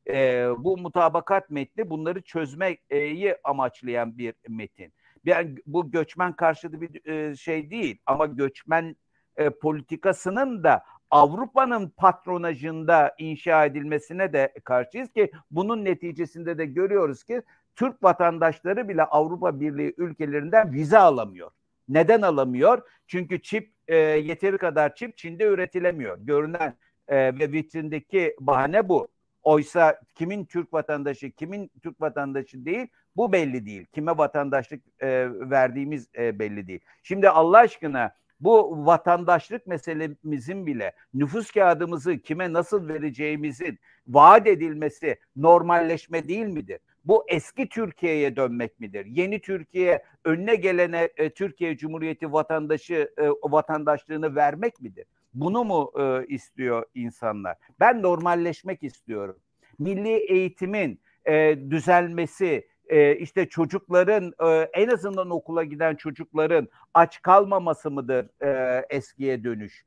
E, 0.07 0.47
bu 0.57 0.77
mutabakat 0.77 1.49
metni 1.49 1.89
bunları 1.89 2.21
çözmeyi 2.21 3.35
amaçlayan 3.43 4.17
bir 4.17 4.33
metin. 4.47 4.93
Yani 5.25 5.55
bu 5.65 5.91
göçmen 5.91 6.33
karşıtı 6.33 6.81
bir 6.81 7.05
e, 7.05 7.35
şey 7.35 7.71
değil 7.71 7.97
ama 8.05 8.25
göçmen 8.25 8.95
e, 9.37 9.49
politikasının 9.49 10.63
da 10.63 10.83
Avrupa'nın 11.11 11.89
patronajında 11.89 13.15
inşa 13.17 13.65
edilmesine 13.65 14.33
de 14.33 14.53
karşıyız 14.63 15.11
ki 15.13 15.31
bunun 15.51 15.85
neticesinde 15.85 16.57
de 16.57 16.65
görüyoruz 16.65 17.23
ki 17.23 17.41
Türk 17.75 18.03
vatandaşları 18.03 18.89
bile 18.89 19.03
Avrupa 19.03 19.59
Birliği 19.59 19.93
ülkelerinden 19.97 20.73
vize 20.73 20.97
alamıyor. 20.97 21.51
Neden 21.89 22.21
alamıyor? 22.21 22.81
Çünkü 23.07 23.41
çip 23.41 23.73
e, 23.87 23.95
yeteri 23.97 24.57
kadar 24.57 24.95
çip 24.95 25.17
Çin'de 25.17 25.43
üretilemiyor. 25.43 26.17
Görünen 26.21 26.77
e, 27.07 27.39
ve 27.39 27.51
vitrindeki 27.51 28.35
bahane 28.39 28.89
bu. 28.89 29.07
Oysa 29.43 30.01
kimin 30.15 30.45
Türk 30.45 30.73
vatandaşı, 30.73 31.31
kimin 31.31 31.71
Türk 31.83 32.01
vatandaşı 32.01 32.65
değil 32.65 32.87
bu 33.17 33.31
belli 33.31 33.65
değil. 33.65 33.85
Kime 33.85 34.17
vatandaşlık 34.17 34.81
e, 34.99 35.27
verdiğimiz 35.31 36.07
e, 36.17 36.39
belli 36.39 36.67
değil. 36.67 36.79
Şimdi 37.03 37.29
Allah 37.29 37.57
aşkına 37.57 38.15
bu 38.39 38.85
vatandaşlık 38.85 39.67
meselemizin 39.67 40.65
bile 40.65 40.93
nüfus 41.13 41.51
kağıdımızı 41.51 42.17
kime 42.17 42.53
nasıl 42.53 42.87
vereceğimizin 42.87 43.79
vaat 44.07 44.47
edilmesi 44.47 45.19
normalleşme 45.35 46.27
değil 46.27 46.45
midir? 46.45 46.79
Bu 47.05 47.25
eski 47.27 47.69
Türkiye'ye 47.69 48.35
dönmek 48.35 48.79
midir? 48.79 49.05
Yeni 49.05 49.41
Türkiye 49.41 50.03
önüne 50.25 50.55
gelene 50.55 51.09
e, 51.17 51.29
Türkiye 51.29 51.77
Cumhuriyeti 51.77 52.33
vatandaşı 52.33 53.11
e, 53.17 53.27
vatandaşlığını 53.43 54.35
vermek 54.35 54.81
midir? 54.81 55.05
Bunu 55.33 55.63
mu 55.63 55.91
e, 55.99 56.25
istiyor 56.27 56.85
insanlar? 56.95 57.57
Ben 57.79 58.01
normalleşmek 58.01 58.83
istiyorum. 58.83 59.37
Milli 59.79 60.09
eğitimin 60.09 60.99
e, 61.25 61.57
düzelmesi, 61.69 62.67
e, 62.91 63.15
işte 63.15 63.49
çocukların 63.49 64.33
e, 64.43 64.69
en 64.73 64.87
azından 64.87 65.29
okula 65.29 65.63
giden 65.63 65.95
çocukların 65.95 66.67
aç 66.93 67.21
kalmaması 67.21 67.91
mıdır 67.91 68.29
e, 68.43 68.85
eskiye 68.89 69.43
dönüş? 69.43 69.85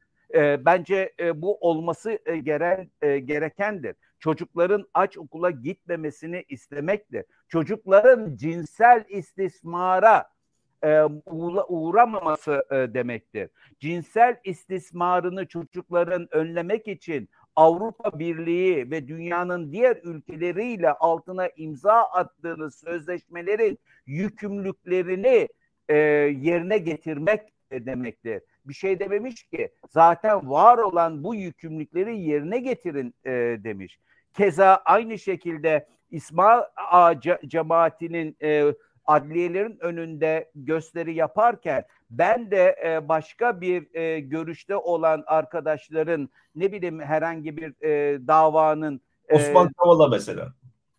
Bence 0.61 1.13
bu 1.35 1.59
olması 1.61 2.19
e, 2.27 2.37
gerekendir. 3.19 3.97
Çocukların 4.19 4.89
aç 4.95 5.19
okula 5.19 5.51
gitmemesini 5.51 6.45
istemektir. 6.49 7.25
Çocukların 7.49 8.37
cinsel 8.37 9.05
istismara 9.09 10.31
uğramaması 11.69 12.65
demektir. 12.95 13.51
Cinsel 13.81 14.37
istismarını 14.45 15.47
çocukların 15.47 16.29
önlemek 16.31 16.89
için 16.89 17.29
Avrupa 17.57 18.19
Birliği 18.19 18.91
ve 18.91 19.09
dünyanın 19.09 19.73
diğer 19.73 19.97
ülkeleriyle 20.03 20.93
altına 20.93 21.49
imza 21.57 22.03
attığınız 22.03 22.75
sözleşmelerin 22.75 23.79
yükümlülüklerini 24.07 25.49
e, 25.89 25.97
yerine 25.97 26.79
getirmek 26.79 27.41
demektir. 27.73 28.43
Bir 28.65 28.75
şey 28.75 29.01
dememiş 29.01 29.43
ki 29.43 29.69
zaten 29.91 30.51
var 30.51 30.79
olan 30.79 31.25
bu 31.25 31.35
yükümlülükleri 31.35 32.21
yerine 32.21 32.59
getirin 32.59 33.15
e, 33.25 33.31
demiş. 33.65 33.99
Keza 34.35 34.83
aynı 34.85 35.19
şekilde 35.19 35.87
İsmail 36.11 36.63
Ağa 36.77 37.21
cemaatinin 37.47 38.37
e, 38.43 38.75
adliyelerin 39.07 39.77
önünde 39.81 40.51
gösteri 40.55 41.15
yaparken 41.15 41.85
ben 42.19 42.51
de 42.51 42.77
e, 42.85 43.09
başka 43.09 43.61
bir 43.61 43.95
e, 43.95 44.21
görüşte 44.21 44.77
olan 44.77 45.25
arkadaşların 45.27 46.29
ne 46.55 46.73
bileyim 46.73 47.01
herhangi 47.01 47.57
bir 47.57 47.83
e, 47.83 48.19
davanın 48.27 49.01
e, 49.29 49.35
Osman 49.35 49.73
Kavala 49.73 50.09
mesela. 50.09 50.53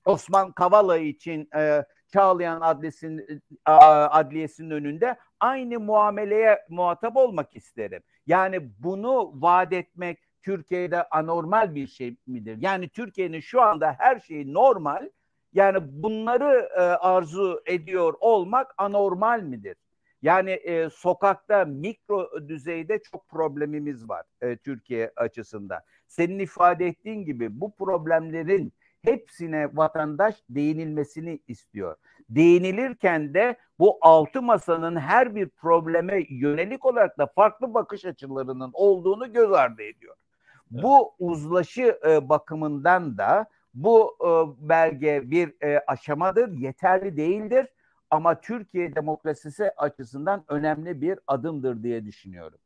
Osman 0.05 0.51
Kavala 0.51 0.97
için 0.97 1.49
e, 1.55 1.85
Çağlayan 2.13 2.61
Adliyesi'nin 2.61 3.43
adliyesinin 3.65 4.69
önünde 4.69 5.15
aynı 5.39 5.79
muameleye 5.79 6.59
muhatap 6.69 7.17
olmak 7.17 7.55
isterim. 7.55 8.03
Yani 8.27 8.69
bunu 8.79 9.31
vaat 9.41 9.73
etmek 9.73 10.19
Türkiye'de 10.43 11.09
anormal 11.09 11.75
bir 11.75 11.87
şey 11.87 12.15
midir? 12.27 12.57
Yani 12.59 12.89
Türkiye'nin 12.89 13.39
şu 13.39 13.61
anda 13.61 13.95
her 13.99 14.19
şeyi 14.19 14.53
normal 14.53 15.09
yani 15.53 15.77
bunları 15.81 16.69
e, 16.77 16.81
arzu 16.81 17.61
ediyor 17.65 18.13
olmak 18.19 18.73
anormal 18.77 19.41
midir? 19.41 19.75
Yani 20.25 20.51
e, 20.51 20.89
sokakta 20.89 21.65
mikro 21.65 22.47
düzeyde 22.47 22.99
çok 23.11 23.29
problemimiz 23.29 24.09
var 24.09 24.25
e, 24.41 24.57
Türkiye 24.57 25.11
açısından. 25.15 25.79
Senin 26.07 26.39
ifade 26.39 26.87
ettiğin 26.87 27.25
gibi 27.25 27.61
bu 27.61 27.75
problemlerin 27.75 28.73
hepsine 29.01 29.69
vatandaş 29.73 30.35
değinilmesini 30.49 31.39
istiyor. 31.47 31.95
Değinilirken 32.29 33.33
de 33.33 33.55
bu 33.79 33.97
altı 34.01 34.41
masanın 34.41 34.95
her 34.95 35.35
bir 35.35 35.49
probleme 35.49 36.25
yönelik 36.29 36.85
olarak 36.85 37.17
da 37.17 37.27
farklı 37.27 37.73
bakış 37.73 38.05
açılarının 38.05 38.71
olduğunu 38.73 39.33
göz 39.33 39.51
ardı 39.51 39.83
ediyor. 39.83 40.15
Evet. 40.73 40.83
Bu 40.83 41.13
uzlaşı 41.19 41.99
e, 42.07 42.29
bakımından 42.29 43.17
da 43.17 43.45
bu 43.73 44.17
e, 44.21 44.29
belge 44.69 45.31
bir 45.31 45.63
e, 45.63 45.79
aşamadır, 45.87 46.51
yeterli 46.51 47.17
değildir 47.17 47.67
ama 48.15 48.41
Türkiye 48.41 48.95
demokrasisi 48.95 49.71
açısından 49.77 50.43
önemli 50.47 51.01
bir 51.01 51.19
adımdır 51.27 51.83
diye 51.83 52.05
düşünüyorum. 52.05 52.59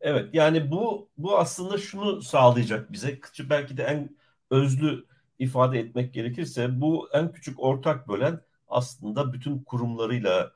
Evet 0.00 0.34
yani 0.34 0.70
bu 0.70 1.08
bu 1.18 1.38
aslında 1.38 1.78
şunu 1.78 2.22
sağlayacak 2.22 2.92
bize 2.92 3.18
belki 3.50 3.76
de 3.76 3.82
en 3.82 4.10
özlü 4.50 5.04
ifade 5.38 5.78
etmek 5.78 6.14
gerekirse 6.14 6.80
bu 6.80 7.08
en 7.12 7.32
küçük 7.32 7.62
ortak 7.62 8.08
bölen 8.08 8.40
aslında 8.68 9.32
bütün 9.32 9.58
kurumlarıyla 9.58 10.52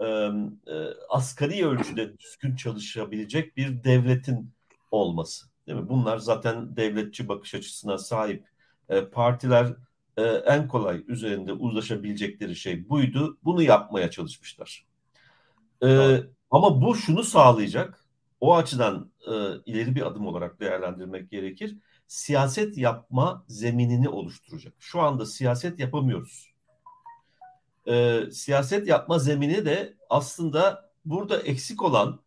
e, 0.00 0.04
e, 0.04 0.74
asgari 1.08 1.66
ölçüde 1.66 2.18
düzgün 2.18 2.56
çalışabilecek 2.56 3.56
bir 3.56 3.84
devletin 3.84 4.50
olması. 4.90 5.46
Değil 5.66 5.78
mi? 5.78 5.88
Bunlar 5.88 6.18
zaten 6.18 6.76
devletçi 6.76 7.28
bakış 7.28 7.54
açısına 7.54 7.98
sahip 7.98 8.46
e, 8.88 9.04
partiler 9.04 9.76
e, 10.16 10.22
en 10.22 10.68
kolay 10.68 11.04
üzerinde 11.06 11.52
uzlaşabilecekleri 11.52 12.56
şey 12.56 12.88
buydu. 12.88 13.38
Bunu 13.44 13.62
yapmaya 13.62 14.10
çalışmışlar. 14.10 14.86
E, 15.82 16.20
ama 16.50 16.82
bu 16.82 16.94
şunu 16.94 17.24
sağlayacak. 17.24 18.04
O 18.40 18.56
açıdan 18.56 19.12
e, 19.26 19.32
ileri 19.66 19.94
bir 19.94 20.06
adım 20.06 20.26
olarak 20.26 20.60
değerlendirmek 20.60 21.30
gerekir. 21.30 21.76
Siyaset 22.06 22.78
yapma 22.78 23.44
zeminini 23.48 24.08
oluşturacak. 24.08 24.74
Şu 24.78 25.00
anda 25.00 25.26
siyaset 25.26 25.80
yapamıyoruz. 25.80 26.50
E, 27.88 28.22
siyaset 28.32 28.88
yapma 28.88 29.18
zemini 29.18 29.64
de 29.64 29.96
aslında 30.10 30.90
burada 31.04 31.38
eksik 31.38 31.82
olan 31.82 32.20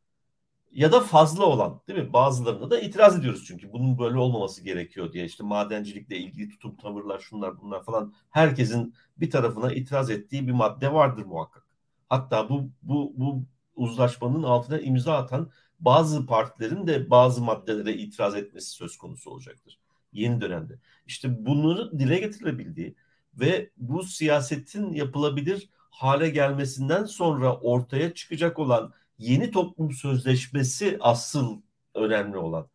ya 0.72 0.92
da 0.92 1.02
fazla 1.02 1.46
olan 1.46 1.82
değil 1.88 2.00
mi? 2.00 2.14
Bazılarına 2.14 2.70
da 2.72 2.80
itiraz 2.80 3.20
ediyoruz 3.20 3.44
çünkü 3.48 3.74
bunun 3.74 4.00
böyle 4.00 4.18
olmaması 4.18 4.64
gerekiyor 4.64 5.14
diye 5.14 5.26
işte 5.26 5.44
madencilikle 5.44 6.18
ilgili 6.18 6.50
tutum 6.50 6.76
tavırlar 6.78 7.20
şunlar 7.20 7.62
bunlar 7.62 7.84
falan 7.84 8.14
herkesin 8.30 8.94
bir 9.18 9.30
tarafına 9.30 9.74
itiraz 9.74 10.10
ettiği 10.10 10.48
bir 10.48 10.52
madde 10.52 10.94
vardır 10.94 11.26
muhakkak. 11.26 11.68
Hatta 12.10 12.50
bu 12.50 12.70
bu 12.82 13.14
bu 13.18 13.44
uzlaşmanın 13.76 14.44
altına 14.44 14.80
imza 14.80 15.18
atan 15.18 15.52
bazı 15.80 16.26
partilerin 16.26 16.88
de 16.88 17.10
bazı 17.10 17.42
maddelere 17.42 17.94
itiraz 17.94 18.36
etmesi 18.36 18.70
söz 18.70 18.98
konusu 18.98 19.32
olacaktır 19.32 19.80
yeni 20.12 20.42
dönemde. 20.42 20.80
İşte 21.08 21.46
bunları 21.46 22.00
dile 22.00 22.20
getirilebildiği 22.20 22.96
ve 23.34 23.70
bu 23.78 24.04
siyasetin 24.04 24.94
yapılabilir 24.94 25.70
hale 25.90 26.30
gelmesinden 26.30 27.06
sonra 27.06 27.58
ortaya 27.58 28.14
çıkacak 28.14 28.60
olan 28.60 28.94
yeni 29.20 29.52
toplum 29.52 29.92
sözleşmesi 29.92 30.98
asıl 31.02 31.62
önemli 31.96 32.38
olan. 32.38 32.68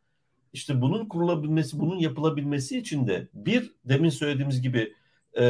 İşte 0.53 0.80
bunun 0.80 1.09
kurulabilmesi, 1.09 1.80
bunun 1.80 1.99
yapılabilmesi 1.99 2.78
için 2.78 3.07
de 3.07 3.28
bir 3.34 3.72
demin 3.84 4.11
söylediğimiz 4.11 4.62
gibi 4.62 4.95
e, 5.38 5.45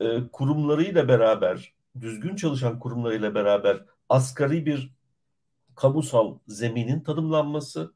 e, 0.00 0.28
kurumlarıyla 0.32 1.08
beraber, 1.08 1.72
düzgün 2.00 2.36
çalışan 2.36 2.78
kurumlarıyla 2.78 3.34
beraber 3.34 3.84
asgari 4.08 4.66
bir 4.66 4.94
kamusal 5.74 6.38
zeminin 6.46 7.00
tanımlanması, 7.00 7.94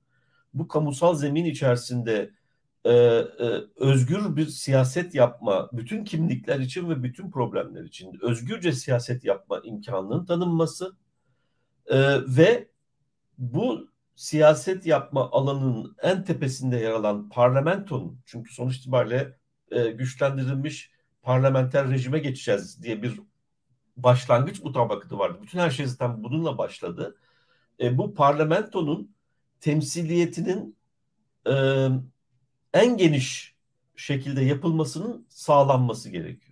bu 0.55 0.69
kamusal 0.69 1.15
zemin 1.15 1.45
içerisinde 1.45 2.31
e, 2.85 2.93
e, 2.93 3.25
özgür 3.77 4.37
bir 4.37 4.47
siyaset 4.47 5.15
yapma, 5.15 5.71
bütün 5.73 6.05
kimlikler 6.05 6.61
için 6.61 6.91
ve 6.91 7.03
bütün 7.03 7.31
problemler 7.31 7.85
için 7.85 8.19
özgürce 8.23 8.73
siyaset 8.73 9.25
yapma 9.25 9.61
imkanının 9.65 10.25
tanınması 10.27 10.97
e, 11.91 12.19
ve 12.37 12.69
bu 13.39 13.89
siyaset 14.17 14.87
yapma 14.87 15.31
alanının 15.31 15.97
en 16.03 16.25
tepesinde 16.25 16.77
yer 16.77 16.91
alan 16.91 17.29
parlamentonun, 17.29 18.21
çünkü 18.27 18.55
sonuç 18.55 18.77
itibariyle 18.77 19.39
e, 19.71 19.91
güçlendirilmiş 19.91 20.91
parlamenter 21.23 21.91
rejime 21.91 22.19
geçeceğiz 22.19 22.83
diye 22.83 23.03
bir 23.03 23.21
başlangıç 23.97 24.63
mutabakatı 24.63 25.19
vardı. 25.19 25.39
Bütün 25.43 25.59
her 25.59 25.71
şey 25.71 25.87
zaten 25.87 26.25
bununla 26.25 26.59
başladı. 26.59 27.17
E, 27.81 27.99
bu 27.99 28.15
parlamentonun 28.15 29.15
temsiliyetinin 29.61 30.77
e, 31.47 31.53
en 32.75 32.97
geniş 32.97 33.57
şekilde 33.97 34.43
yapılmasının 34.43 35.27
sağlanması 35.29 36.11
gerekiyor. 36.11 36.48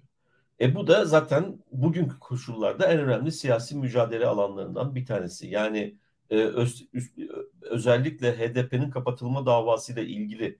E 0.60 0.74
bu 0.74 0.86
da 0.86 1.04
zaten 1.04 1.58
bugünkü 1.72 2.18
koşullarda 2.18 2.86
en 2.86 3.00
önemli 3.00 3.32
siyasi 3.32 3.76
mücadele 3.76 4.26
alanlarından 4.26 4.94
bir 4.94 5.06
tanesi. 5.06 5.46
Yani 5.46 5.96
e, 6.30 6.36
öz, 6.36 6.88
özellikle 7.60 8.38
HDP'nin 8.38 8.90
kapatılma 8.90 9.46
davasıyla 9.46 10.02
ilgili 10.02 10.58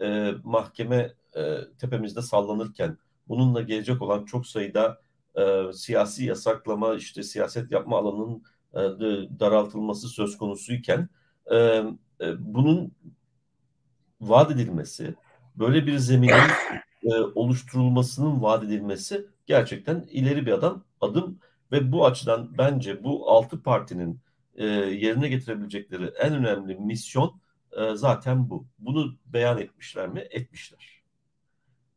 e, 0.00 0.32
mahkeme 0.44 1.14
e, 1.36 1.56
tepemizde 1.78 2.22
sallanırken 2.22 2.98
bununla 3.28 3.62
gelecek 3.62 4.02
olan 4.02 4.24
çok 4.24 4.46
sayıda 4.46 5.00
e, 5.36 5.72
siyasi 5.72 6.24
yasaklama 6.24 6.94
işte 6.94 7.22
siyaset 7.22 7.72
yapma 7.72 7.98
alanının 7.98 8.42
e, 8.74 8.78
daraltılması 9.40 10.08
söz 10.08 10.38
konusuyken 10.38 11.08
e, 11.50 11.56
e, 11.56 11.84
bunun 12.38 12.92
vaat 14.20 14.50
edilmesi 14.50 15.14
böyle 15.56 15.86
bir 15.86 15.98
zeminin 15.98 16.50
e, 17.02 17.14
oluşturulmasının 17.34 18.42
vaat 18.42 18.64
edilmesi 18.64 19.26
gerçekten 19.48 20.06
ileri 20.10 20.46
bir 20.46 20.52
adam 20.52 20.84
adım 21.00 21.40
ve 21.72 21.92
bu 21.92 22.06
açıdan 22.06 22.58
bence 22.58 23.04
bu 23.04 23.30
altı 23.30 23.62
partinin 23.62 24.20
e, 24.54 24.66
yerine 24.66 25.28
getirebilecekleri 25.28 26.04
en 26.04 26.34
önemli 26.34 26.74
misyon 26.74 27.40
e, 27.72 27.94
zaten 27.94 28.50
bu. 28.50 28.66
Bunu 28.78 29.18
beyan 29.26 29.58
etmişler 29.58 30.08
mi? 30.08 30.20
Etmişler. 30.30 31.02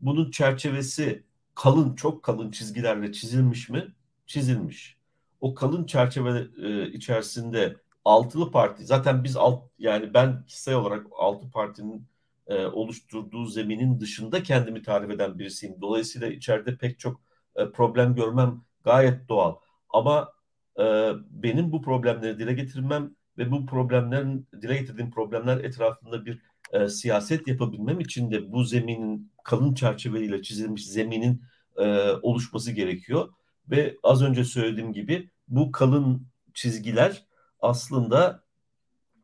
Bunun 0.02 0.32
çerçevesi 0.32 1.24
kalın, 1.56 1.95
çok 1.95 2.24
kalın 2.24 2.52
çizgilerle 2.52 3.12
çizilmiş 3.12 3.70
mi? 3.70 3.93
Çizilmiş. 4.26 4.97
O 5.41 5.54
kalın 5.54 5.86
çerçeve 5.86 6.47
e, 6.64 6.91
içerisinde 6.91 7.76
altılı 8.06 8.52
parti, 8.52 8.86
zaten 8.86 9.24
biz 9.24 9.38
alt, 9.38 9.64
yani 9.80 10.14
ben 10.14 10.45
kişisel 10.45 10.76
olarak 10.76 11.08
altı 11.20 11.52
partinin 11.52 12.08
e, 12.47 12.66
oluşturduğu 12.66 13.45
zeminin 13.45 13.99
dışında 13.99 14.43
kendimi 14.43 14.82
tarif 14.82 15.12
eden 15.12 15.39
birisiyim. 15.39 15.76
Dolayısıyla 15.82 16.28
içeride 16.28 16.78
pek 16.78 16.99
çok 16.99 17.22
e, 17.56 17.72
problem 17.72 18.16
görmem 18.16 18.62
gayet 18.84 19.30
doğal. 19.30 19.56
Ama 19.89 20.34
e, 20.80 20.84
benim 21.30 21.72
bu 21.72 21.82
problemleri 21.82 22.39
dile 22.39 22.54
getirmem 22.54 23.16
ve 23.38 23.52
bu 23.52 23.66
problemlerin 23.66 24.47
dile 24.62 24.78
getirdiğim 24.78 25.12
problemler 25.12 25.58
etrafında 25.58 26.26
bir 26.26 26.41
e, 26.72 26.88
siyaset 26.89 27.47
yapabilmem 27.47 27.99
için 27.99 28.32
de 28.32 28.52
bu 28.52 28.64
zeminin 28.64 29.32
kalın 29.43 29.74
çerçeveyle 29.74 30.41
çizilmiş 30.41 30.88
zeminin 30.88 31.41
e, 31.78 32.12
oluşması 32.22 32.72
gerekiyor. 32.72 33.30
Ve 33.70 33.97
az 34.04 34.22
önce 34.24 34.43
söylediğim 34.43 34.93
gibi 34.93 35.30
bu 35.47 35.72
kalın 35.72 36.28
çizgiler 36.54 37.26
aslında 37.60 38.43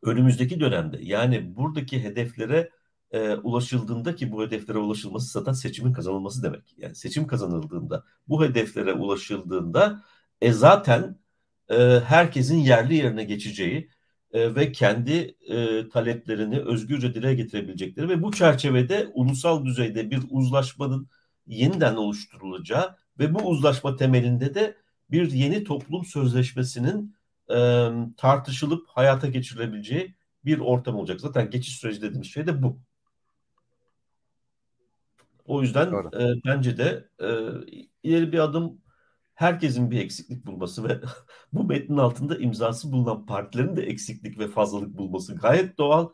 önümüzdeki 0.02 0.60
dönemde 0.60 0.98
yani 1.00 1.56
buradaki 1.56 2.04
hedeflere 2.04 2.70
e, 3.10 3.34
ulaşıldığında 3.34 4.14
ki 4.14 4.32
bu 4.32 4.42
hedeflere 4.42 4.78
ulaşılması 4.78 5.32
zaten 5.32 5.52
seçimin 5.52 5.92
kazanılması 5.92 6.42
demek. 6.42 6.74
Yani 6.78 6.94
seçim 6.94 7.26
kazanıldığında 7.26 8.04
bu 8.28 8.44
hedeflere 8.44 8.92
ulaşıldığında 8.92 10.04
e, 10.40 10.52
zaten 10.52 11.18
e, 11.70 12.00
herkesin 12.04 12.56
yerli 12.56 12.94
yerine 12.94 13.24
geçeceği 13.24 13.90
e, 14.32 14.54
ve 14.54 14.72
kendi 14.72 15.36
e, 15.48 15.88
taleplerini 15.88 16.60
özgürce 16.60 17.14
dile 17.14 17.34
getirebilecekleri 17.34 18.08
ve 18.08 18.22
bu 18.22 18.32
çerçevede 18.32 19.10
ulusal 19.14 19.64
düzeyde 19.64 20.10
bir 20.10 20.20
uzlaşmanın 20.30 21.08
yeniden 21.46 21.96
oluşturulacağı 21.96 22.96
ve 23.18 23.34
bu 23.34 23.38
uzlaşma 23.38 23.96
temelinde 23.96 24.54
de 24.54 24.76
bir 25.10 25.30
yeni 25.30 25.64
toplum 25.64 26.04
sözleşmesinin 26.04 27.16
e, 27.50 27.88
tartışılıp 28.16 28.88
hayata 28.88 29.26
geçirilebileceği 29.28 30.14
bir 30.44 30.58
ortam 30.58 30.96
olacak. 30.96 31.20
Zaten 31.20 31.50
geçiş 31.50 31.78
süreci 31.78 32.02
dediğimiz 32.02 32.28
şey 32.28 32.46
de 32.46 32.62
bu. 32.62 32.80
O 35.48 35.62
yüzden 35.62 35.92
e, 36.20 36.34
bence 36.46 36.78
de 36.78 37.08
e, 37.22 37.26
ileri 38.02 38.32
bir 38.32 38.38
adım 38.38 38.82
herkesin 39.34 39.90
bir 39.90 40.00
eksiklik 40.00 40.46
bulması 40.46 40.88
ve 40.88 41.00
bu 41.52 41.64
metnin 41.64 41.96
altında 41.96 42.36
imzası 42.38 42.92
bulunan 42.92 43.26
partilerin 43.26 43.76
de 43.76 43.82
eksiklik 43.82 44.38
ve 44.38 44.48
fazlalık 44.48 44.98
bulması 44.98 45.36
gayet 45.36 45.78
doğal. 45.78 46.08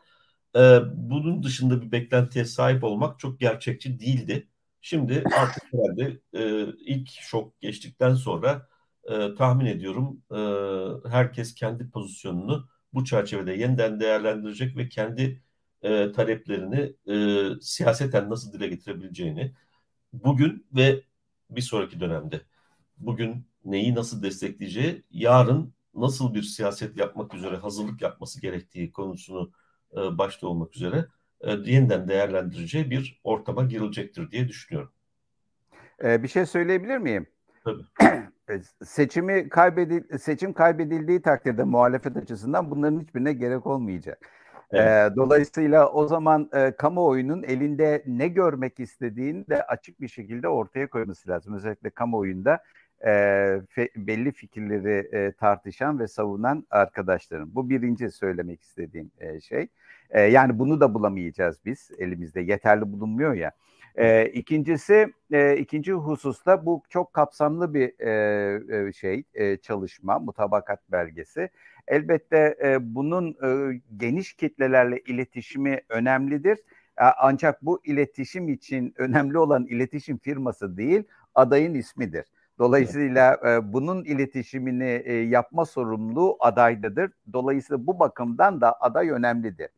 E, 0.55 0.79
bunun 0.95 1.43
dışında 1.43 1.81
bir 1.81 1.91
beklentiye 1.91 2.45
sahip 2.45 2.83
olmak 2.83 3.19
çok 3.19 3.39
gerçekçi 3.39 3.99
değildi. 3.99 4.47
Şimdi 4.81 5.23
artık 5.39 5.63
herhalde 5.73 6.21
e, 6.33 6.65
ilk 6.79 7.09
şok 7.09 7.61
geçtikten 7.61 8.13
sonra 8.15 8.67
e, 9.09 9.35
tahmin 9.35 9.65
ediyorum 9.65 10.21
e, 10.31 11.09
herkes 11.09 11.55
kendi 11.55 11.89
pozisyonunu 11.89 12.69
bu 12.93 13.05
çerçevede 13.05 13.53
yeniden 13.53 13.99
değerlendirecek 13.99 14.77
ve 14.77 14.89
kendi 14.89 15.43
e, 15.85 16.11
taleplerini 16.11 16.93
e, 17.07 17.45
siyaseten 17.61 18.29
nasıl 18.29 18.53
dile 18.53 18.67
getirebileceğini 18.67 19.53
bugün 20.13 20.65
ve 20.75 21.01
bir 21.49 21.61
sonraki 21.61 21.99
dönemde 21.99 22.41
bugün 22.97 23.47
neyi 23.65 23.95
nasıl 23.95 24.23
destekleyeceği, 24.23 25.03
yarın 25.11 25.73
nasıl 25.95 26.33
bir 26.33 26.43
siyaset 26.43 26.97
yapmak 26.97 27.33
üzere 27.33 27.55
hazırlık 27.55 28.01
yapması 28.01 28.41
gerektiği 28.41 28.91
konusunu 28.91 29.51
e, 29.93 30.17
başta 30.17 30.47
olmak 30.47 30.75
üzere 30.75 31.05
e, 31.41 31.51
yeniden 31.51 32.07
değerlendireceği 32.07 32.91
bir 32.91 33.21
ortama 33.23 33.63
girilecektir 33.63 34.31
diye 34.31 34.47
düşünüyorum. 34.47 34.91
Ee, 36.03 36.23
bir 36.23 36.27
şey 36.27 36.45
söyleyebilir 36.45 36.97
miyim? 36.97 37.27
Tabii. 37.63 37.83
E, 38.49 38.61
seçimi 38.85 39.49
kaybedil 39.49 40.17
seçim 40.17 40.53
kaybedildiği 40.53 41.21
takdirde 41.21 41.63
muhalefet 41.63 42.17
açısından 42.17 42.71
bunların 42.71 42.99
hiçbirine 42.99 43.33
gerek 43.33 43.67
olmayacak. 43.67 44.29
Evet. 44.75 45.15
Dolayısıyla 45.15 45.89
o 45.89 46.07
zaman 46.07 46.49
e, 46.53 46.71
kamuoyunun 46.71 47.43
elinde 47.43 48.03
ne 48.07 48.27
görmek 48.27 48.79
istediğini 48.79 49.47
de 49.47 49.63
açık 49.63 50.01
bir 50.01 50.07
şekilde 50.07 50.47
ortaya 50.47 50.87
koyması 50.87 51.29
lazım. 51.29 51.55
Özellikle 51.55 51.89
kamuoyunda 51.89 52.59
e, 53.05 53.11
fe, 53.69 53.89
belli 53.95 54.31
fikirleri 54.31 55.17
e, 55.17 55.31
tartışan 55.31 55.99
ve 55.99 56.07
savunan 56.07 56.67
arkadaşlarım. 56.69 57.55
Bu 57.55 57.69
birinci 57.69 58.11
söylemek 58.11 58.61
istediğim 58.61 59.11
e, 59.19 59.39
şey. 59.39 59.67
E, 60.09 60.21
yani 60.21 60.59
bunu 60.59 60.79
da 60.81 60.93
bulamayacağız 60.93 61.59
biz 61.65 61.91
elimizde 61.99 62.41
yeterli 62.41 62.81
bulunmuyor 62.81 63.33
ya. 63.33 63.51
E, 63.95 64.25
ikincisi, 64.25 65.13
e, 65.31 65.57
ikinci 65.57 65.93
hususta 65.93 66.65
bu 66.65 66.83
çok 66.89 67.13
kapsamlı 67.13 67.73
bir 67.73 67.99
e, 68.87 68.93
şey 68.93 69.23
e, 69.33 69.57
çalışma, 69.57 70.19
mutabakat 70.19 70.91
belgesi. 70.91 71.49
Elbette 71.87 72.57
e, 72.63 72.95
bunun 72.95 73.29
e, 73.43 73.81
geniş 73.97 74.33
kitlelerle 74.33 74.99
iletişimi 74.99 75.81
önemlidir. 75.89 76.59
Ancak 76.97 77.65
bu 77.65 77.81
iletişim 77.83 78.49
için 78.49 78.93
önemli 78.97 79.37
olan 79.37 79.65
iletişim 79.65 80.17
firması 80.17 80.77
değil, 80.77 81.03
adayın 81.35 81.73
ismidir. 81.73 82.25
Dolayısıyla 82.59 83.39
e, 83.45 83.73
bunun 83.73 84.03
iletişimini 84.03 85.01
e, 85.05 85.13
yapma 85.13 85.65
sorumluluğu 85.65 86.37
adaydadır. 86.39 87.11
Dolayısıyla 87.33 87.87
bu 87.87 87.99
bakımdan 87.99 88.61
da 88.61 88.81
aday 88.81 89.09
önemlidir. 89.09 89.69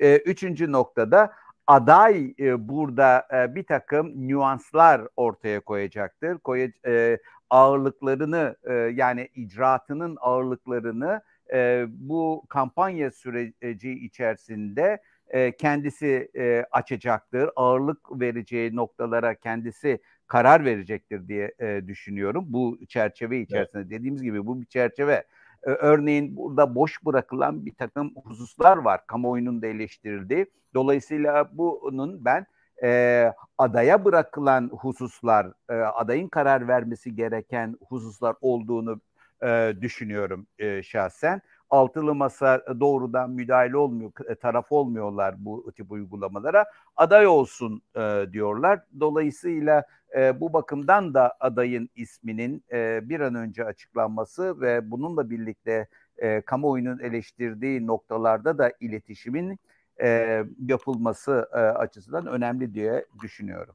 E, 0.00 0.16
üçüncü 0.16 0.72
noktada 0.72 1.32
aday 1.66 2.34
e, 2.38 2.68
burada 2.68 3.26
e, 3.32 3.54
bir 3.54 3.62
takım 3.62 4.28
nüanslar 4.28 5.02
ortaya 5.16 5.60
koyacaktır. 5.60 6.38
Koya, 6.38 6.68
e, 6.86 7.18
ağırlıklarını 7.50 8.56
e, 8.64 8.72
yani 8.74 9.28
icraatının 9.34 10.16
ağırlıklarını 10.20 11.22
e, 11.52 11.86
bu 11.88 12.44
kampanya 12.48 13.10
süreci 13.10 13.90
içerisinde 13.90 15.02
e, 15.28 15.56
kendisi 15.56 16.30
e, 16.36 16.64
açacaktır. 16.70 17.50
Ağırlık 17.56 18.20
vereceği 18.20 18.76
noktalara 18.76 19.34
kendisi 19.34 20.00
karar 20.26 20.64
verecektir 20.64 21.28
diye 21.28 21.54
e, 21.58 21.82
düşünüyorum. 21.86 22.44
Bu 22.48 22.78
çerçeve 22.88 23.40
içerisinde 23.40 23.82
evet. 23.82 23.90
dediğimiz 23.90 24.22
gibi 24.22 24.46
bu 24.46 24.60
bir 24.60 24.66
çerçeve. 24.66 25.24
E, 25.62 25.70
örneğin 25.70 26.36
burada 26.36 26.74
boş 26.74 27.04
bırakılan 27.04 27.66
bir 27.66 27.74
takım 27.74 28.14
hususlar 28.24 28.76
var. 28.76 29.06
Kamuoyunun 29.06 29.62
da 29.62 29.66
eleştirildiği. 29.66 30.46
Dolayısıyla 30.74 31.50
bunun 31.52 32.24
ben 32.24 32.46
e, 32.82 33.32
adaya 33.58 34.04
bırakılan 34.04 34.70
hususlar, 34.72 35.52
e, 35.70 35.74
adayın 35.74 36.28
karar 36.28 36.68
vermesi 36.68 37.14
gereken 37.14 37.76
hususlar 37.88 38.36
olduğunu 38.40 39.00
e, 39.42 39.74
düşünüyorum 39.80 40.46
e, 40.58 40.82
şahsen. 40.82 41.42
altılı 41.70 42.14
masa 42.14 42.64
doğrudan 42.80 43.30
müdahale 43.30 43.76
olmuyor, 43.76 44.12
taraf 44.40 44.72
olmuyorlar 44.72 45.34
bu 45.38 45.72
tip 45.72 45.92
uygulamalara. 45.92 46.64
Aday 46.96 47.26
olsun 47.26 47.82
e, 47.96 48.26
diyorlar. 48.32 48.80
Dolayısıyla 49.00 49.84
e, 50.16 50.40
bu 50.40 50.52
bakımdan 50.52 51.14
da 51.14 51.36
adayın 51.40 51.90
isminin 51.96 52.64
e, 52.72 53.00
bir 53.08 53.20
an 53.20 53.34
önce 53.34 53.64
açıklanması 53.64 54.60
ve 54.60 54.90
bununla 54.90 55.30
birlikte 55.30 55.88
e, 56.18 56.40
kamuoyunun 56.40 56.98
eleştirdiği 56.98 57.86
noktalarda 57.86 58.58
da 58.58 58.72
iletişimin 58.80 59.58
e, 60.02 60.42
yapılması 60.66 61.48
e, 61.52 61.56
açısından 61.56 62.26
önemli 62.26 62.74
diye 62.74 63.06
düşünüyorum. 63.22 63.74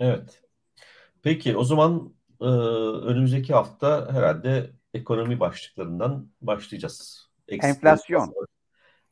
Evet. 0.00 0.42
Peki 1.22 1.56
o 1.56 1.64
zaman 1.64 2.12
e, 2.40 2.44
önümüzdeki 2.44 3.54
hafta 3.54 4.12
herhalde 4.12 4.70
ekonomi 4.94 5.40
başlıklarından 5.40 6.28
başlayacağız. 6.40 7.28
Eksikleri 7.48 7.70
Enflasyon. 7.70 8.20
Fazlaları, 8.20 8.46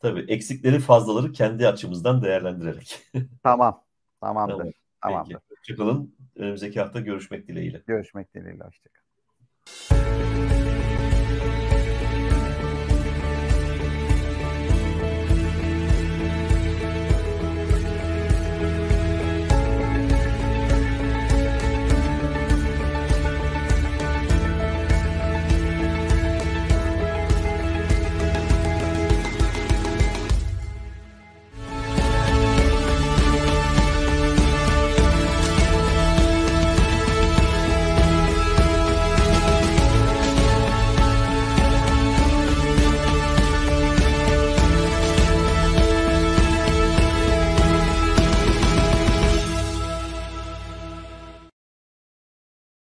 tabii 0.01 0.33
eksikleri 0.33 0.79
fazlaları 0.79 1.33
kendi 1.33 1.69
açımızdan 1.69 2.23
değerlendirerek. 2.23 2.99
Tamam. 3.43 3.85
Tamamdır. 4.21 4.57
Tamam. 4.57 4.73
Tamamdır. 5.03 5.33
Peki. 5.35 5.45
Hoşçakalın. 5.59 6.17
Önümüzdeki 6.37 6.81
hafta 6.81 7.01
görüşmek 7.01 7.49
dileğiyle. 7.49 7.83
Görüşmek 7.87 8.35
dileğiyle. 8.35 8.65
Hoşçakalın. 8.65 9.07